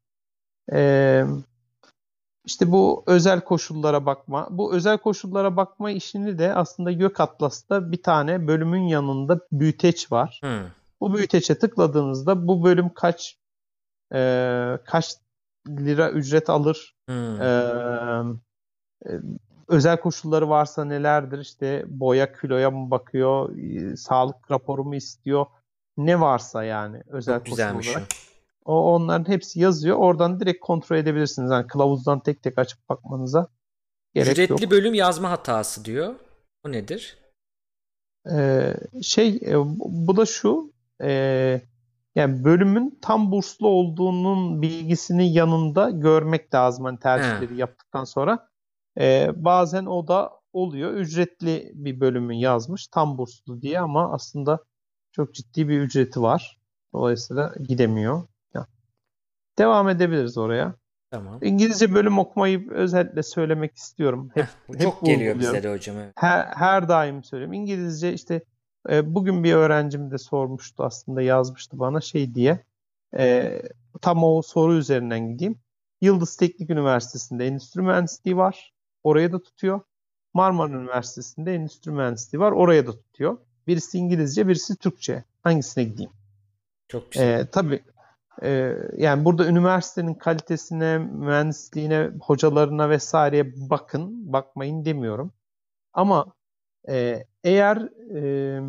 Ee, 0.73 1.25
işte 2.45 2.73
bu 2.73 3.05
özel 3.07 3.41
koşullara 3.41 4.07
bakma. 4.07 4.49
Bu 4.51 4.75
özel 4.75 4.99
koşullara 4.99 5.57
bakma 5.57 5.91
işini 5.91 6.39
de 6.39 6.55
aslında 6.55 6.93
Gök 6.93 7.21
Atlas'ta 7.21 7.93
bir 7.93 8.03
tane 8.03 8.47
bölümün 8.47 8.83
yanında 8.83 9.41
büyüteç 9.53 10.13
var. 10.13 10.41
Hmm. 10.43 10.67
Bu 11.01 11.15
büyüteçe 11.15 11.59
tıkladığınızda 11.59 12.49
bu 12.49 12.65
bölüm 12.65 12.89
kaç 12.95 13.39
e, 14.15 14.79
kaç 14.85 15.17
lira 15.69 16.11
ücret 16.11 16.51
alır? 16.51 16.97
Hmm. 17.09 17.41
E, 17.41 17.51
özel 19.71 20.01
koşulları 20.01 20.49
varsa 20.49 20.85
nelerdir? 20.85 21.39
İşte 21.39 21.85
boya 21.87 22.33
kiloya 22.33 22.71
mı 22.71 22.91
bakıyor? 22.91 23.57
E, 23.59 23.97
sağlık 23.97 24.51
raporu 24.51 24.85
mu 24.85 24.95
istiyor? 24.95 25.47
Ne 25.97 26.21
varsa 26.21 26.65
yani 26.65 27.03
özel 27.07 27.45
Çok 27.45 27.59
koşul 27.77 28.01
O 28.65 28.95
onların 28.95 29.33
hepsi 29.33 29.61
yazıyor. 29.61 29.97
Oradan 29.97 30.41
direkt 30.41 30.61
kontrol 30.61 30.97
edebilirsiniz. 30.97 31.51
Yani 31.51 31.67
kılavuzdan 31.67 32.21
tek 32.21 32.43
tek 32.43 32.59
açıp 32.59 32.89
bakmanıza 32.89 33.49
gerek 34.15 34.33
Ücretli 34.33 34.63
yok. 34.63 34.71
bölüm 34.71 34.95
yazma 34.95 35.31
hatası 35.31 35.85
diyor. 35.85 36.15
O 36.67 36.73
nedir? 36.73 37.19
Ee, 38.33 38.75
şey 39.03 39.41
e, 39.47 39.55
bu 39.79 40.17
da 40.17 40.27
şu 40.27 40.73
e, 41.03 41.11
yani 42.15 42.45
bölümün 42.45 42.99
tam 43.03 43.31
burslu 43.33 43.69
olduğunun 43.69 44.63
bilgisini 44.63 45.33
yanında 45.33 45.91
görmek 45.91 46.55
lazım 46.55 46.85
hani 46.85 46.99
tercihleri 46.99 47.55
He. 47.55 47.61
yaptıktan 47.61 48.05
sonra. 48.05 48.50
Ee, 49.01 49.31
bazen 49.37 49.87
o 49.87 50.09
da 50.09 50.31
oluyor. 50.53 50.93
Ücretli 50.93 51.73
bir 51.75 52.01
bölümü 52.01 52.35
yazmış 52.35 52.87
tam 52.87 53.19
burslu 53.19 53.63
diye 53.63 53.81
ama 53.81 54.13
aslında 54.13 54.59
çok 55.13 55.35
ciddi 55.35 55.69
bir 55.69 55.81
ücreti 55.81 56.23
var. 56.23 56.61
Dolayısıyla 56.93 57.55
gidemiyor. 57.69 58.23
devam 59.59 59.89
edebiliriz 59.89 60.39
oraya. 60.39 60.75
Tamam. 61.11 61.39
İngilizce 61.43 61.95
bölüm 61.95 62.19
okumayı 62.19 62.71
özellikle 62.71 63.23
söylemek 63.23 63.77
istiyorum. 63.77 64.31
Hep, 64.35 64.47
Heh, 64.69 64.81
çok 64.83 65.07
geliyor 65.07 65.39
bize 65.39 65.63
de 65.63 65.73
hocam. 65.73 65.97
Evet. 65.97 66.13
Her, 66.17 66.47
her 66.47 66.89
daim 66.89 67.25
söylüyorum. 67.25 67.53
İngilizce 67.53 68.13
işte 68.13 68.45
e, 68.91 69.15
bugün 69.15 69.45
bir 69.45 69.55
öğrencim 69.55 70.11
de 70.11 70.19
sormuştu 70.19 70.85
aslında 70.85 71.23
yazmıştı 71.23 71.79
bana 71.79 72.01
şey 72.01 72.35
diye. 72.35 72.65
E, 73.19 73.53
tam 74.01 74.25
o 74.25 74.43
soru 74.43 74.75
üzerinden 74.75 75.29
gideyim. 75.29 75.59
Yıldız 76.01 76.37
Teknik 76.37 76.71
Üniversitesi'nde 76.71 77.47
endüstri 77.47 77.83
mühendisliği 77.83 78.37
var. 78.37 78.73
Oraya 79.05 79.33
da 79.33 79.43
tutuyor. 79.43 79.81
Marmara 80.35 80.73
Üniversitesi'nde 80.73 81.55
endüstri 81.55 81.91
mühendisliği 81.91 82.41
var. 82.41 82.53
Oraya 82.53 82.87
da 82.87 82.93
tutuyor. 82.93 83.39
Birisi 83.67 83.99
İngilizce, 83.99 84.49
birisi 84.49 84.77
Türkçe. 84.77 85.25
Hangisine 85.43 85.85
gideyim? 85.85 86.11
Çok 86.89 87.13
güzel. 87.13 87.41
Ee, 87.41 87.47
tabii 87.51 87.83
e, 88.43 88.77
yani 88.97 89.25
burada 89.25 89.47
üniversitenin 89.47 90.15
kalitesine, 90.15 90.99
mühendisliğine, 90.99 92.11
hocalarına 92.23 92.91
vesaireye 92.91 93.53
bakın, 93.57 94.33
bakmayın 94.33 94.85
demiyorum. 94.85 95.33
Ama 95.93 96.33
e, 96.89 97.27
eğer 97.45 97.77
e, 98.15 98.61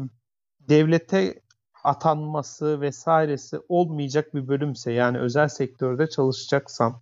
devlete 0.60 1.42
atanması 1.84 2.82
vesairesi 2.82 3.60
olmayacak 3.70 4.34
bir 4.34 4.48
bölümse 4.48 4.92
yani 4.92 5.20
özel 5.20 5.48
sektörde 5.48 6.10
çalışacaksam 6.10 7.02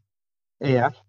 eğer 0.62 1.04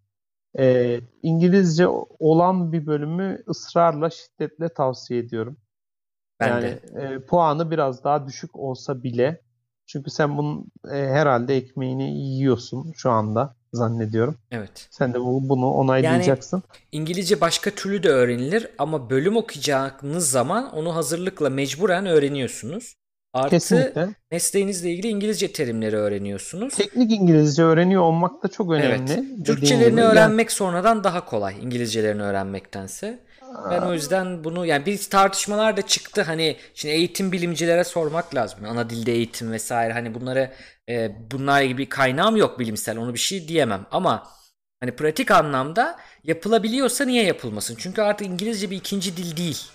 e, 0.59 1.01
İngilizce 1.23 1.87
olan 2.19 2.73
bir 2.73 2.87
bölümü 2.87 3.43
ısrarla 3.49 4.11
şiddetle 4.11 4.69
tavsiye 4.69 5.21
ediyorum. 5.21 5.57
Ben 6.41 6.49
yani 6.49 6.63
de. 6.63 6.81
E, 6.95 7.21
puanı 7.21 7.71
biraz 7.71 8.05
daha 8.05 8.27
düşük 8.27 8.57
olsa 8.57 9.03
bile 9.03 9.41
çünkü 9.87 10.11
sen 10.11 10.39
bunun 10.39 10.67
e, 10.93 10.97
herhalde 10.97 11.57
ekmeğini 11.57 12.19
yiyorsun 12.19 12.93
şu 12.97 13.11
anda 13.11 13.57
zannediyorum. 13.73 14.37
Evet. 14.51 14.89
Sen 14.91 15.15
de 15.15 15.21
bu, 15.21 15.49
bunu 15.49 15.71
onaylayacaksın. 15.71 16.57
Yani 16.57 16.83
İngilizce 16.93 17.41
başka 17.41 17.71
türlü 17.71 18.03
de 18.03 18.09
öğrenilir 18.09 18.67
ama 18.79 19.11
bölüm 19.11 19.37
okuyacağınız 19.37 20.31
zaman 20.31 20.73
onu 20.75 20.95
hazırlıkla 20.95 21.51
mecburen 21.51 22.07
öğreniyorsunuz. 22.07 22.97
Artı 23.33 23.51
Kesinlikle. 23.51 24.09
mesleğinizle 24.31 24.91
ilgili 24.91 25.09
İngilizce 25.09 25.53
terimleri 25.53 25.97
öğreniyorsunuz. 25.97 26.75
Teknik 26.75 27.13
İngilizce 27.13 27.63
öğreniyor 27.63 28.03
olmak 28.03 28.43
da 28.43 28.49
çok 28.49 28.73
önemli. 28.73 29.13
Evet. 29.13 29.47
Türkçelerini 29.47 30.03
öğrenmek 30.03 30.53
sonradan 30.53 31.05
daha 31.05 31.25
kolay 31.25 31.55
İngilizcelerini 31.63 32.23
öğrenmektense. 32.23 33.19
Ben 33.71 33.83
o 33.83 33.93
yüzden 33.95 34.45
bunu 34.45 34.67
yani 34.67 34.87
bir 34.87 34.99
tartışmalar 35.11 35.77
da 35.77 35.83
çıktı 35.83 36.23
hani 36.23 36.57
şimdi 36.75 36.95
eğitim 36.95 37.33
bilimcilere 37.33 37.85
sormak 37.85 38.35
lazım. 38.35 38.59
Ana 38.65 38.91
dilde 38.91 39.13
eğitim 39.13 39.53
vesaire 39.53 39.93
hani 39.93 40.15
bunları 40.15 40.51
e, 40.89 41.13
bunlar 41.31 41.63
gibi 41.63 41.89
kaynağım 41.89 42.37
yok 42.37 42.59
bilimsel 42.59 42.99
onu 42.99 43.15
bir 43.15 43.19
şey 43.19 43.49
diyemem 43.49 43.87
ama 43.91 44.27
hani 44.81 44.97
pratik 44.97 45.31
anlamda 45.31 45.97
yapılabiliyorsa 46.25 47.05
niye 47.05 47.25
yapılmasın? 47.25 47.77
Çünkü 47.79 48.03
artık 48.03 48.27
İngilizce 48.27 48.71
bir 48.71 48.77
ikinci 48.77 49.17
dil 49.17 49.37
değil. 49.37 49.71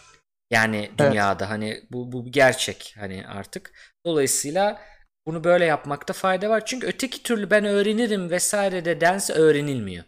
Yani 0.52 0.92
dünyada 0.98 1.44
evet. 1.44 1.52
hani 1.52 1.82
bu 1.92 2.12
bu 2.12 2.32
gerçek 2.32 2.96
hani 3.00 3.28
artık. 3.28 3.74
Dolayısıyla 4.06 4.80
bunu 5.28 5.44
böyle 5.44 5.66
yapmakta 5.66 6.14
fayda 6.14 6.50
var. 6.50 6.66
Çünkü 6.66 6.88
öteki 6.88 7.24
türlü 7.24 7.50
ben 7.50 7.66
öğrenirim 7.66 8.30
vesaire 8.30 8.86
de 8.86 9.02
dense 9.02 9.34
öğrenilmiyor. 9.34 10.04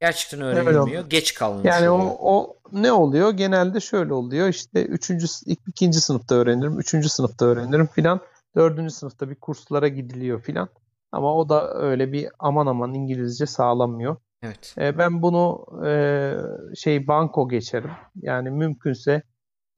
Gerçekten 0.00 0.40
öğrenilmiyor. 0.40 1.00
Evet, 1.02 1.10
Geç 1.10 1.34
kalmış 1.34 1.64
Yani 1.64 1.90
oluyor. 1.90 2.10
o, 2.10 2.36
o 2.36 2.56
ne 2.72 2.92
oluyor? 2.92 3.30
Genelde 3.30 3.80
şöyle 3.80 4.14
oluyor. 4.14 4.48
İşte 4.48 4.84
üçüncü, 4.84 5.26
ikinci 5.46 6.00
sınıfta 6.00 6.34
öğrenirim, 6.34 6.78
üçüncü 6.78 7.08
sınıfta 7.08 7.46
öğrenirim 7.46 7.86
filan. 7.86 8.20
Dördüncü 8.56 8.94
sınıfta 8.94 9.30
bir 9.30 9.34
kurslara 9.34 9.88
gidiliyor 9.88 10.42
filan. 10.42 10.68
Ama 11.12 11.34
o 11.34 11.48
da 11.48 11.74
öyle 11.74 12.12
bir 12.12 12.28
aman 12.38 12.66
aman 12.66 12.94
İngilizce 12.94 13.46
sağlamıyor. 13.46 14.16
Evet. 14.42 14.74
E, 14.78 14.98
ben 14.98 15.22
bunu 15.22 15.66
e, 15.86 16.32
şey 16.76 17.06
banko 17.06 17.48
geçerim. 17.48 17.90
Yani 18.16 18.50
mümkünse 18.50 19.22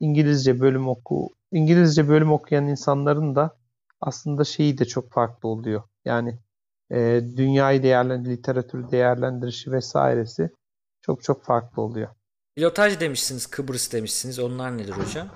İngilizce 0.00 0.60
bölüm 0.60 0.88
oku, 0.88 1.28
İngilizce 1.52 2.08
bölüm 2.08 2.32
okuyan 2.32 2.66
insanların 2.66 3.36
da 3.36 3.56
aslında 4.00 4.44
şeyi 4.44 4.78
de 4.78 4.84
çok 4.84 5.12
farklı 5.12 5.48
oluyor. 5.48 5.82
Yani 6.04 6.38
e, 6.90 7.20
dünyayı 7.36 7.82
değerlendir, 7.82 8.30
literatürü 8.30 8.90
değerlendirişi 8.90 9.72
vesairesi 9.72 10.50
çok 11.02 11.22
çok 11.22 11.44
farklı 11.44 11.82
oluyor. 11.82 12.08
Pilotaj 12.54 13.00
demişsiniz, 13.00 13.46
Kıbrıs 13.46 13.92
demişsiniz. 13.92 14.38
Onlar 14.38 14.78
nedir 14.78 14.92
hocam? 14.92 15.28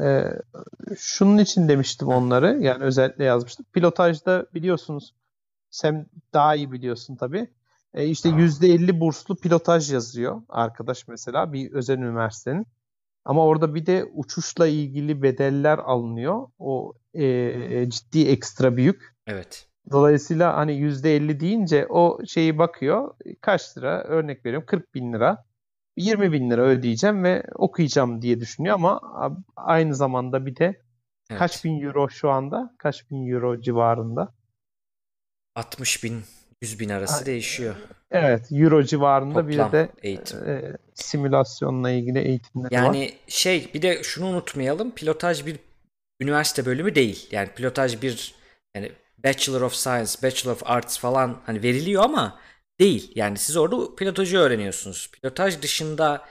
E, 0.00 0.24
şunun 0.98 1.38
için 1.38 1.68
demiştim 1.68 2.08
onları. 2.08 2.58
Yani 2.60 2.84
özellikle 2.84 3.24
yazmıştım. 3.24 3.66
Pilotajda 3.72 4.46
biliyorsunuz 4.54 5.14
sen 5.70 6.06
daha 6.32 6.54
iyi 6.54 6.72
biliyorsun 6.72 7.16
tabii. 7.16 7.50
E, 7.94 8.06
işte 8.06 8.28
%50 8.28 9.00
burslu 9.00 9.36
pilotaj 9.36 9.92
yazıyor 9.92 10.42
arkadaş 10.48 11.08
mesela 11.08 11.52
bir 11.52 11.72
özel 11.72 11.98
üniversitenin. 11.98 12.66
Ama 13.24 13.46
orada 13.46 13.74
bir 13.74 13.86
de 13.86 14.04
uçuşla 14.04 14.66
ilgili 14.66 15.22
bedeller 15.22 15.78
alınıyor. 15.78 16.48
O 16.58 16.92
e, 17.14 17.90
ciddi 17.90 18.28
ekstra 18.28 18.76
büyük. 18.76 19.16
Evet. 19.26 19.66
Dolayısıyla 19.90 20.56
hani 20.56 20.72
%50 20.72 21.40
deyince 21.40 21.86
o 21.88 22.18
şeyi 22.26 22.58
bakıyor. 22.58 23.14
Kaç 23.40 23.78
lira? 23.78 24.04
Örnek 24.04 24.46
veriyorum 24.46 24.66
40 24.66 24.94
bin 24.94 25.12
lira. 25.12 25.44
20 25.96 26.32
bin 26.32 26.50
lira 26.50 26.62
ödeyeceğim 26.62 27.24
ve 27.24 27.44
okuyacağım 27.54 28.22
diye 28.22 28.40
düşünüyor 28.40 28.74
ama 28.74 29.00
aynı 29.56 29.94
zamanda 29.94 30.46
bir 30.46 30.56
de 30.56 30.82
evet. 31.30 31.38
kaç 31.38 31.64
bin 31.64 31.80
euro 31.80 32.08
şu 32.08 32.30
anda? 32.30 32.74
Kaç 32.78 33.10
bin 33.10 33.32
euro 33.32 33.60
civarında? 33.60 34.34
60 35.54 36.04
bin 36.04 36.22
100 36.62 36.80
bin 36.80 36.88
arası 36.88 37.18
Ay, 37.18 37.26
değişiyor. 37.26 37.76
Evet, 38.10 38.48
euro 38.52 38.82
civarında 38.82 39.40
Toplam 39.40 39.48
bir 39.48 39.72
de 39.72 39.88
eğitim. 40.02 40.48
E, 40.48 40.76
simülasyonla 40.94 41.90
ilgili 41.90 42.18
eğitimler 42.18 42.70
yani 42.70 42.88
var. 42.88 42.94
Yani 42.94 43.12
şey 43.26 43.70
bir 43.74 43.82
de 43.82 44.02
şunu 44.02 44.26
unutmayalım. 44.26 44.90
Pilotaj 44.90 45.46
bir 45.46 45.56
üniversite 46.20 46.66
bölümü 46.66 46.94
değil. 46.94 47.28
Yani 47.30 47.48
pilotaj 47.56 48.02
bir 48.02 48.34
yani 48.76 48.92
Bachelor 49.24 49.60
of 49.60 49.74
Science, 49.74 50.12
Bachelor 50.22 50.52
of 50.52 50.62
Arts 50.66 50.98
falan 50.98 51.40
hani 51.46 51.62
veriliyor 51.62 52.02
ama 52.02 52.40
değil. 52.80 53.12
Yani 53.14 53.38
siz 53.38 53.56
orada 53.56 53.94
pilotajı 53.94 54.38
öğreniyorsunuz. 54.38 55.10
Pilotaj 55.12 55.62
dışında 55.62 56.24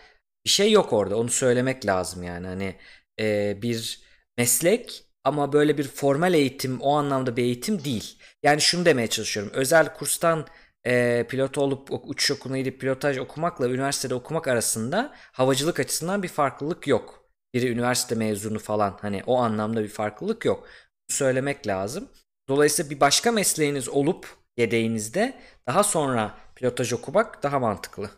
bir 0.46 0.50
şey 0.50 0.72
yok 0.72 0.94
orada. 0.94 1.18
Onu 1.18 1.30
söylemek 1.30 1.86
lazım 1.86 2.24
yani. 2.24 2.48
Hani 2.48 2.76
e, 3.20 3.58
bir 3.62 4.02
meslek 4.38 5.04
ama 5.24 5.54
böyle 5.54 5.78
bir 5.78 5.88
formal 5.88 6.34
eğitim 6.34 6.82
o 6.82 6.96
anlamda 6.96 7.38
bir 7.38 7.44
eğitim 7.44 7.84
değil. 7.84 8.18
Yani 8.44 8.62
şunu 8.62 8.86
demeye 8.86 9.08
çalışıyorum. 9.08 9.52
Özel 9.56 9.94
kurstan 9.94 10.48
e, 10.86 11.26
pilot 11.30 11.58
olup 11.58 11.90
uçuş 11.92 12.32
okuluna 12.32 12.58
gidip 12.58 12.82
pilotaj 12.82 13.18
okumakla 13.18 13.70
üniversitede 13.70 14.16
okumak 14.16 14.48
arasında 14.48 15.16
havacılık 15.32 15.80
açısından 15.80 16.24
bir 16.24 16.28
farklılık 16.28 16.88
yok. 16.88 17.24
Biri 17.54 17.70
üniversite 17.70 18.16
mezunu 18.16 18.60
falan 18.60 18.98
hani 19.02 19.24
o 19.28 19.38
anlamda 19.38 19.84
bir 19.84 19.90
farklılık 19.90 20.46
yok. 20.46 20.68
Söylemek 21.10 21.68
lazım. 21.68 22.10
Dolayısıyla 22.50 22.92
bir 22.92 23.00
başka 23.00 23.32
mesleğiniz 23.32 23.90
olup 23.90 24.28
yedeğinizde 24.58 25.34
daha 25.68 25.84
sonra 25.84 26.38
pilotaj 26.56 26.94
okumak 26.94 27.44
daha 27.44 27.60
mantıklı 27.60 28.10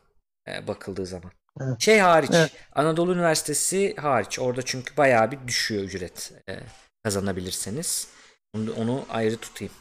e, 0.48 0.68
bakıldığı 0.68 1.06
zaman. 1.06 1.32
Evet. 1.62 1.82
Şey 1.82 2.00
hariç 2.00 2.30
Evet. 2.34 2.52
Anadolu 2.76 3.14
Üniversitesi 3.14 3.96
hariç 3.96 4.40
orada 4.40 4.62
çünkü 4.62 4.98
bayağı 4.98 5.32
bir 5.32 5.48
düşüyor 5.48 5.84
ücret 5.84 6.34
e, 6.50 6.60
kazanabilirseniz. 7.04 8.08
Onu, 8.56 8.74
onu 8.74 9.06
ayrı 9.10 9.38
tutayım. 9.38 9.74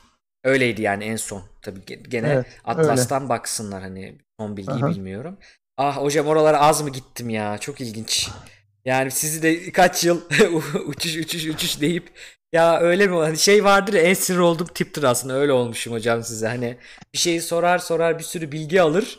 Öyleydi 0.45 0.83
yani 0.83 1.05
en 1.05 1.17
son. 1.17 1.43
Tabii 1.63 1.81
ge- 1.81 2.09
gene 2.09 2.29
Evet, 2.29 2.47
Atlas'tan 2.65 3.29
baksınlar 3.29 3.83
hani 3.83 4.19
son 4.41 4.57
bilgiyi 4.57 4.85
Aha. 4.85 4.91
bilmiyorum. 4.91 5.39
Ah 5.77 5.97
hocam 5.97 6.27
oralara 6.27 6.61
az 6.61 6.83
mı 6.83 6.91
gittim 6.91 7.31
ya? 7.31 7.59
Çok 7.59 7.81
ilginç. 7.81 8.29
Yani 8.85 9.11
sizi 9.11 9.43
de 9.43 9.73
kaç 9.73 10.05
yıl 10.05 10.21
uçuş 10.87 11.17
uçuş 11.17 11.47
uçuş 11.47 11.81
deyip 11.81 12.11
ya 12.53 12.81
öyle 12.81 13.07
mi? 13.07 13.17
Hani 13.17 13.39
şey 13.39 13.65
vardır 13.65 13.93
ya 13.93 14.01
en 14.03 14.15
sinir 14.15 14.39
olduğum 14.39 14.65
tiptir 14.67 15.03
aslında. 15.03 15.35
Öyle 15.35 15.53
olmuşum 15.53 15.93
hocam 15.93 16.23
size. 16.23 16.47
Hani 16.49 16.77
bir 17.13 17.19
şeyi 17.19 17.41
sorar 17.41 17.79
sorar 17.79 18.19
bir 18.19 18.25
sürü 18.25 18.53
bilgi 18.53 18.83
alır. 18.83 19.19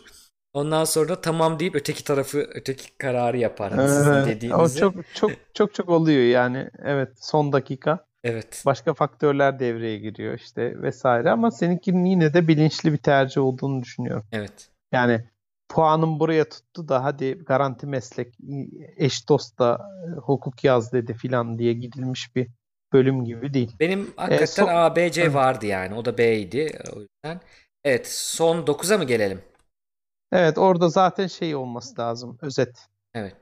Ondan 0.54 0.84
sonra 0.86 1.22
tamam 1.22 1.60
deyip 1.60 1.76
öteki 1.76 2.04
tarafı 2.04 2.50
öteki 2.54 2.98
kararı 2.98 3.38
yapar. 3.38 3.72
Hani 3.72 3.88
sizin 3.88 4.14
Evet, 4.14 4.26
o 4.26 4.26
dediğinizi. 4.26 4.80
çok 4.80 4.94
çok 5.16 5.32
çok 5.54 5.74
çok 5.74 5.90
oluyor 5.90 6.24
yani. 6.24 6.70
Evet, 6.84 7.10
son 7.22 7.54
dakika 7.54 8.06
Evet. 8.24 8.64
başka 8.66 8.94
faktörler 8.94 9.60
devreye 9.60 9.98
giriyor 9.98 10.34
işte 10.40 10.82
vesaire 10.82 11.32
ama 11.32 11.52
seninkinin 11.52 12.06
yine 12.06 12.34
de 12.34 12.48
bilinçli 12.48 12.94
bir 12.94 12.98
tercih 12.98 13.42
olduğunu 13.42 13.82
düşünüyorum. 13.82 14.26
Evet. 14.32 14.70
Yani 14.92 15.26
puanım 15.70 16.20
buraya 16.20 16.50
tuttu 16.50 16.88
da 16.88 17.04
hadi 17.04 17.34
garanti 17.38 17.88
meslek 17.88 18.38
eş 18.98 19.30
dost 19.30 19.60
da 19.60 19.90
e, 20.08 20.20
hukuk 20.20 20.64
yaz 20.64 20.94
dedi 20.94 21.14
filan 21.14 21.58
diye 21.60 21.74
gidilmiş 21.74 22.36
bir 22.36 22.48
bölüm 22.94 23.26
gibi 23.26 23.54
değil. 23.54 23.76
Benim 23.80 24.14
hakikaten 24.16 24.46
son- 24.46 24.68
A, 24.68 24.96
B, 24.96 25.12
C 25.12 25.34
vardı 25.34 25.66
yani. 25.66 25.96
O 25.96 26.06
da 26.06 26.18
B'ydi. 26.18 26.80
O 26.96 27.00
yüzden. 27.00 27.42
Evet. 27.84 28.08
Son 28.08 28.68
9'a 28.68 28.98
mı 28.98 29.04
gelelim? 29.04 29.42
Evet 30.32 30.58
orada 30.58 30.90
zaten 30.90 31.28
şey 31.28 31.56
olması 31.56 32.02
lazım 32.02 32.38
özet. 32.42 32.88
Evet. 33.14 33.36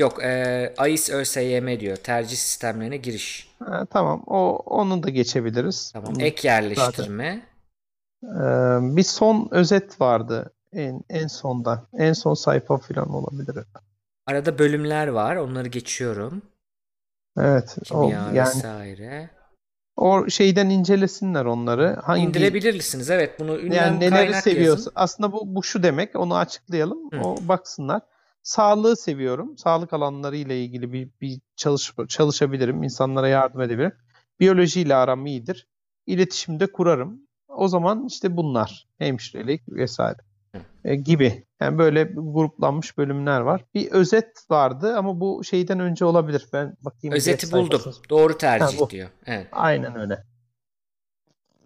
Yok. 0.00 0.24
E, 0.24 0.74
AIS 0.78 1.10
ÖSYM 1.10 1.80
diyor. 1.80 1.96
Tercih 1.96 2.36
sistemlerine 2.36 2.96
giriş. 2.96 3.48
Ha, 3.58 3.86
tamam 3.90 4.22
o 4.26 4.56
onu 4.56 5.02
da 5.02 5.10
geçebiliriz. 5.10 5.90
Tamam. 5.92 6.20
Ek 6.20 6.48
yerleştirme. 6.48 7.42
Ee, 8.24 8.28
bir 8.96 9.02
son 9.02 9.48
özet 9.50 10.00
vardı 10.00 10.54
en 10.72 11.00
en 11.10 11.26
sonda. 11.26 11.86
En 11.98 12.12
son 12.12 12.34
sayfa 12.34 12.78
falan 12.78 13.14
olabilir. 13.14 13.64
Arada 14.26 14.58
bölümler 14.58 15.08
var. 15.08 15.36
Onları 15.36 15.68
geçiyorum. 15.68 16.42
Evet. 17.38 17.76
Kimya 17.84 18.04
o, 18.04 18.10
yani, 18.10 18.38
vesaire. 18.38 19.30
O 19.96 20.28
şeyden 20.28 20.70
incelesinler 20.70 21.44
onları. 21.44 21.96
Hangi 22.02 22.22
İndirebilirsiniz. 22.22 23.10
Evet 23.10 23.40
bunu 23.40 23.58
ünlem 23.58 23.72
yani 23.72 24.00
neleri 24.00 24.34
seviyorsun? 24.34 24.92
Aslında 24.94 25.32
bu 25.32 25.54
bu 25.54 25.62
şu 25.62 25.82
demek. 25.82 26.16
Onu 26.16 26.36
açıklayalım. 26.36 27.10
Hı. 27.12 27.20
O 27.20 27.36
baksınlar. 27.48 28.02
Sağlığı 28.42 28.96
seviyorum. 28.96 29.58
Sağlık 29.58 29.92
alanları 29.92 30.36
ile 30.36 30.64
ilgili 30.64 30.92
bir 30.92 31.08
bir 31.20 31.40
çalış 31.56 31.92
çalışabilirim. 32.08 32.82
İnsanlara 32.82 33.28
yardım 33.28 33.60
edebilirim. 33.60 33.92
Biyolojiyle 34.40 34.94
aram 34.94 35.26
iyidir. 35.26 35.66
İletişimde 36.06 36.72
kurarım. 36.72 37.20
O 37.48 37.68
zaman 37.68 38.06
işte 38.06 38.36
bunlar. 38.36 38.88
Hemşirelik 38.98 39.62
vesaire. 39.68 40.18
E, 40.84 40.96
gibi. 40.96 41.44
Yani 41.60 41.78
böyle 41.78 42.04
gruplanmış 42.14 42.98
bölümler 42.98 43.40
var. 43.40 43.64
Bir 43.74 43.90
özet 43.90 44.50
vardı 44.50 44.96
ama 44.96 45.20
bu 45.20 45.44
şeyden 45.44 45.80
önce 45.80 46.04
olabilir. 46.04 46.46
Ben 46.52 46.76
bakayım. 46.80 47.14
Özeti 47.16 47.52
buldum. 47.52 47.82
Doğru 48.10 48.38
tercih 48.38 48.80
ha, 48.80 48.90
diyor. 48.90 49.08
Evet. 49.26 49.48
Aynen 49.52 49.98
öyle. 50.00 50.24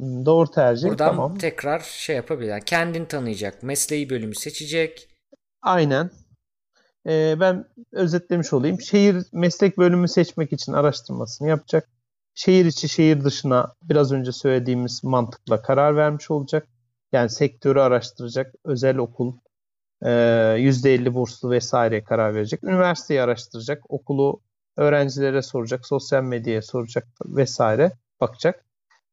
Doğru 0.00 0.50
tercih. 0.50 0.88
Buradan 0.88 1.10
tamam. 1.10 1.38
tekrar 1.38 1.80
şey 1.80 2.16
yapabilir. 2.16 2.50
Yani 2.50 2.64
kendini 2.64 3.08
tanıyacak. 3.08 3.62
Mesleği 3.62 4.10
bölümü 4.10 4.34
seçecek. 4.34 5.08
Aynen. 5.62 6.10
Ee, 7.06 7.36
ben 7.40 7.64
özetlemiş 7.92 8.52
olayım. 8.52 8.80
Şehir 8.80 9.16
meslek 9.32 9.78
bölümü 9.78 10.08
seçmek 10.08 10.52
için 10.52 10.72
araştırmasını 10.72 11.48
yapacak. 11.48 11.88
Şehir 12.34 12.64
içi 12.64 12.88
şehir 12.88 13.24
dışına 13.24 13.74
biraz 13.82 14.12
önce 14.12 14.32
söylediğimiz 14.32 15.04
mantıkla 15.04 15.62
karar 15.62 15.96
vermiş 15.96 16.30
olacak. 16.30 16.68
Yani 17.12 17.30
sektörü 17.30 17.80
araştıracak. 17.80 18.54
Özel 18.64 18.96
okul, 18.96 19.32
%50 20.02 21.08
e, 21.08 21.14
burslu 21.14 21.50
vesaire 21.50 22.04
karar 22.04 22.34
verecek. 22.34 22.64
Üniversiteyi 22.64 23.22
araştıracak. 23.22 23.82
Okulu 23.88 24.40
öğrencilere 24.76 25.42
soracak. 25.42 25.86
Sosyal 25.86 26.22
medyaya 26.22 26.62
soracak 26.62 27.08
vesaire. 27.26 27.92
Bakacak. 28.20 28.64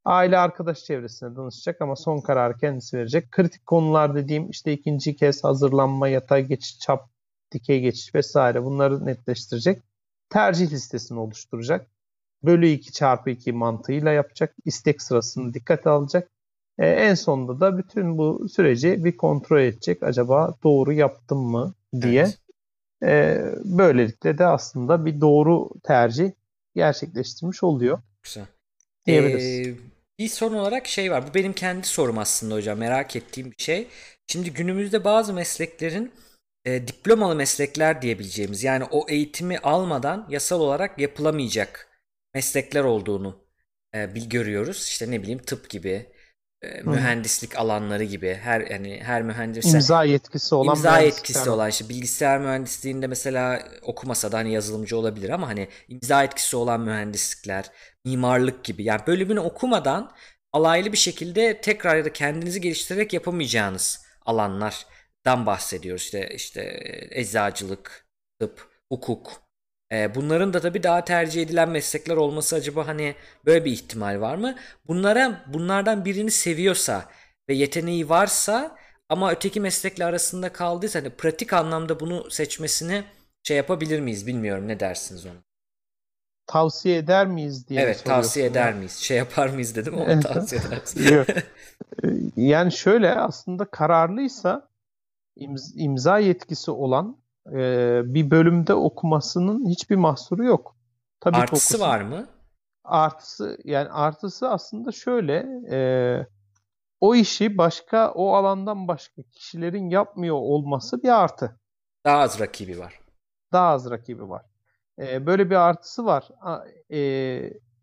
Aile 0.05 0.37
arkadaş 0.37 0.83
çevresine 0.83 1.35
danışacak 1.35 1.81
ama 1.81 1.95
son 1.95 2.21
kararı 2.21 2.57
kendisi 2.57 2.97
verecek. 2.97 3.31
Kritik 3.31 3.65
konular 3.65 4.15
dediğim 4.15 4.49
işte 4.49 4.73
ikinci 4.73 5.15
kez 5.15 5.43
hazırlanma, 5.43 6.07
yatay 6.07 6.45
geçiş, 6.45 6.79
çap, 6.79 7.09
dikey 7.51 7.81
geçiş 7.81 8.15
vesaire 8.15 8.63
bunları 8.63 9.05
netleştirecek. 9.05 9.83
Tercih 10.29 10.71
listesini 10.71 11.19
oluşturacak. 11.19 11.87
Bölü 12.43 12.67
2 12.67 12.91
çarpı 12.91 13.29
2 13.29 13.51
mantığıyla 13.51 14.11
yapacak. 14.11 14.55
İstek 14.65 15.01
sırasını 15.01 15.53
dikkate 15.53 15.89
alacak 15.89 16.31
e, 16.81 16.87
en 16.87 17.15
sonunda 17.15 17.59
da 17.59 17.77
bütün 17.77 18.17
bu 18.17 18.49
süreci 18.49 19.05
bir 19.05 19.17
kontrol 19.17 19.61
edecek. 19.61 20.03
Acaba 20.03 20.55
doğru 20.63 20.93
yaptım 20.93 21.39
mı 21.39 21.73
diye. 22.01 22.21
Evet. 22.21 22.37
E, 23.03 23.41
böylelikle 23.63 24.37
de 24.37 24.45
aslında 24.45 25.05
bir 25.05 25.21
doğru 25.21 25.69
tercih 25.83 26.31
gerçekleştirmiş 26.75 27.63
oluyor. 27.63 27.99
Güzel. 28.23 28.45
Diyebiliriz. 29.05 29.67
Ee, 29.67 29.75
bir 30.19 30.27
son 30.27 30.53
olarak 30.53 30.87
şey 30.87 31.11
var. 31.11 31.27
Bu 31.29 31.33
benim 31.33 31.53
kendi 31.53 31.87
sorum 31.87 32.17
aslında 32.17 32.55
hocam. 32.55 32.77
Merak 32.77 33.15
ettiğim 33.15 33.51
bir 33.51 33.63
şey. 33.63 33.87
Şimdi 34.27 34.53
günümüzde 34.53 35.03
bazı 35.03 35.33
mesleklerin 35.33 36.11
e, 36.65 36.87
diplomalı 36.87 37.35
meslekler 37.35 38.01
diyebileceğimiz 38.01 38.63
yani 38.63 38.83
o 38.91 39.05
eğitimi 39.09 39.59
almadan 39.59 40.27
yasal 40.29 40.61
olarak 40.61 40.99
yapılamayacak 40.99 41.87
meslekler 42.33 42.83
olduğunu 42.83 43.45
e, 43.95 44.15
bir 44.15 44.29
görüyoruz. 44.29 44.87
İşte 44.87 45.11
ne 45.11 45.21
bileyim 45.21 45.39
tıp 45.39 45.69
gibi, 45.69 46.11
e, 46.61 46.81
mühendislik 46.81 47.57
alanları 47.57 48.03
gibi 48.03 48.39
her 48.41 48.61
yani 48.61 48.99
her 49.03 49.23
mühendis 49.23 49.73
imza 49.73 50.03
yetkisi 50.03 50.55
olan 50.55 50.75
imza 50.75 50.99
yetkisi 50.99 51.49
olan 51.49 51.69
işte 51.69 51.89
bilgisayar 51.89 52.39
mühendisliğinde 52.39 53.07
mesela 53.07 53.63
okumasa 53.81 54.31
da 54.31 54.37
hani 54.37 54.53
yazılımcı 54.53 54.97
olabilir 54.97 55.29
ama 55.29 55.47
hani 55.47 55.67
imza 55.87 56.21
yetkisi 56.21 56.57
olan 56.57 56.81
mühendislikler, 56.81 57.71
mimarlık 58.05 58.63
gibi 58.63 58.83
yani 58.83 59.01
bölümünü 59.07 59.39
okumadan 59.39 60.11
alaylı 60.53 60.91
bir 60.91 60.97
şekilde 60.97 61.61
tekrar 61.61 61.95
ya 61.95 62.05
da 62.05 62.13
kendinizi 62.13 62.61
geliştirerek 62.61 63.13
yapamayacağınız 63.13 64.05
alanlardan 65.25 65.45
bahsediyoruz. 65.45 66.03
İşte 66.03 66.29
işte 66.35 66.79
eczacılık, 67.11 68.05
tıp, 68.39 68.69
hukuk 68.91 69.43
e, 69.91 70.15
bunların 70.15 70.53
da 70.53 70.59
tabii 70.59 70.83
daha 70.83 71.03
tercih 71.03 71.41
edilen 71.41 71.69
meslekler 71.69 72.17
olması 72.17 72.55
acaba 72.55 72.87
hani 72.87 73.15
böyle 73.45 73.65
bir 73.65 73.71
ihtimal 73.71 74.21
var 74.21 74.35
mı? 74.35 74.55
Bunlara 74.87 75.45
bunlardan 75.47 76.05
birini 76.05 76.31
seviyorsa 76.31 77.05
ve 77.49 77.53
yeteneği 77.53 78.09
varsa 78.09 78.75
ama 79.09 79.31
öteki 79.31 79.59
meslekle 79.59 80.05
arasında 80.05 80.53
kaldıysa 80.53 80.99
hani 80.99 81.09
pratik 81.09 81.53
anlamda 81.53 81.99
bunu 81.99 82.31
seçmesini 82.31 83.03
şey 83.43 83.57
yapabilir 83.57 83.99
miyiz 83.99 84.27
bilmiyorum 84.27 84.67
ne 84.67 84.79
dersiniz 84.79 85.25
ona? 85.25 85.43
Tavsiye 86.47 86.97
eder 86.97 87.27
miyiz 87.27 87.67
diye 87.67 87.81
Evet 87.81 88.05
tavsiye 88.05 88.45
eder 88.45 88.71
ya. 88.71 88.77
miyiz? 88.77 88.97
Şey 88.97 89.17
yapar 89.17 89.49
mıyız 89.49 89.75
dedim 89.75 89.95
ama 90.01 90.19
tavsiye 90.19 90.61
eder 90.61 90.79
yani 92.35 92.71
şöyle 92.71 93.15
aslında 93.15 93.65
kararlıysa 93.65 94.70
imza 95.75 96.19
yetkisi 96.19 96.71
olan 96.71 97.17
e, 97.53 98.01
bir 98.05 98.31
bölümde 98.31 98.73
okumasının 98.73 99.69
hiçbir 99.69 99.95
mahsuru 99.95 100.43
yok. 100.43 100.75
Tabii 101.19 101.37
artısı 101.37 101.79
var 101.79 102.01
mı? 102.01 102.27
Artısı 102.83 103.57
yani 103.63 103.89
artısı 103.89 104.49
aslında 104.49 104.91
şöyle 104.91 105.45
e, 105.71 105.79
o 106.99 107.15
işi 107.15 107.57
başka 107.57 108.11
o 108.11 108.33
alandan 108.33 108.87
başka 108.87 109.21
kişilerin 109.21 109.89
yapmıyor 109.89 110.35
olması 110.35 111.03
bir 111.03 111.21
artı. 111.21 111.59
Daha 112.05 112.17
az 112.17 112.39
rakibi 112.39 112.79
var. 112.79 112.99
Daha 113.51 113.67
az 113.67 113.89
rakibi 113.89 114.29
var. 114.29 114.45
E, 114.99 115.25
böyle 115.25 115.49
bir 115.49 115.55
artısı 115.55 116.05
var. 116.05 116.29
E, 116.91 116.99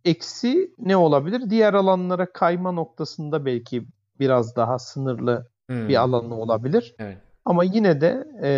eksi 0.04 0.74
ne 0.78 0.96
olabilir? 0.96 1.50
Diğer 1.50 1.74
alanlara 1.74 2.32
kayma 2.32 2.72
noktasında 2.72 3.44
belki 3.44 3.86
biraz 4.20 4.56
daha 4.56 4.78
sınırlı 4.78 5.50
hmm. 5.66 5.88
bir 5.88 5.96
alanı 5.96 6.34
olabilir. 6.34 6.94
Evet. 6.98 7.18
Ama 7.48 7.64
yine 7.64 8.00
de 8.00 8.26
e, 8.42 8.50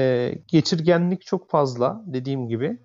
geçirgenlik 0.48 1.26
çok 1.26 1.50
fazla 1.50 2.02
dediğim 2.06 2.48
gibi. 2.48 2.78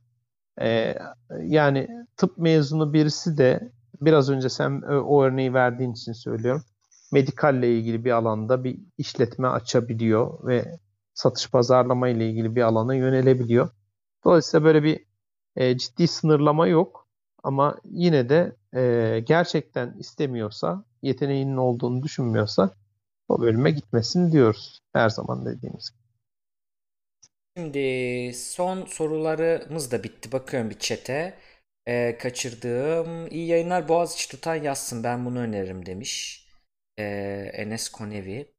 E, 0.61 0.95
yani 1.43 1.87
tıp 2.17 2.37
mezunu 2.37 2.93
birisi 2.93 3.37
de 3.37 3.71
biraz 4.01 4.29
önce 4.29 4.49
sen 4.49 4.81
o 4.81 5.23
örneği 5.23 5.53
verdiğin 5.53 5.91
için 5.91 6.13
söylüyorum. 6.13 6.63
Medikalle 7.11 7.77
ilgili 7.77 8.05
bir 8.05 8.11
alanda 8.11 8.63
bir 8.63 8.79
işletme 8.97 9.47
açabiliyor 9.47 10.47
ve 10.47 10.79
satış 11.13 11.51
pazarlama 11.51 12.07
ile 12.07 12.29
ilgili 12.29 12.55
bir 12.55 12.61
alana 12.61 12.95
yönelebiliyor. 12.95 13.69
Dolayısıyla 14.25 14.65
böyle 14.65 14.83
bir 14.83 15.05
e, 15.55 15.77
ciddi 15.77 16.07
sınırlama 16.07 16.67
yok. 16.67 17.07
Ama 17.43 17.77
yine 17.85 18.29
de 18.29 18.55
e, 18.75 19.19
gerçekten 19.25 19.95
istemiyorsa, 19.99 20.83
yeteneğinin 21.01 21.57
olduğunu 21.57 22.03
düşünmüyorsa 22.03 22.71
o 23.27 23.41
bölüme 23.41 23.71
gitmesin 23.71 24.31
diyoruz. 24.31 24.79
Her 24.93 25.09
zaman 25.09 25.45
dediğimiz 25.45 25.89
gibi. 25.89 26.05
Şimdi 27.57 28.33
son 28.33 28.85
sorularımız 28.85 29.91
da 29.91 30.03
bitti. 30.03 30.31
Bakıyorum 30.31 30.69
bir 30.69 30.79
çete. 30.79 31.37
Ee, 31.87 32.17
kaçırdığım 32.17 33.27
iyi 33.27 33.47
yayınlar 33.47 33.87
Boğaziçi 33.87 34.29
tutan 34.29 34.55
yazsın 34.55 35.03
ben 35.03 35.25
bunu 35.25 35.39
öneririm 35.39 35.85
demiş. 35.85 36.45
Ee, 36.97 37.03
Enes 37.53 37.89
Konevi. 37.89 38.53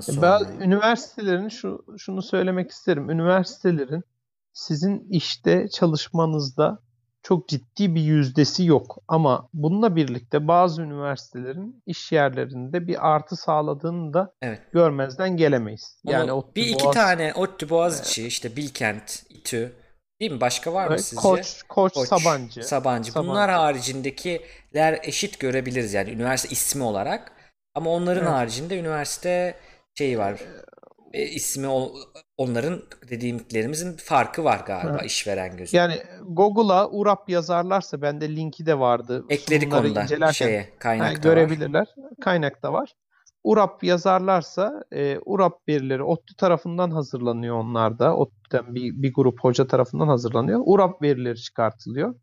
Sonra... 0.00 0.22
Ben 0.22 0.60
üniversitelerin 0.60 1.48
şu 1.48 1.84
şunu 1.98 2.22
söylemek 2.22 2.70
isterim. 2.70 3.10
Üniversitelerin 3.10 4.04
sizin 4.52 5.06
işte 5.10 5.68
çalışmanızda 5.68 6.82
çok 7.22 7.48
ciddi 7.48 7.94
bir 7.94 8.00
yüzdesi 8.00 8.64
yok. 8.64 8.98
Ama 9.08 9.48
bununla 9.54 9.96
birlikte 9.96 10.48
bazı 10.48 10.82
üniversitelerin 10.82 11.82
iş 11.86 12.12
yerlerinde 12.12 12.86
bir 12.86 13.12
artı 13.12 13.36
sağladığını 13.36 14.14
da 14.14 14.34
evet. 14.42 14.60
görmezden 14.72 15.36
gelemeyiz. 15.36 16.00
Yani 16.04 16.32
Onu, 16.32 16.46
bir 16.56 16.66
iki 16.66 16.84
Boğaz... 16.84 16.94
tane 16.94 17.34
ODTÜ 17.34 17.70
Boğaziçi, 17.70 18.20
evet. 18.22 18.32
işte 18.32 18.56
Bilkent, 18.56 19.22
İTÜ 19.28 19.72
değil 20.20 20.32
mi? 20.32 20.40
Başka 20.40 20.74
var 20.74 20.86
mı 20.86 20.92
evet, 20.92 21.04
sizce? 21.04 21.22
Koç, 21.22 21.62
Koç, 21.68 21.94
Koç 21.94 22.08
Sabancı. 22.08 22.62
Sabancı. 22.62 23.14
Bunlar 23.14 23.50
haricindekiler 23.50 25.00
eşit 25.02 25.40
görebiliriz 25.40 25.94
yani 25.94 26.10
üniversite 26.10 26.52
ismi 26.52 26.82
olarak. 26.82 27.32
Ama 27.74 27.90
onların 27.90 28.22
evet. 28.22 28.32
haricinde 28.32 28.78
üniversite 28.78 29.54
şeyi 29.98 30.18
var. 30.18 30.40
E, 31.12 31.22
ismi 31.22 31.68
onların 32.36 32.82
dediğimlerimizin 33.10 33.96
farkı 33.96 34.44
var 34.44 34.62
galiba 34.66 34.92
ha. 34.92 35.04
işveren 35.04 35.56
gözü. 35.56 35.76
Yani 35.76 35.94
Google'a 36.28 36.88
URAP 36.90 37.28
yazarlarsa 37.28 38.02
bende 38.02 38.36
linki 38.36 38.66
de 38.66 38.78
vardı. 38.78 39.24
Ekledik 39.28 39.74
onu 39.74 39.94
da 39.94 40.32
şeye 40.32 40.72
kaynakta 40.78 41.14
ha, 41.14 41.22
görebilirler. 41.22 41.80
Var. 41.80 42.10
Kaynakta 42.20 42.72
var. 42.72 42.92
URAP 43.44 43.84
yazarlarsa 43.84 44.84
e, 44.92 45.18
URAP 45.24 45.68
verileri 45.68 46.02
ODTÜ 46.02 46.36
tarafından 46.36 46.90
hazırlanıyor 46.90 47.56
onlarda. 47.56 48.16
ODTÜ'den 48.16 48.74
bir, 48.74 49.02
bir 49.02 49.12
grup 49.14 49.44
hoca 49.44 49.66
tarafından 49.66 50.08
hazırlanıyor. 50.08 50.62
URAP 50.64 51.02
verileri 51.02 51.36
çıkartılıyor 51.36 52.14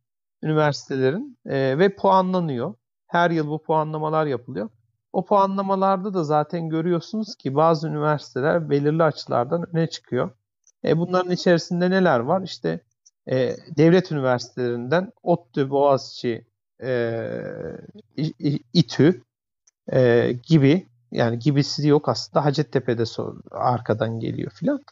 üniversitelerin 0.43 1.37
e, 1.45 1.79
ve 1.79 1.95
puanlanıyor. 1.95 2.73
Her 3.07 3.31
yıl 3.31 3.47
bu 3.47 3.63
puanlamalar 3.63 4.25
yapılıyor. 4.25 4.69
O 5.13 5.25
puanlamalarda 5.25 6.13
da 6.13 6.23
zaten 6.23 6.69
görüyorsunuz 6.69 7.35
ki 7.35 7.55
bazı 7.55 7.87
üniversiteler 7.87 8.69
belirli 8.69 9.03
açılardan 9.03 9.75
öne 9.75 9.87
çıkıyor. 9.87 10.31
E, 10.85 10.97
bunların 10.97 11.31
içerisinde 11.31 11.89
neler 11.89 12.19
var? 12.19 12.41
İşte 12.41 12.79
e, 13.31 13.55
devlet 13.77 14.11
üniversitelerinden 14.11 15.11
ODTÜ, 15.23 15.69
Boğaziçi, 15.69 16.45
e, 16.83 17.31
İTÜ 18.73 19.21
e, 19.91 20.31
gibi 20.47 20.87
yani 21.11 21.39
gibisi 21.39 21.87
yok 21.87 22.09
aslında 22.09 22.45
Hacettepe'de 22.45 23.03
arkadan 23.51 24.19
geliyor 24.19 24.51
filan. 24.51 24.83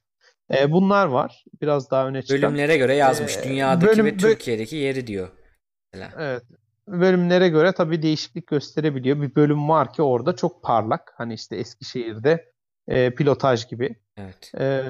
E, 0.55 0.71
bunlar 0.71 1.07
var. 1.07 1.45
Biraz 1.61 1.91
daha 1.91 2.07
öne 2.07 2.21
çıkan. 2.21 2.41
Bölümlere 2.41 2.77
göre 2.77 2.95
yazmış. 2.95 3.37
E, 3.37 3.43
Dünyadaki 3.43 3.87
bölüm, 3.87 4.05
ve 4.05 4.17
Türkiye'deki 4.17 4.75
yeri 4.75 5.07
diyor. 5.07 5.29
Mesela. 5.93 6.11
Evet. 6.19 6.43
Bölümlere 6.87 7.49
göre 7.49 7.71
tabii 7.71 8.01
değişiklik 8.01 8.47
gösterebiliyor. 8.47 9.21
Bir 9.21 9.35
bölüm 9.35 9.69
var 9.69 9.93
ki 9.93 10.01
orada 10.01 10.35
çok 10.35 10.63
parlak. 10.63 11.13
Hani 11.17 11.33
işte 11.33 11.55
Eskişehir'de 11.55 12.51
e, 12.87 13.15
pilotaj 13.15 13.67
gibi. 13.67 13.95
Evet. 14.17 14.51
E, 14.59 14.83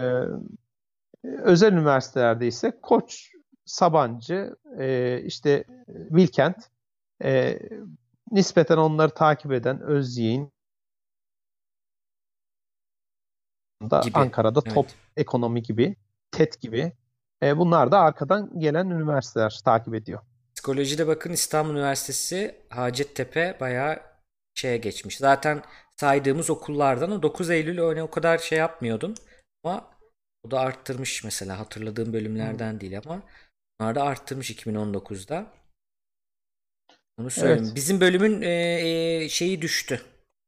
özel 1.23 1.73
üniversitelerde 1.73 2.47
ise 2.47 2.79
Koç, 2.81 3.31
Sabancı, 3.65 4.55
e, 4.79 5.19
işte 5.25 5.63
Bilkent, 5.87 6.57
e, 7.23 7.59
nispeten 8.31 8.77
onları 8.77 9.09
takip 9.09 9.51
eden 9.51 9.81
Özyeğin, 9.81 10.51
da 13.81 13.99
gibi. 13.99 14.17
Ankara'da 14.17 14.61
evet. 14.65 14.75
top 14.75 14.87
ekonomi 15.17 15.63
gibi, 15.63 15.95
TET 16.31 16.61
gibi. 16.61 16.91
E, 17.43 17.57
bunlar 17.57 17.91
da 17.91 17.99
arkadan 17.99 18.59
gelen 18.59 18.89
üniversiteler 18.89 19.61
takip 19.65 19.95
ediyor. 19.95 20.21
Psikolojide 20.68 21.07
bakın 21.07 21.34
İstanbul 21.34 21.74
Üniversitesi 21.74 22.55
Hacettepe 22.70 23.57
bayağı 23.59 23.99
şeye 24.55 24.78
geçmiş. 24.78 25.18
Zaten 25.18 25.63
saydığımız 25.95 26.49
okullardan 26.49 27.11
o 27.11 27.24
9 27.24 27.49
Eylül 27.49 27.80
öyle 27.80 28.03
o 28.03 28.09
kadar 28.09 28.38
şey 28.38 28.57
yapmıyordum. 28.57 29.13
Ama 29.63 29.91
o 30.43 30.51
da 30.51 30.59
arttırmış 30.59 31.24
mesela 31.24 31.59
hatırladığım 31.59 32.13
bölümlerden 32.13 32.72
hmm. 32.72 32.80
değil 32.80 32.97
ama 32.97 33.22
onlar 33.80 33.95
da 33.95 34.03
arttırmış 34.03 34.51
2019'da. 34.51 35.53
Onu 37.20 37.30
söyleyeyim. 37.30 37.63
Evet. 37.65 37.76
Bizim 37.76 38.01
bölümün 38.01 38.41
e, 38.41 38.80
e, 38.82 39.30
şeyi 39.30 39.61
düştü. 39.61 40.01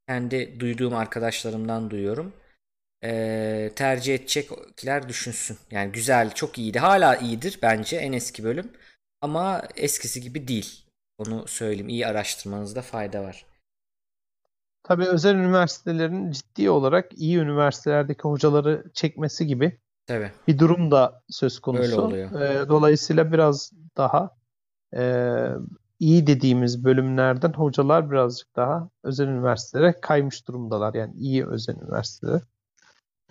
Kendi 0.08 0.60
duyduğum 0.60 0.94
arkadaşlarımdan 0.96 1.90
duyuyorum 1.90 2.32
e, 3.04 3.70
tercih 3.76 4.14
edecekler 4.14 5.08
düşünsün. 5.08 5.58
Yani 5.70 5.92
güzel, 5.92 6.34
çok 6.34 6.58
iyiydi. 6.58 6.78
Hala 6.78 7.16
iyidir 7.16 7.58
bence 7.62 7.96
en 7.96 8.12
eski 8.12 8.44
bölüm. 8.44 8.70
Ama 9.20 9.62
eskisi 9.76 10.20
gibi 10.20 10.48
değil. 10.48 10.84
Onu 11.18 11.46
söyleyeyim. 11.46 11.88
İyi 11.88 12.06
araştırmanızda 12.06 12.82
fayda 12.82 13.22
var. 13.22 13.46
Tabii 14.82 15.06
özel 15.06 15.34
üniversitelerin 15.34 16.30
ciddi 16.30 16.70
olarak 16.70 17.18
iyi 17.18 17.38
üniversitelerdeki 17.38 18.22
hocaları 18.22 18.84
çekmesi 18.94 19.46
gibi 19.46 19.78
Tabii. 20.06 20.32
bir 20.48 20.58
durum 20.58 20.90
da 20.90 21.22
söz 21.28 21.58
konusu. 21.60 21.82
Öyle 21.82 21.94
oluyor. 21.94 22.40
E, 22.40 22.68
dolayısıyla 22.68 23.32
biraz 23.32 23.72
daha 23.96 24.36
e, 24.96 25.02
iyi 25.98 26.26
dediğimiz 26.26 26.84
bölümlerden 26.84 27.52
hocalar 27.52 28.10
birazcık 28.10 28.56
daha 28.56 28.88
özel 29.02 29.28
üniversitelere 29.28 30.00
kaymış 30.00 30.48
durumdalar. 30.48 30.94
Yani 30.94 31.14
iyi 31.16 31.46
özel 31.46 31.76
üniversitelere. 31.76 32.40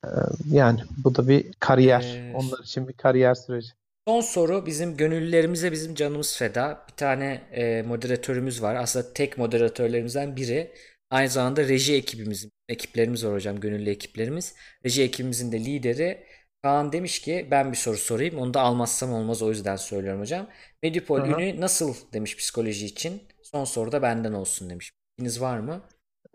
Ee, 0.04 0.10
yani 0.52 0.80
bu 1.04 1.16
da 1.16 1.28
bir 1.28 1.54
kariyer. 1.60 2.02
Ee, 2.02 2.34
Onlar 2.36 2.60
için 2.60 2.88
bir 2.88 2.94
kariyer 2.94 3.36
süreci. 3.36 3.70
Son 4.10 4.22
soru 4.22 4.66
bizim 4.66 4.98
gönüllülerimize 4.98 5.72
bizim 5.72 5.96
canımız 5.96 6.38
feda. 6.38 6.86
Bir 6.90 6.96
tane 6.96 7.42
e, 7.52 7.82
moderatörümüz 7.82 8.62
var. 8.62 8.76
Aslında 8.76 9.14
tek 9.14 9.38
moderatörlerimizden 9.38 10.36
biri. 10.36 10.72
Aynı 11.10 11.30
zamanda 11.30 11.68
reji 11.68 11.96
ekibimiz, 11.96 12.50
ekiplerimiz 12.70 13.26
var 13.26 13.34
hocam, 13.34 13.60
gönüllü 13.60 13.90
ekiplerimiz. 13.90 14.56
Reji 14.86 15.04
ekibimizin 15.04 15.52
de 15.52 15.60
lideri 15.60 16.24
Kaan 16.64 16.92
demiş 16.92 17.22
ki 17.22 17.48
ben 17.52 17.72
bir 17.72 17.78
soru 17.78 17.98
sorayım. 17.98 18.40
Onu 18.40 18.54
da 18.54 18.62
almazsam 18.62 19.14
olmaz 19.14 19.42
o 19.42 19.50
yüzden 19.50 19.76
söylüyorum 19.76 20.22
hocam. 20.22 20.48
Medipol 20.84 21.20
ünü 21.20 21.62
nasıl 21.62 21.96
demiş 22.14 22.38
psikoloji 22.38 22.86
için. 22.86 23.24
Son 23.44 23.64
soru 23.64 23.92
da 23.92 24.02
benden 24.02 24.34
olsun 24.34 24.70
demiş. 24.70 24.92
Bilginiz 25.18 25.42
var 25.42 25.60
mı? 25.60 25.82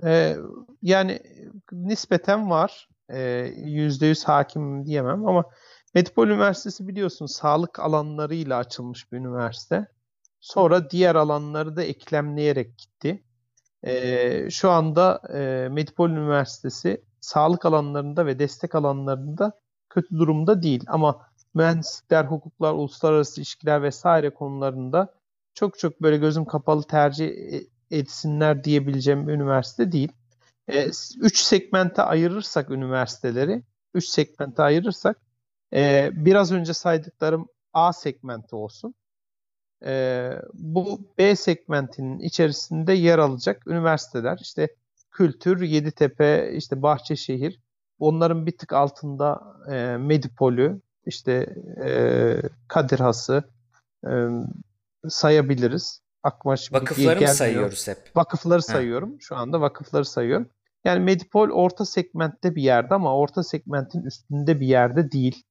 Ee, 0.05 0.37
yani 0.83 1.21
nispeten 1.73 2.51
var 2.51 2.89
yüzde 3.57 4.07
yüz 4.07 4.25
hakimim 4.25 4.87
diyemem 4.87 5.27
ama 5.27 5.45
Medipol 5.95 6.29
Üniversitesi 6.29 6.89
biliyorsun 6.89 7.27
sağlık 7.27 7.81
alanlarıyla 7.81 8.59
açılmış 8.59 9.13
bir 9.13 9.17
üniversite. 9.19 9.87
Sonra 10.41 10.91
diğer 10.91 11.15
alanları 11.15 11.77
da 11.77 11.83
eklemleyerek 11.83 12.79
gitti. 12.79 13.23
E, 13.83 14.51
şu 14.51 14.71
anda 14.71 15.23
e, 15.35 15.69
Medipol 15.69 16.11
Üniversitesi 16.11 17.05
sağlık 17.21 17.67
alanlarında 17.67 18.27
ve 18.27 18.39
destek 18.39 18.75
alanlarında 18.75 19.61
kötü 19.91 20.19
durumda 20.19 20.63
değil. 20.63 20.85
Ama 20.87 21.27
mühendislikler, 21.55 22.25
hukuklar, 22.25 22.73
uluslararası 22.73 23.41
ilişkiler 23.41 23.83
vesaire 23.83 24.31
konularında 24.31 25.15
çok 25.55 25.79
çok 25.79 26.03
böyle 26.03 26.17
gözüm 26.17 26.45
kapalı 26.45 26.83
tercih 26.83 27.31
etsinler 27.91 28.65
diyebileceğim 28.65 29.29
bir 29.29 29.33
üniversite 29.33 29.93
değil. 29.93 30.13
3 30.69 31.41
e, 31.41 31.45
segmente 31.45 32.03
ayırırsak 32.03 32.71
üniversiteleri, 32.71 33.63
3 33.95 34.09
segmente 34.09 34.63
ayırırsak 34.63 35.24
e, 35.75 36.11
biraz 36.13 36.53
önce 36.53 36.75
saydıklarım 36.75 37.49
A 37.73 37.93
segmenti 37.93 38.57
olsun. 38.57 38.95
E, 39.87 40.31
bu 40.55 41.01
B 41.19 41.37
segmentinin 41.37 42.19
içerisinde 42.19 42.93
yer 42.93 43.19
alacak 43.19 43.67
üniversiteler 43.67 44.39
işte 44.43 44.69
Kültür, 45.11 45.63
Yeditepe, 45.63 46.53
işte 46.55 46.83
Bahçeşehir, 46.83 47.61
onların 47.99 48.47
bir 48.47 48.59
tık 48.59 48.73
altında 48.73 49.43
e, 49.71 49.97
Medipol'ü, 49.97 50.81
işte 51.07 51.57
e, 51.85 52.37
Kadir 52.69 52.99
Has'ı 52.99 53.45
e, 54.07 54.29
sayabiliriz. 55.09 56.01
Aklıma 56.23 56.57
şimdi 56.57 56.81
Vakıfları 56.81 57.21
mı 57.21 57.29
sayıyoruz 57.29 57.89
hep? 57.89 57.99
Vakıfları 58.17 58.59
ha. 58.59 58.63
sayıyorum. 58.63 59.21
Şu 59.21 59.37
anda 59.37 59.61
vakıfları 59.61 60.05
sayıyorum. 60.05 60.49
Yani 60.85 61.01
Medipol 61.01 61.51
orta 61.51 61.85
segmentte 61.85 62.55
bir 62.55 62.63
yerde 62.63 62.95
ama 62.95 63.17
orta 63.17 63.43
segmentin 63.43 64.03
üstünde 64.03 64.61
bir 64.61 64.67
yerde 64.67 65.13
değil. 65.13 65.45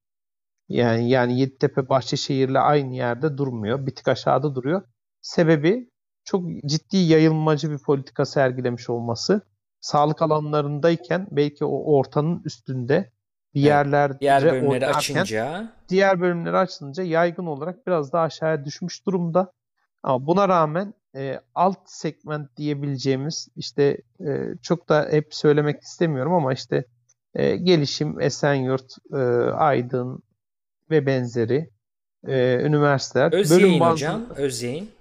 Yani 0.74 1.09
yani 1.09 1.39
Yeditepe 1.39 1.89
Bahçeşehir'le 1.89 2.55
aynı 2.55 2.95
yerde 2.95 3.38
durmuyor. 3.38 3.86
Bir 3.86 3.95
tık 3.95 4.07
aşağıda 4.07 4.55
duruyor. 4.55 4.82
Sebebi 5.21 5.89
çok 6.24 6.43
ciddi 6.65 6.97
yayılmacı 6.97 7.71
bir 7.71 7.78
politika 7.78 8.26
sergilemiş 8.26 8.89
olması. 8.89 9.41
Sağlık 9.82 10.21
alanlarındayken 10.21 11.28
belki 11.32 11.65
o 11.65 11.97
ortanın 11.97 12.41
üstünde 12.45 13.11
bir 13.53 13.61
yerlerde 13.61 14.19
diğer 14.19 14.43
bölümleri 14.43 14.88
açınca 14.88 15.74
diğer 15.89 16.21
bölümleri 16.21 16.57
açınca 16.57 17.03
yaygın 17.03 17.45
olarak 17.45 17.88
biraz 17.88 18.13
daha 18.13 18.24
aşağıya 18.24 18.65
düşmüş 18.65 19.05
durumda. 19.05 19.51
Ama 20.03 20.28
buna 20.28 20.49
rağmen 20.49 20.93
e, 21.15 21.39
alt 21.55 21.80
segment 21.86 22.57
diyebileceğimiz 22.57 23.47
işte 23.55 23.97
e, 24.19 24.55
çok 24.61 24.89
da 24.89 25.07
hep 25.11 25.36
söylemek 25.36 25.82
istemiyorum 25.82 26.34
ama 26.34 26.53
işte 26.53 26.86
e, 27.34 27.55
gelişim, 27.55 28.21
Esenyurt, 28.21 28.95
e, 29.13 29.17
Aydın 29.51 30.24
ve 30.94 31.06
benzeri 31.06 31.70
e, 32.28 32.60
üniversiteler. 32.64 33.34
Özyeğin 33.34 33.64
bölüm 33.64 33.80
bazı, 33.80 33.94
hocam, 33.94 34.26
Özyeğin. 34.36 34.91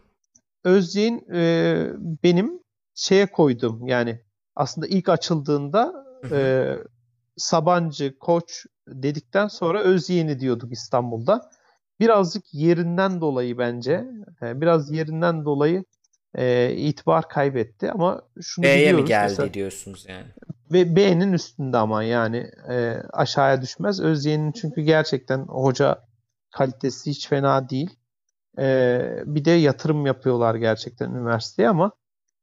Özyeğin 0.65 1.33
e, 1.35 1.87
benim 2.25 2.61
şeye 2.95 3.27
koydum 3.27 3.87
yani 3.87 4.21
aslında 4.57 4.87
ilk 4.87 5.09
açıldığında 5.09 6.05
e, 6.33 6.39
Sabancı, 7.37 8.19
Koç 8.19 8.67
dedikten 8.89 9.49
sonra 9.49 9.83
Özyeğin'i 9.83 10.41
diyorduk 10.41 10.73
İstanbul'da. 10.73 11.51
Birazcık 12.01 12.55
yerinden 12.55 13.21
dolayı 13.21 13.59
bence, 13.59 14.05
e, 14.43 14.61
biraz 14.61 14.91
yerinden 14.91 15.45
dolayı 15.45 15.85
e, 16.35 16.75
itibar 16.77 17.29
kaybetti 17.29 17.91
ama 17.91 18.23
şunu 18.41 18.63
B'ye 18.63 18.77
biliyoruz. 18.77 19.03
mi 19.03 19.09
geldi 19.09 19.31
mesela, 19.31 19.55
diyorsunuz 19.55 20.07
yani? 20.09 20.27
Ve 20.73 20.97
B'nin 20.97 21.33
üstünde 21.33 21.77
ama 21.77 22.03
yani 22.03 22.51
e, 22.71 22.97
aşağıya 23.13 23.63
düşmez. 23.63 24.01
Özyeğin'in 24.01 24.53
çünkü 24.53 24.81
gerçekten 24.81 25.39
hoca 25.39 26.05
kalitesi 26.51 27.11
hiç 27.11 27.29
fena 27.29 27.69
değil. 27.69 27.91
E, 28.59 28.99
bir 29.25 29.45
de 29.45 29.51
yatırım 29.51 30.07
yapıyorlar 30.07 30.55
gerçekten 30.55 31.11
üniversiteye 31.11 31.69
ama 31.69 31.93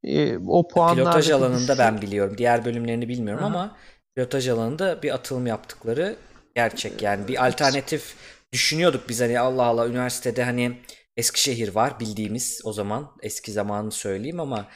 e, 0.04 0.38
o 0.38 0.68
puanlar... 0.68 0.96
Pilotaj 0.96 1.30
alanında 1.30 1.58
düşüyor. 1.58 1.78
ben 1.78 2.00
biliyorum. 2.00 2.38
Diğer 2.38 2.64
bölümlerini 2.64 3.08
bilmiyorum 3.08 3.42
Hı. 3.42 3.46
ama 3.46 3.76
pilotaj 4.14 4.48
alanında 4.48 5.02
bir 5.02 5.14
atılım 5.14 5.46
yaptıkları 5.46 6.16
gerçek. 6.54 7.02
Yani 7.02 7.28
bir 7.28 7.46
alternatif 7.46 8.14
düşünüyorduk 8.52 9.08
biz 9.08 9.20
hani 9.20 9.40
Allah 9.40 9.64
Allah 9.64 9.88
üniversitede 9.88 10.44
hani 10.44 10.76
Eskişehir 11.16 11.74
var 11.74 12.00
bildiğimiz 12.00 12.60
o 12.64 12.72
zaman 12.72 13.10
eski 13.22 13.52
zamanını 13.52 13.92
söyleyeyim 13.92 14.40
ama 14.40 14.66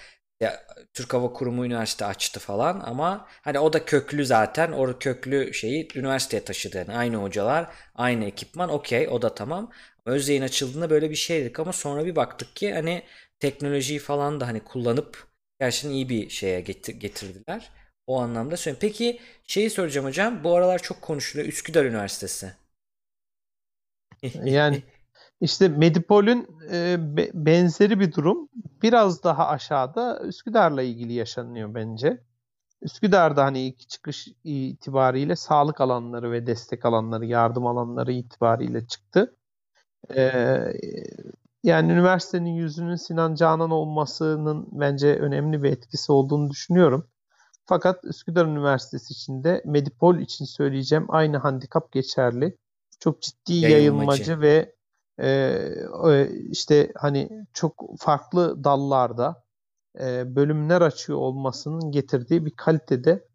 ya, 0.41 0.66
Türk 0.95 1.14
Hava 1.14 1.32
Kurumu 1.32 1.66
üniversite 1.66 2.05
açtı 2.05 2.41
falan 2.41 2.80
ama 2.85 3.26
hani 3.43 3.59
o 3.59 3.72
da 3.72 3.85
köklü 3.85 4.26
zaten 4.26 4.72
o 4.72 4.99
köklü 4.99 5.55
şeyi 5.55 5.89
üniversiteye 5.95 6.45
taşıdı 6.45 6.76
yani 6.78 6.93
aynı 6.97 7.16
hocalar 7.16 7.66
aynı 7.95 8.24
ekipman 8.24 8.68
okey 8.70 9.09
o 9.09 9.22
da 9.22 9.35
tamam 9.35 9.70
Özyeğin 10.07 10.43
açıldığında 10.43 10.91
böyle 10.91 11.11
bir 11.11 11.14
şeydik 11.14 11.61
ama 11.61 11.72
sonra 11.72 12.05
bir 12.07 12.16
baktık 12.16 12.57
ki 12.57 12.74
hani 12.74 13.03
teknolojiyi 13.41 13.99
falan 13.99 14.41
da 14.41 14.47
hani 14.47 14.61
kullanıp 14.64 15.26
gerçekten 15.61 15.91
iyi 15.91 16.09
bir 16.09 16.28
şeye 16.30 16.61
getir, 16.61 16.95
getirdiler. 16.95 17.70
O 18.07 18.20
anlamda 18.20 18.57
söyleyeyim. 18.57 18.78
Peki 18.80 19.20
şeyi 19.47 19.70
soracağım 19.70 20.07
hocam. 20.07 20.45
Bu 20.45 20.57
aralar 20.57 20.78
çok 20.82 21.03
konuşuluyor. 21.03 21.49
Üsküdar 21.49 21.85
Üniversitesi. 21.85 22.53
yani 24.45 24.82
işte 25.45 25.68
Medipol'ün 25.68 26.49
e, 26.72 26.97
be, 27.16 27.30
benzeri 27.34 28.01
bir 28.01 28.12
durum 28.12 28.49
biraz 28.82 29.24
daha 29.24 29.49
aşağıda 29.49 30.20
Üsküdar'la 30.20 30.82
ilgili 30.82 31.12
yaşanıyor 31.12 31.74
bence. 31.74 32.20
Üsküdar'da 32.82 33.45
hani 33.45 33.61
ilk 33.61 33.88
çıkış 33.88 34.28
itibariyle 34.45 35.36
sağlık 35.36 35.80
alanları 35.80 36.32
ve 36.32 36.47
destek 36.47 36.84
alanları, 36.84 37.26
yardım 37.26 37.66
alanları 37.66 38.12
itibariyle 38.12 38.86
çıktı. 38.86 39.36
Ee, 40.16 40.61
yani 41.62 41.92
üniversitenin 41.92 42.51
yüzünün 42.51 42.97
Sinan 42.97 43.34
Canan 43.34 43.70
olmasının 43.70 44.68
bence 44.72 45.16
önemli 45.16 45.62
bir 45.62 45.70
etkisi 45.72 46.12
olduğunu 46.12 46.51
düşünüyorum. 46.51 47.09
Fakat 47.66 48.05
Üsküdar 48.05 48.47
Üniversitesi 48.47 49.12
için 49.12 49.45
de 49.45 49.62
Medipol 49.64 50.18
için 50.18 50.45
söyleyeceğim 50.45 51.07
aynı 51.09 51.36
handikap 51.36 51.92
geçerli. 51.92 52.57
Çok 53.01 53.22
ciddi 53.22 53.55
yayılmacı, 53.55 53.72
yayılmacı 53.72 54.40
ve 54.40 54.74
e, 55.22 56.28
işte 56.50 56.92
hani 56.96 57.46
çok 57.52 57.84
farklı 57.98 58.64
dallarda 58.64 59.44
e, 60.00 60.36
bölümler 60.36 60.80
açıyor 60.80 61.18
olmasının 61.18 61.90
getirdiği 61.90 62.46
bir 62.46 62.56
kalitede 62.56 63.28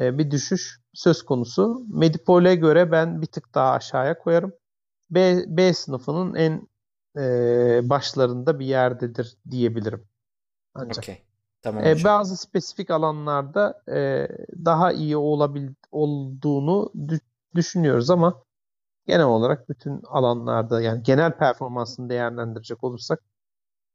e, 0.00 0.18
bir 0.18 0.30
düşüş 0.30 0.80
söz 0.94 1.22
konusu. 1.22 1.86
Medipol'e 1.88 2.54
göre 2.54 2.92
ben 2.92 3.22
bir 3.22 3.26
tık 3.26 3.54
daha 3.54 3.72
aşağıya 3.72 4.18
koyarım. 4.18 4.52
B, 5.10 5.44
B 5.46 5.72
sınıfının 5.72 6.34
en 6.34 6.68
e, 7.16 7.80
başlarında 7.88 8.58
bir 8.58 8.66
yerdedir 8.66 9.36
diyebilirim. 9.50 10.08
Ancak. 10.74 11.04
Okay. 11.04 11.18
Tamam 11.62 11.84
e, 11.84 12.04
bazı 12.04 12.36
spesifik 12.36 12.90
alanlarda 12.90 13.82
e, 13.88 14.28
daha 14.64 14.92
iyi 14.92 15.16
olabil 15.16 15.68
olduğunu 15.90 16.92
düşünüyoruz 17.54 18.10
ama 18.10 18.42
genel 19.06 19.26
olarak 19.26 19.68
bütün 19.68 20.02
alanlarda 20.04 20.80
yani 20.80 21.02
genel 21.02 21.32
performansını 21.32 22.08
değerlendirecek 22.08 22.84
olursak 22.84 23.20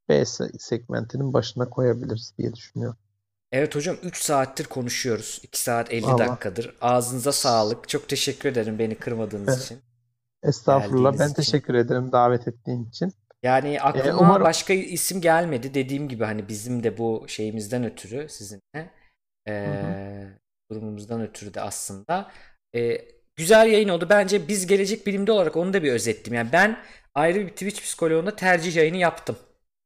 B 0.09 0.25
segmentinin 0.59 1.33
başına 1.33 1.69
koyabiliriz 1.69 2.33
diye 2.37 2.53
düşünüyorum. 2.53 2.97
Evet 3.51 3.75
hocam 3.75 3.95
3 4.03 4.17
saattir 4.17 4.65
konuşuyoruz. 4.65 5.39
2 5.43 5.61
saat 5.61 5.93
50 5.93 6.05
Allah. 6.05 6.17
dakikadır. 6.17 6.75
Ağzınıza 6.81 7.31
sağlık. 7.31 7.89
Çok 7.89 8.09
teşekkür 8.09 8.49
ederim 8.49 8.79
beni 8.79 8.95
kırmadığınız 8.95 9.65
için. 9.65 9.79
Estağfurullah. 10.43 11.19
Ben 11.19 11.25
için. 11.25 11.33
teşekkür 11.33 11.73
ederim 11.73 12.11
davet 12.11 12.47
ettiğin 12.47 12.85
için. 12.85 13.13
Yani 13.43 13.73
ee, 13.73 13.79
aklıma 13.79 14.09
ee, 14.09 14.13
umarım... 14.13 14.43
başka 14.43 14.73
isim 14.73 15.21
gelmedi. 15.21 15.73
Dediğim 15.73 16.07
gibi 16.09 16.23
hani 16.23 16.47
bizim 16.47 16.83
de 16.83 16.97
bu 16.97 17.25
şeyimizden 17.27 17.83
ötürü 17.83 18.29
sizinle 18.29 18.91
e, 19.47 20.27
durumumuzdan 20.71 21.21
ötürü 21.21 21.53
de 21.53 21.61
aslında 21.61 22.31
e, 22.75 22.97
güzel 23.41 23.67
yayın 23.67 23.89
oldu. 23.89 24.07
Bence 24.09 24.47
biz 24.47 24.67
gelecek 24.67 25.07
bilimde 25.07 25.31
olarak 25.31 25.55
onu 25.55 25.73
da 25.73 25.83
bir 25.83 25.91
özettim. 25.91 26.33
Yani 26.33 26.49
ben 26.53 26.77
ayrı 27.15 27.39
bir 27.39 27.49
Twitch 27.49 27.81
psikoloğunda 27.81 28.35
tercih 28.35 28.75
yayını 28.75 28.97
yaptım 28.97 29.37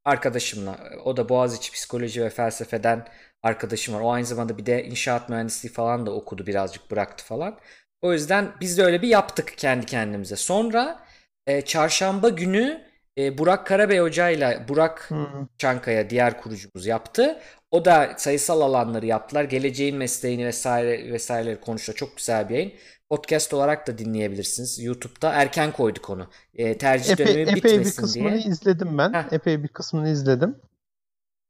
arkadaşımla. 0.06 0.80
O 1.06 1.18
da 1.18 1.30
Boğaziçi 1.30 1.72
Psikoloji 1.72 2.24
ve 2.24 2.30
Felsefeden 2.30 3.08
arkadaşım 3.44 3.96
var. 3.96 4.02
O 4.02 4.12
aynı 4.12 4.26
zamanda 4.26 4.58
bir 4.58 4.66
de 4.66 4.86
inşaat 4.86 5.30
mühendisliği 5.30 5.74
falan 5.74 6.06
da 6.06 6.12
okudu 6.12 6.48
birazcık 6.48 6.92
bıraktı 6.92 7.26
falan. 7.26 7.60
O 8.02 8.14
yüzden 8.14 8.52
biz 8.62 8.78
de 8.78 8.84
öyle 8.84 9.02
bir 9.02 9.08
yaptık 9.08 9.54
kendi 9.58 9.86
kendimize. 9.86 10.36
Sonra 10.36 11.00
e, 11.48 11.62
çarşamba 11.62 12.30
günü 12.30 12.85
e, 13.18 13.38
Burak 13.38 13.68
Karabey 13.68 14.00
Hoca 14.00 14.30
ile 14.30 14.66
Burak 14.68 15.10
hmm. 15.10 15.48
Çankaya 15.58 16.10
diğer 16.10 16.42
kurucumuz 16.42 16.86
yaptı. 16.86 17.42
O 17.72 17.86
da 17.86 18.14
sayısal 18.18 18.62
alanları 18.62 19.06
yaptılar. 19.06 19.44
Geleceğin 19.44 19.98
mesleğini 19.98 20.46
vesaire 20.46 21.14
vesaireleri 21.14 21.62
konuştu. 21.62 21.94
Çok 21.96 22.18
güzel 22.18 22.50
bir 22.50 22.56
yayın. 22.56 22.74
Podcast 23.10 23.54
olarak 23.54 23.88
da 23.88 23.98
dinleyebilirsiniz. 23.98 24.84
YouTube'da 24.84 25.34
erken 25.34 25.72
koyduk 25.72 26.10
onu. 26.10 26.30
E, 26.54 26.78
tercih 26.78 27.14
epey, 27.14 27.28
dönemi 27.28 27.42
epey 27.42 27.56
bitmesin 27.56 28.14
diye. 28.14 28.26
Epey 28.26 28.36
bir 28.36 28.42
kısmını 28.42 28.44
diye. 28.44 28.54
izledim 28.54 28.98
ben. 28.98 29.14
Heh. 29.14 29.34
Epey 29.34 29.64
bir 29.64 29.68
kısmını 29.68 30.10
izledim. 30.10 30.56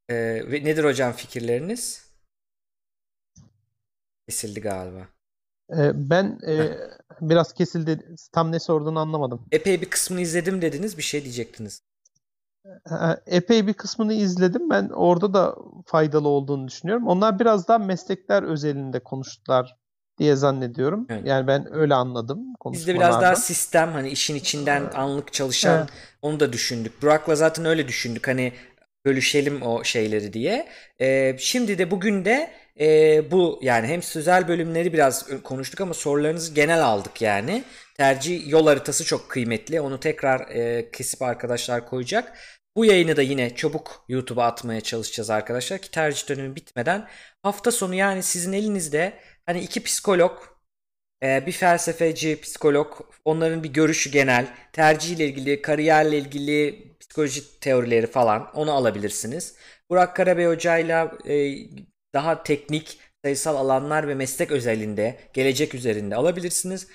E, 0.08 0.14
ve 0.52 0.64
nedir 0.64 0.84
hocam 0.84 1.12
fikirleriniz? 1.12 2.06
Kesildi 4.28 4.60
galiba. 4.60 5.08
E, 5.70 6.10
ben 6.10 6.38
e, 6.46 6.78
biraz 7.20 7.52
kesildi. 7.52 8.14
Tam 8.32 8.52
ne 8.52 8.58
sorduğunu 8.58 8.98
anlamadım. 8.98 9.46
Epey 9.52 9.80
bir 9.80 9.90
kısmını 9.90 10.20
izledim 10.20 10.62
dediniz. 10.62 10.98
Bir 10.98 11.02
şey 11.02 11.22
diyecektiniz. 11.22 11.82
Epey 13.26 13.66
bir 13.66 13.74
kısmını 13.74 14.14
izledim. 14.14 14.70
Ben 14.70 14.88
orada 14.88 15.34
da 15.34 15.56
faydalı 15.86 16.28
olduğunu 16.28 16.68
düşünüyorum. 16.68 17.06
Onlar 17.06 17.38
biraz 17.38 17.68
daha 17.68 17.78
meslekler 17.78 18.42
özelinde 18.42 19.00
konuştular 19.00 19.76
diye 20.18 20.36
zannediyorum. 20.36 21.06
Evet. 21.08 21.26
Yani 21.26 21.46
ben 21.46 21.74
öyle 21.74 21.94
anladım. 21.94 22.40
Biz 22.72 22.86
de 22.86 22.94
biraz 22.94 23.22
daha 23.22 23.36
sistem 23.36 23.92
hani 23.92 24.08
işin 24.10 24.34
içinden 24.34 24.90
anlık 24.94 25.32
çalışan 25.32 25.78
evet. 25.78 25.88
onu 26.22 26.40
da 26.40 26.52
düşündük. 26.52 27.02
Burak'la 27.02 27.36
zaten 27.36 27.64
öyle 27.64 27.88
düşündük. 27.88 28.28
Hani 28.28 28.52
bölüşelim 29.06 29.62
o 29.62 29.84
şeyleri 29.84 30.32
diye. 30.32 30.68
Ee, 31.00 31.36
şimdi 31.38 31.78
de 31.78 31.90
bugün 31.90 32.24
de 32.24 32.50
e, 32.80 33.30
bu 33.30 33.58
yani 33.62 33.86
hem 33.86 34.02
sözel 34.02 34.48
bölümleri 34.48 34.92
biraz 34.92 35.26
konuştuk 35.44 35.80
ama 35.80 35.94
sorularınızı 35.94 36.54
genel 36.54 36.84
aldık 36.84 37.22
yani. 37.22 37.64
Tercih 37.96 38.48
yol 38.48 38.66
haritası 38.66 39.04
çok 39.04 39.28
kıymetli. 39.28 39.80
Onu 39.80 40.00
tekrar 40.00 40.40
e, 40.40 40.90
kesip 40.90 41.22
arkadaşlar 41.22 41.86
koyacak. 41.88 42.32
Bu 42.76 42.84
yayını 42.84 43.16
da 43.16 43.22
yine 43.22 43.54
çabuk 43.56 44.04
YouTube'a 44.08 44.46
atmaya 44.46 44.80
çalışacağız 44.80 45.30
arkadaşlar 45.30 45.78
ki 45.78 45.90
tercih 45.90 46.28
dönemi 46.28 46.56
bitmeden. 46.56 47.08
Hafta 47.42 47.70
sonu 47.70 47.94
yani 47.94 48.22
sizin 48.22 48.52
elinizde 48.52 49.12
hani 49.46 49.60
iki 49.60 49.82
psikolog, 49.82 50.32
e, 50.32 50.46
bir 51.22 51.52
felsefeci, 51.52 52.40
psikolog, 52.40 53.00
onların 53.24 53.62
bir 53.64 53.68
görüşü 53.68 54.10
genel, 54.10 54.46
tercihle 54.72 55.26
ilgili, 55.26 55.62
kariyerle 55.62 56.18
ilgili 56.18 56.84
psikoloji 57.00 57.60
teorileri 57.60 58.06
falan 58.06 58.50
onu 58.54 58.72
alabilirsiniz. 58.72 59.56
Burak 59.90 60.16
Karabey 60.16 60.46
hocayla 60.46 61.18
e, 61.28 61.54
daha 62.14 62.42
teknik 62.42 62.98
sayısal 63.24 63.56
alanlar 63.56 64.08
ve 64.08 64.14
meslek 64.14 64.50
özelinde, 64.50 65.18
gelecek 65.32 65.74
üzerinde 65.74 66.16
alabilirsiniz. 66.16 66.88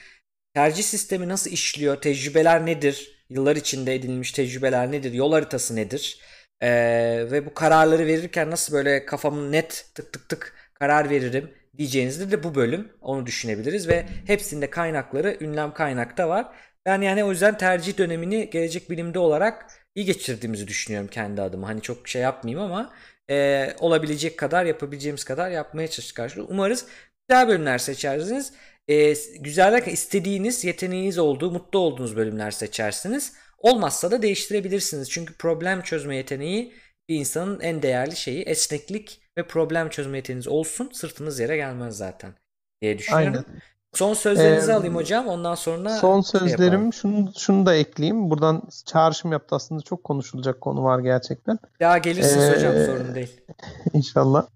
Tercih 0.53 0.83
sistemi 0.83 1.27
nasıl 1.29 1.51
işliyor, 1.51 2.01
tecrübeler 2.01 2.65
nedir, 2.65 3.25
yıllar 3.29 3.55
içinde 3.55 3.95
edinilmiş 3.95 4.31
tecrübeler 4.31 4.91
nedir, 4.91 5.13
yol 5.13 5.31
haritası 5.33 5.75
nedir 5.75 6.21
ee, 6.61 7.27
ve 7.31 7.45
bu 7.45 7.53
kararları 7.53 8.07
verirken 8.07 8.51
nasıl 8.51 8.73
böyle 8.73 9.05
kafamın 9.05 9.51
net 9.51 9.85
tık 9.95 10.13
tık 10.13 10.29
tık 10.29 10.53
karar 10.73 11.09
veririm 11.09 11.51
diyeceğinizde 11.77 12.31
de 12.31 12.43
bu 12.43 12.55
bölüm 12.55 12.91
onu 13.01 13.25
düşünebiliriz 13.25 13.87
ve 13.87 14.05
hepsinde 14.27 14.69
kaynakları 14.69 15.37
ünlem 15.41 15.73
kaynakta 15.73 16.29
var. 16.29 16.47
Ben 16.85 17.01
yani 17.01 17.23
o 17.23 17.31
yüzden 17.31 17.57
tercih 17.57 17.97
dönemini 17.97 18.49
gelecek 18.49 18.89
bilimde 18.89 19.19
olarak 19.19 19.65
iyi 19.95 20.05
geçirdiğimizi 20.05 20.67
düşünüyorum 20.67 21.07
kendi 21.07 21.41
adıma. 21.41 21.67
Hani 21.67 21.81
çok 21.81 22.07
şey 22.07 22.21
yapmayayım 22.21 22.63
ama 22.71 22.93
e, 23.29 23.67
olabilecek 23.79 24.39
kadar 24.39 24.65
yapabileceğimiz 24.65 25.23
kadar 25.23 25.49
yapmaya 25.49 25.87
çalıştık. 25.87 26.49
Umarız 26.49 26.85
güzel 27.29 27.47
bölümler 27.47 27.77
seçersiniz. 27.77 28.53
E, 28.87 29.13
güzel 29.39 29.87
istediğiniz, 29.87 30.63
yeteneğiniz 30.63 31.17
olduğu, 31.17 31.51
mutlu 31.51 31.79
olduğunuz 31.79 32.15
bölümler 32.15 32.51
seçersiniz. 32.51 33.33
Olmazsa 33.57 34.11
da 34.11 34.21
değiştirebilirsiniz. 34.21 35.09
Çünkü 35.09 35.33
problem 35.37 35.81
çözme 35.81 36.15
yeteneği 36.15 36.73
bir 37.09 37.15
insanın 37.15 37.59
en 37.59 37.81
değerli 37.81 38.15
şeyi. 38.15 38.43
Esneklik 38.43 39.20
ve 39.37 39.47
problem 39.47 39.89
çözme 39.89 40.17
yeteneğiniz 40.17 40.47
olsun. 40.47 40.89
Sırtınız 40.93 41.39
yere 41.39 41.55
gelmez 41.55 41.97
zaten 41.97 42.33
diye 42.81 42.97
düşünüyorum. 42.97 43.45
Aynen. 43.47 43.61
Son 43.93 44.13
sözlerinizi 44.13 44.71
ee, 44.71 44.73
alayım 44.73 44.95
hocam. 44.95 45.27
Ondan 45.27 45.55
sonra 45.55 45.89
Son 45.89 46.21
şey 46.21 46.39
sözlerim 46.39 46.93
şey 46.93 47.01
şunu 47.01 47.31
şunu 47.37 47.65
da 47.65 47.75
ekleyeyim. 47.75 48.29
Buradan 48.29 48.63
çağrışım 48.85 49.31
yaptı 49.31 49.55
aslında 49.55 49.81
çok 49.81 50.03
konuşulacak 50.03 50.61
konu 50.61 50.83
var 50.83 50.99
gerçekten. 50.99 51.59
Ya 51.79 51.97
gelirsiniz 51.97 52.43
ee, 52.43 52.55
hocam 52.55 52.73
sorun 52.85 53.15
değil. 53.15 53.41
İnşallah. 53.93 54.47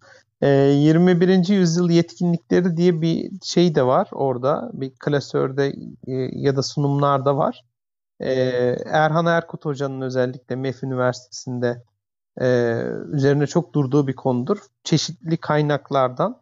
Ee, 0.42 0.48
21. 0.48 1.48
yüzyıl 1.48 1.90
yetkinlikleri 1.90 2.78
diye 2.78 3.02
bir 3.02 3.32
şey 3.44 3.76
de 3.76 3.86
var 3.86 4.08
orada. 4.12 4.70
Bir 4.74 4.92
klasörde 5.00 5.68
e, 6.08 6.14
ya 6.32 6.56
da 6.56 6.64
sunumlarda 6.64 7.38
var. 7.38 7.64
Ee, 8.20 8.76
Erhan 8.86 9.26
Erkut 9.26 9.66
Hoca'nın 9.66 10.02
özellikle 10.02 10.56
MEF 10.56 10.84
Üniversitesi'nde 10.84 11.84
e, 12.42 12.46
üzerine 13.12 13.48
çok 13.48 13.74
durduğu 13.74 14.08
bir 14.08 14.16
konudur. 14.16 14.58
Çeşitli 14.84 15.38
kaynaklardan 15.38 16.42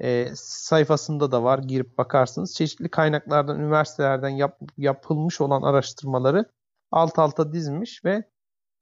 e, 0.00 0.26
sayfasında 0.34 1.32
da 1.32 1.42
var. 1.42 1.58
Girip 1.58 1.98
bakarsınız. 1.98 2.54
Çeşitli 2.54 2.88
kaynaklardan, 2.88 3.60
üniversitelerden 3.60 4.28
yap, 4.28 4.60
yapılmış 4.78 5.40
olan 5.40 5.62
araştırmaları 5.62 6.44
alt 6.90 7.18
alta 7.18 7.52
dizmiş 7.52 8.04
ve 8.04 8.24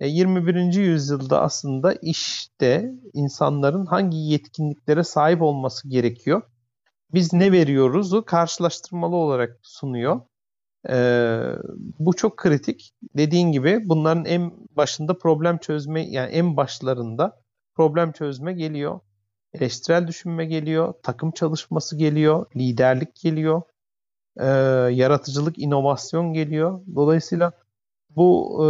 21. 0.01 0.55
E, 0.55 0.81
yüzyılda 0.81 1.43
aslında 1.43 1.93
işte 1.93 2.93
insanların 3.13 3.87
hangi 3.87 4.19
yetkinliklere 4.19 5.05
sahip 5.05 5.43
olması 5.43 5.89
gerekiyor. 5.89 6.43
Biz 7.15 7.33
ne 7.33 7.53
veriyoruzu 7.53 8.25
karşılaştırmalı 8.25 9.17
olarak 9.17 9.59
sunuyor. 9.63 10.21
Ee, 10.91 11.41
bu 11.99 12.17
çok 12.17 12.37
kritik. 12.37 12.95
Dediğin 13.17 13.53
gibi 13.53 13.89
bunların 13.89 14.25
en 14.25 14.53
başında 14.77 15.19
problem 15.19 15.59
çözme 15.59 16.07
yani 16.11 16.31
en 16.31 16.57
başlarında 16.57 17.41
problem 17.75 18.13
çözme 18.13 18.53
geliyor. 18.53 19.01
Eleştirel 19.53 20.07
düşünme 20.07 20.47
geliyor. 20.47 20.95
Takım 21.03 21.31
çalışması 21.31 21.97
geliyor. 21.97 22.47
Liderlik 22.57 23.17
geliyor. 23.23 23.63
E, 24.37 24.47
yaratıcılık, 24.95 25.59
inovasyon 25.59 26.33
geliyor. 26.33 26.81
Dolayısıyla 26.95 27.53
bu 28.11 28.59
e, 28.65 28.69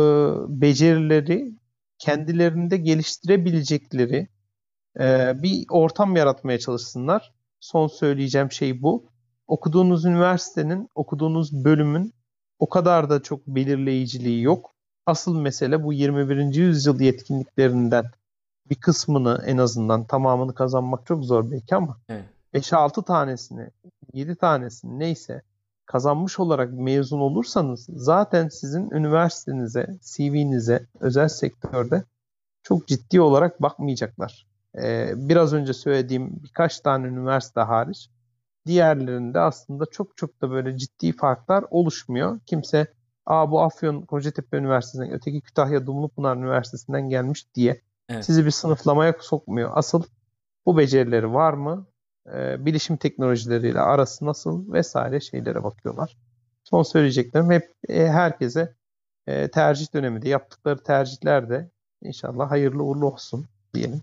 becerileri 0.60 1.52
kendilerinde 1.98 2.76
geliştirebilecekleri 2.76 4.28
e, 5.00 5.32
bir 5.42 5.64
ortam 5.70 6.16
yaratmaya 6.16 6.58
çalışsınlar. 6.58 7.34
Son 7.60 7.86
söyleyeceğim 7.86 8.52
şey 8.52 8.82
bu. 8.82 9.10
Okuduğunuz 9.48 10.04
üniversitenin, 10.04 10.88
okuduğunuz 10.94 11.64
bölümün 11.64 12.14
o 12.58 12.68
kadar 12.68 13.10
da 13.10 13.22
çok 13.22 13.46
belirleyiciliği 13.46 14.42
yok. 14.42 14.74
Asıl 15.06 15.40
mesele 15.40 15.84
bu 15.84 15.92
21. 15.92 16.54
yüzyıl 16.54 17.00
yetkinliklerinden 17.00 18.04
bir 18.70 18.74
kısmını 18.74 19.42
en 19.46 19.58
azından 19.58 20.04
tamamını 20.04 20.54
kazanmak 20.54 21.06
çok 21.06 21.24
zor 21.24 21.50
belki 21.50 21.74
ama 21.76 21.96
evet. 22.08 22.24
5-6 22.54 23.04
tanesini, 23.04 23.70
7 24.12 24.36
tanesini 24.36 24.98
neyse 24.98 25.42
kazanmış 25.86 26.38
olarak 26.38 26.72
mezun 26.72 27.20
olursanız 27.20 27.86
zaten 27.88 28.48
sizin 28.48 28.90
üniversitenize, 28.90 29.98
CV'nize, 30.02 30.86
özel 31.00 31.28
sektörde 31.28 32.04
çok 32.62 32.86
ciddi 32.88 33.20
olarak 33.20 33.62
bakmayacaklar. 33.62 34.46
Ee, 34.82 35.12
biraz 35.16 35.52
önce 35.52 35.72
söylediğim 35.72 36.42
birkaç 36.42 36.80
tane 36.80 37.06
üniversite 37.06 37.60
hariç 37.60 38.10
diğerlerinde 38.68 39.40
aslında 39.40 39.86
çok 39.86 40.16
çok 40.16 40.42
da 40.42 40.50
böyle 40.50 40.78
ciddi 40.78 41.12
farklar 41.12 41.64
oluşmuyor. 41.70 42.40
Kimse 42.46 42.86
Aa 43.28 43.50
bu 43.50 43.62
Afyon 43.62 44.02
Kocatepe 44.02 44.56
Üniversitesi'nden, 44.56 45.12
öteki 45.12 45.40
Kütahya 45.40 45.86
Dumlupınar 45.86 46.36
Üniversitesi'nden 46.36 47.08
gelmiş 47.08 47.54
diye 47.54 47.80
evet. 48.08 48.24
sizi 48.24 48.46
bir 48.46 48.50
sınıflamaya 48.50 49.14
sokmuyor. 49.20 49.70
Asıl 49.74 50.02
bu 50.66 50.78
becerileri 50.78 51.32
var 51.32 51.52
mı? 51.52 51.86
Ee, 52.34 52.66
bilişim 52.66 52.96
teknolojileriyle 52.96 53.80
arası 53.80 54.26
nasıl 54.26 54.72
vesaire 54.72 55.20
şeylere 55.20 55.64
bakıyorlar. 55.64 56.16
Son 56.64 56.82
söyleyeceklerim 56.82 57.50
hep 57.50 57.74
e, 57.88 58.08
herkese 58.08 58.74
e, 59.26 59.48
tercih 59.48 59.94
döneminde 59.94 60.28
yaptıkları 60.28 60.82
tercihler 60.82 61.50
de 61.50 61.70
inşallah 62.02 62.50
hayırlı 62.50 62.82
uğurlu 62.82 63.12
olsun 63.12 63.46
diyelim. 63.74 64.02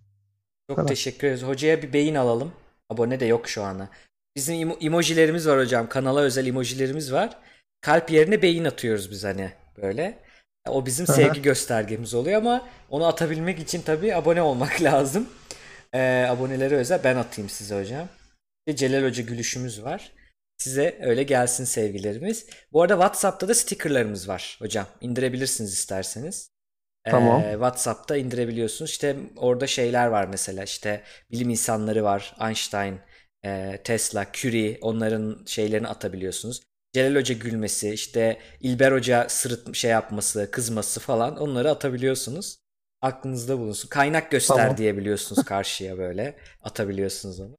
Çok 0.70 0.80
evet. 0.80 0.88
teşekkür 0.88 1.28
ederiz. 1.28 1.44
Hocaya 1.44 1.82
bir 1.82 1.94
beyin 1.94 2.16
alalım. 2.16 2.52
Abone 2.90 3.20
de 3.20 3.26
yok 3.26 3.48
şu 3.48 3.64
anda. 3.64 3.90
Bizim 4.36 4.78
emojilerimiz 4.82 5.48
var 5.48 5.60
hocam. 5.60 5.90
Kanala 5.90 6.22
özel 6.22 6.48
emojilerimiz 6.48 7.14
var. 7.14 7.38
Kalp 7.82 8.12
yerine 8.12 8.42
beyin 8.42 8.66
atıyoruz 8.66 9.12
biz 9.12 9.24
hani 9.24 9.52
böyle. 9.78 10.20
O 10.68 10.86
bizim 10.86 11.08
sevgi 11.08 11.42
göstergemiz 11.42 12.14
oluyor 12.14 12.38
ama 12.38 12.68
onu 12.90 13.06
atabilmek 13.06 13.60
için 13.60 13.82
tabii 13.82 14.16
abone 14.16 14.42
olmak 14.42 14.82
lazım. 14.82 15.30
Ee, 15.94 16.26
abonelere 16.30 16.76
özel 16.76 17.04
ben 17.04 17.16
atayım 17.16 17.50
size 17.50 17.80
hocam. 17.80 18.10
Bir 18.68 18.76
Celal 18.76 19.04
Hoca 19.08 19.24
gülüşümüz 19.24 19.84
var. 19.84 20.12
Size 20.58 21.00
öyle 21.02 21.24
gelsin 21.24 21.66
sevgilerimiz. 21.66 22.46
Bu 22.74 22.82
arada 22.82 22.94
WhatsApp'ta 22.94 23.48
da 23.48 23.54
stickerlarımız 23.54 24.28
var 24.28 24.58
hocam. 24.62 24.88
İndirebilirsiniz 25.02 25.74
isterseniz. 25.74 26.50
Tamam. 27.04 27.42
Ee, 27.42 27.52
WhatsApp'ta 27.52 28.18
indirebiliyorsunuz. 28.18 28.92
İşte 28.92 29.16
orada 29.36 29.68
şeyler 29.68 30.08
var 30.08 30.26
mesela 30.28 30.64
işte 30.64 31.04
bilim 31.32 31.50
insanları 31.50 32.04
var. 32.04 32.36
Einstein, 32.42 33.00
e, 33.46 33.82
Tesla, 33.84 34.26
Curie 34.34 34.78
onların 34.82 35.44
şeylerini 35.46 35.88
atabiliyorsunuz. 35.88 36.62
Celal 36.94 37.16
Hoca 37.16 37.36
gülmesi, 37.36 37.90
işte 37.94 38.40
İlber 38.62 38.92
Hoca 38.92 39.30
sırıt 39.30 39.76
şey 39.76 39.92
yapması, 39.92 40.52
kızması 40.52 41.00
falan 41.00 41.38
onları 41.38 41.72
atabiliyorsunuz. 41.72 42.58
Aklınızda 43.02 43.60
bulunsun. 43.60 43.90
Kaynak 43.90 44.32
göster 44.32 44.58
tamam. 44.58 44.78
diyebiliyorsunuz 44.78 45.44
karşıya 45.46 45.98
böyle. 45.98 46.36
Atabiliyorsunuz 46.64 47.40
onu. 47.40 47.58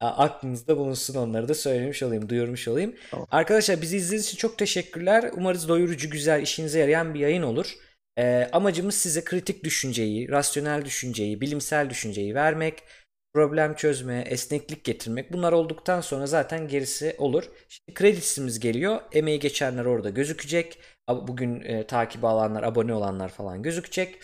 Aklınızda 0.00 0.76
bulunsun 0.76 1.14
onları 1.14 1.48
da 1.48 1.54
söylemiş 1.54 2.02
olayım, 2.02 2.28
duyurmuş 2.28 2.68
olayım. 2.68 2.94
Tamam. 3.10 3.26
Arkadaşlar 3.30 3.82
bizi 3.82 3.96
izlediğiniz 3.96 4.26
için 4.26 4.36
çok 4.36 4.58
teşekkürler. 4.58 5.30
Umarız 5.36 5.68
doyurucu, 5.68 6.10
güzel, 6.10 6.42
işinize 6.42 6.78
yarayan 6.78 7.14
bir 7.14 7.20
yayın 7.20 7.42
olur. 7.42 7.74
Ee, 8.18 8.48
amacımız 8.52 8.94
size 8.94 9.24
kritik 9.24 9.64
düşünceyi, 9.64 10.28
rasyonel 10.28 10.84
düşünceyi, 10.84 11.40
bilimsel 11.40 11.90
düşünceyi 11.90 12.34
vermek 12.34 12.82
problem 13.36 13.74
çözme, 13.74 14.24
esneklik 14.26 14.84
getirmek 14.84 15.32
bunlar 15.32 15.52
olduktan 15.52 16.00
sonra 16.00 16.26
zaten 16.26 16.68
gerisi 16.68 17.14
olur. 17.18 17.44
Şimdi 17.68 17.94
kredisimiz 17.94 18.60
geliyor. 18.60 19.00
Emeği 19.12 19.40
geçenler 19.40 19.84
orada 19.84 20.10
gözükecek. 20.10 20.78
Bugün 21.08 21.60
e, 21.60 21.86
takip 21.86 22.24
alanlar, 22.24 22.62
abone 22.62 22.94
olanlar 22.94 23.28
falan 23.28 23.62
gözükecek. 23.62 24.20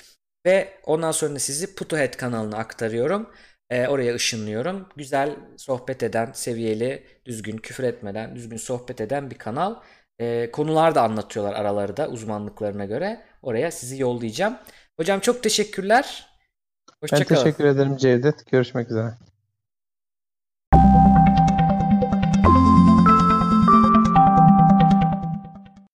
Ve 0.46 0.68
ondan 0.86 1.12
sonra 1.12 1.38
sizi 1.38 1.74
Putuhead 1.74 2.14
kanalına 2.16 2.56
aktarıyorum. 2.56 3.30
E, 3.70 3.86
oraya 3.88 4.14
ışınlıyorum. 4.14 4.88
Güzel 4.96 5.36
sohbet 5.56 6.02
eden, 6.02 6.32
seviyeli, 6.32 7.06
düzgün 7.26 7.56
küfür 7.56 7.84
etmeden, 7.84 8.36
düzgün 8.36 8.56
sohbet 8.56 9.00
eden 9.00 9.30
bir 9.30 9.38
kanal. 9.38 9.74
E, 10.20 10.50
konular 10.50 10.94
da 10.94 11.02
anlatıyorlar 11.02 11.54
araları 11.54 11.96
da 11.96 12.08
uzmanlıklarına 12.08 12.84
göre. 12.84 13.24
Oraya 13.42 13.70
sizi 13.70 14.02
yollayacağım. 14.02 14.58
Hocam 15.00 15.20
çok 15.20 15.42
teşekkürler. 15.42 16.31
Hoşçakalın. 17.02 17.26
Ben 17.30 17.44
teşekkür 17.44 17.64
ederim 17.64 17.96
Cevdet. 17.96 18.50
Görüşmek 18.50 18.90
üzere. 18.90 19.14